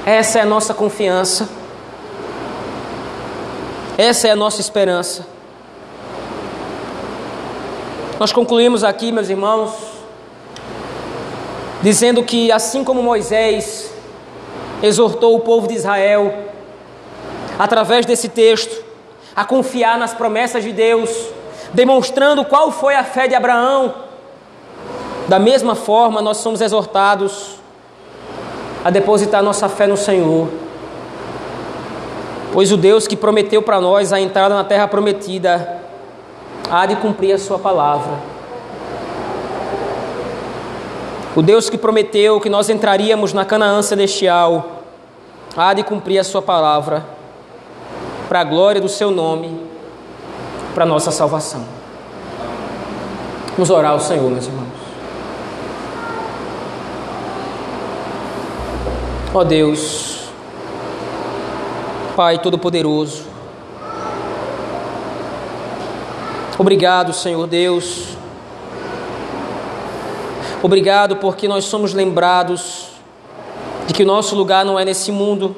Essa 0.06 0.40
é 0.40 0.42
a 0.42 0.46
nossa 0.46 0.74
confiança, 0.74 1.50
essa 3.98 4.28
é 4.28 4.32
a 4.32 4.36
nossa 4.36 4.62
esperança. 4.62 5.26
Nós 8.20 8.32
concluímos 8.32 8.84
aqui, 8.84 9.12
meus 9.12 9.28
irmãos, 9.28 9.72
dizendo 11.82 12.22
que 12.24 12.52
assim 12.52 12.84
como 12.84 13.02
Moisés 13.02 13.92
exortou 14.84 15.36
o 15.36 15.40
povo 15.40 15.68
de 15.68 15.74
Israel, 15.74 16.32
através 17.58 18.06
desse 18.06 18.30
texto, 18.30 18.86
a 19.36 19.44
confiar 19.44 19.98
nas 19.98 20.14
promessas 20.14 20.64
de 20.64 20.72
Deus, 20.72 21.10
demonstrando 21.74 22.46
qual 22.46 22.72
foi 22.72 22.96
a 22.96 23.04
fé 23.04 23.28
de 23.28 23.34
Abraão, 23.34 23.96
da 25.28 25.40
mesma 25.40 25.74
forma 25.74 26.22
nós 26.22 26.38
somos 26.38 26.62
exortados 26.62 27.56
a 28.86 28.92
depositar 28.92 29.42
nossa 29.42 29.68
fé 29.68 29.88
no 29.88 29.98
Senhor. 29.98 30.67
Pois 32.54 32.72
o 32.72 32.78
Deus 32.78 33.08
que 33.08 33.16
prometeu 33.16 33.62
para 33.62 33.80
nós 33.80 34.12
a 34.14 34.20
entrada 34.20 34.56
na 34.56 34.64
terra 34.64 34.88
prometida 34.88 35.82
há 36.70 36.86
de 36.86 36.96
cumprir 36.96 37.34
a 37.34 37.38
sua 37.38 37.60
palavra. 37.60 38.14
O 41.36 41.42
Deus 41.42 41.70
que 41.70 41.78
prometeu 41.78 42.42
que 42.42 42.50
nós 42.50 42.70
entraríamos 42.70 43.32
na 43.32 43.46
Canaã 43.46 43.82
celestial, 43.82 44.82
há 45.56 45.74
de 45.74 45.84
cumprir 45.84 46.18
a 46.18 46.24
sua 46.24 46.42
palavra, 46.42 47.06
para 48.28 48.42
a 48.42 48.44
glória 48.44 48.82
do 48.82 48.90
seu 48.90 49.12
nome, 49.12 49.62
para 50.74 50.84
a 50.84 50.88
nossa 50.88 51.12
salvação. 51.12 51.64
Vamos 53.52 53.70
orar 53.70 53.92
ao 53.92 54.00
Senhor, 54.00 54.30
meus 54.30 54.48
irmãos. 54.48 54.68
Ó 59.34 59.44
Deus, 59.44 60.17
Pai 62.18 62.40
Todo-Poderoso, 62.40 63.26
Obrigado, 66.58 67.14
Senhor 67.14 67.46
Deus. 67.46 68.18
Obrigado 70.64 71.18
porque 71.18 71.48
nós 71.48 71.66
somos 71.66 71.94
lembrados 71.94 72.88
de 73.86 73.94
que 73.94 74.02
o 74.02 74.06
nosso 74.08 74.36
lugar 74.36 74.66
não 74.66 74.80
é 74.80 74.84
nesse 74.84 75.12
mundo. 75.12 75.56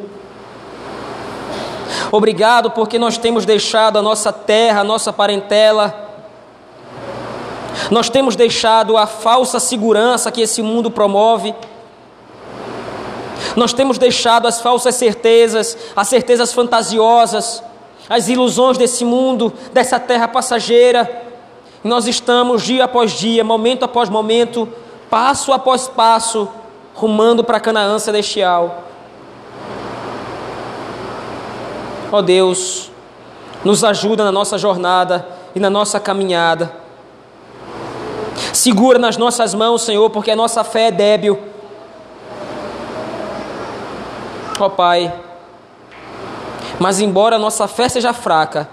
Obrigado 2.12 2.72
porque 2.72 3.00
nós 3.00 3.18
temos 3.18 3.46
deixado 3.46 3.98
a 3.98 4.02
nossa 4.02 4.34
terra, 4.34 4.82
a 4.82 4.84
nossa 4.84 5.14
parentela. 5.14 6.10
Nós 7.90 8.10
temos 8.10 8.36
deixado 8.36 8.98
a 8.98 9.08
falsa 9.08 9.62
segurança 9.62 10.30
que 10.30 10.42
esse 10.42 10.62
mundo 10.62 10.92
promove. 10.92 11.56
Nós 13.56 13.74
temos 13.74 13.98
deixado 13.98 14.48
as 14.48 14.62
falsas 14.62 14.96
certezas, 14.96 15.78
as 15.96 16.08
certezas 16.08 16.54
fantasiosas 16.54 17.64
as 18.10 18.28
ilusões 18.28 18.78
desse 18.78 19.06
mundo, 19.06 19.54
dessa 19.72 20.00
terra 20.00 20.28
passageira. 20.28 21.28
Nós 21.84 22.08
estamos 22.08 22.64
dia 22.64 22.86
após 22.86 23.12
dia, 23.12 23.44
momento 23.44 23.86
após 23.86 24.10
momento, 24.10 24.68
passo 25.10 25.54
após 25.54 25.88
passo, 25.88 26.50
rumando 26.96 27.44
para 27.44 27.60
Canaã 27.60 28.00
celestial. 28.00 28.84
Ó 32.12 32.18
oh 32.18 32.22
Deus, 32.24 32.92
nos 33.64 33.84
ajuda 33.84 34.24
na 34.24 34.32
nossa 34.32 34.58
jornada 34.58 35.28
e 35.54 35.60
na 35.60 35.70
nossa 35.70 36.00
caminhada. 36.00 36.74
Segura 38.52 38.98
nas 38.98 39.16
nossas 39.16 39.54
mãos, 39.54 39.84
Senhor, 39.84 40.10
porque 40.10 40.32
a 40.32 40.36
nossa 40.36 40.64
fé 40.64 40.88
é 40.88 40.92
débil. 40.92 41.40
Ó 44.60 44.70
Pai, 44.70 45.14
mas 46.80 47.00
embora 47.00 47.38
a 47.38 47.40
nossa 47.40 47.68
fé 47.68 47.88
seja 47.88 48.14
fraca, 48.14 48.70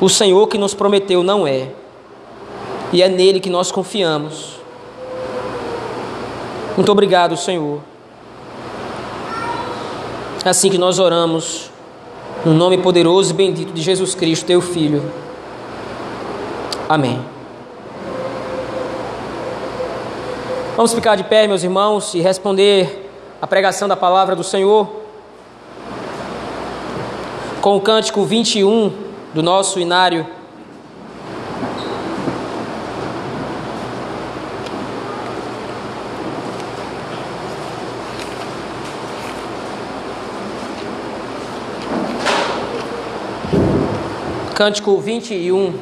o 0.00 0.08
Senhor 0.08 0.46
que 0.46 0.58
nos 0.58 0.74
prometeu 0.74 1.22
não 1.22 1.46
é. 1.46 1.68
E 2.92 3.02
é 3.02 3.08
nele 3.08 3.40
que 3.40 3.50
nós 3.50 3.72
confiamos. 3.72 4.60
Muito 6.76 6.90
obrigado, 6.92 7.36
Senhor. 7.36 7.80
É 10.44 10.48
assim 10.48 10.70
que 10.70 10.78
nós 10.78 10.98
oramos, 10.98 11.70
no 12.44 12.52
nome 12.52 12.78
poderoso 12.78 13.30
e 13.30 13.34
bendito 13.34 13.72
de 13.72 13.80
Jesus 13.80 14.14
Cristo, 14.14 14.46
teu 14.46 14.60
Filho. 14.60 15.02
Amém. 16.88 17.24
Vamos 20.76 20.92
ficar 20.92 21.16
de 21.16 21.24
pé, 21.24 21.46
meus 21.46 21.62
irmãos, 21.62 22.12
e 22.14 22.20
responder 22.20 23.01
a 23.42 23.46
pregação 23.48 23.88
da 23.88 23.96
palavra 23.96 24.36
do 24.36 24.44
Senhor 24.44 25.02
com 27.60 27.76
o 27.76 27.80
cântico 27.80 28.24
21 28.24 28.92
do 29.34 29.42
nosso 29.42 29.80
inário. 29.80 30.24
Cântico 44.54 45.00
21. 45.00 45.74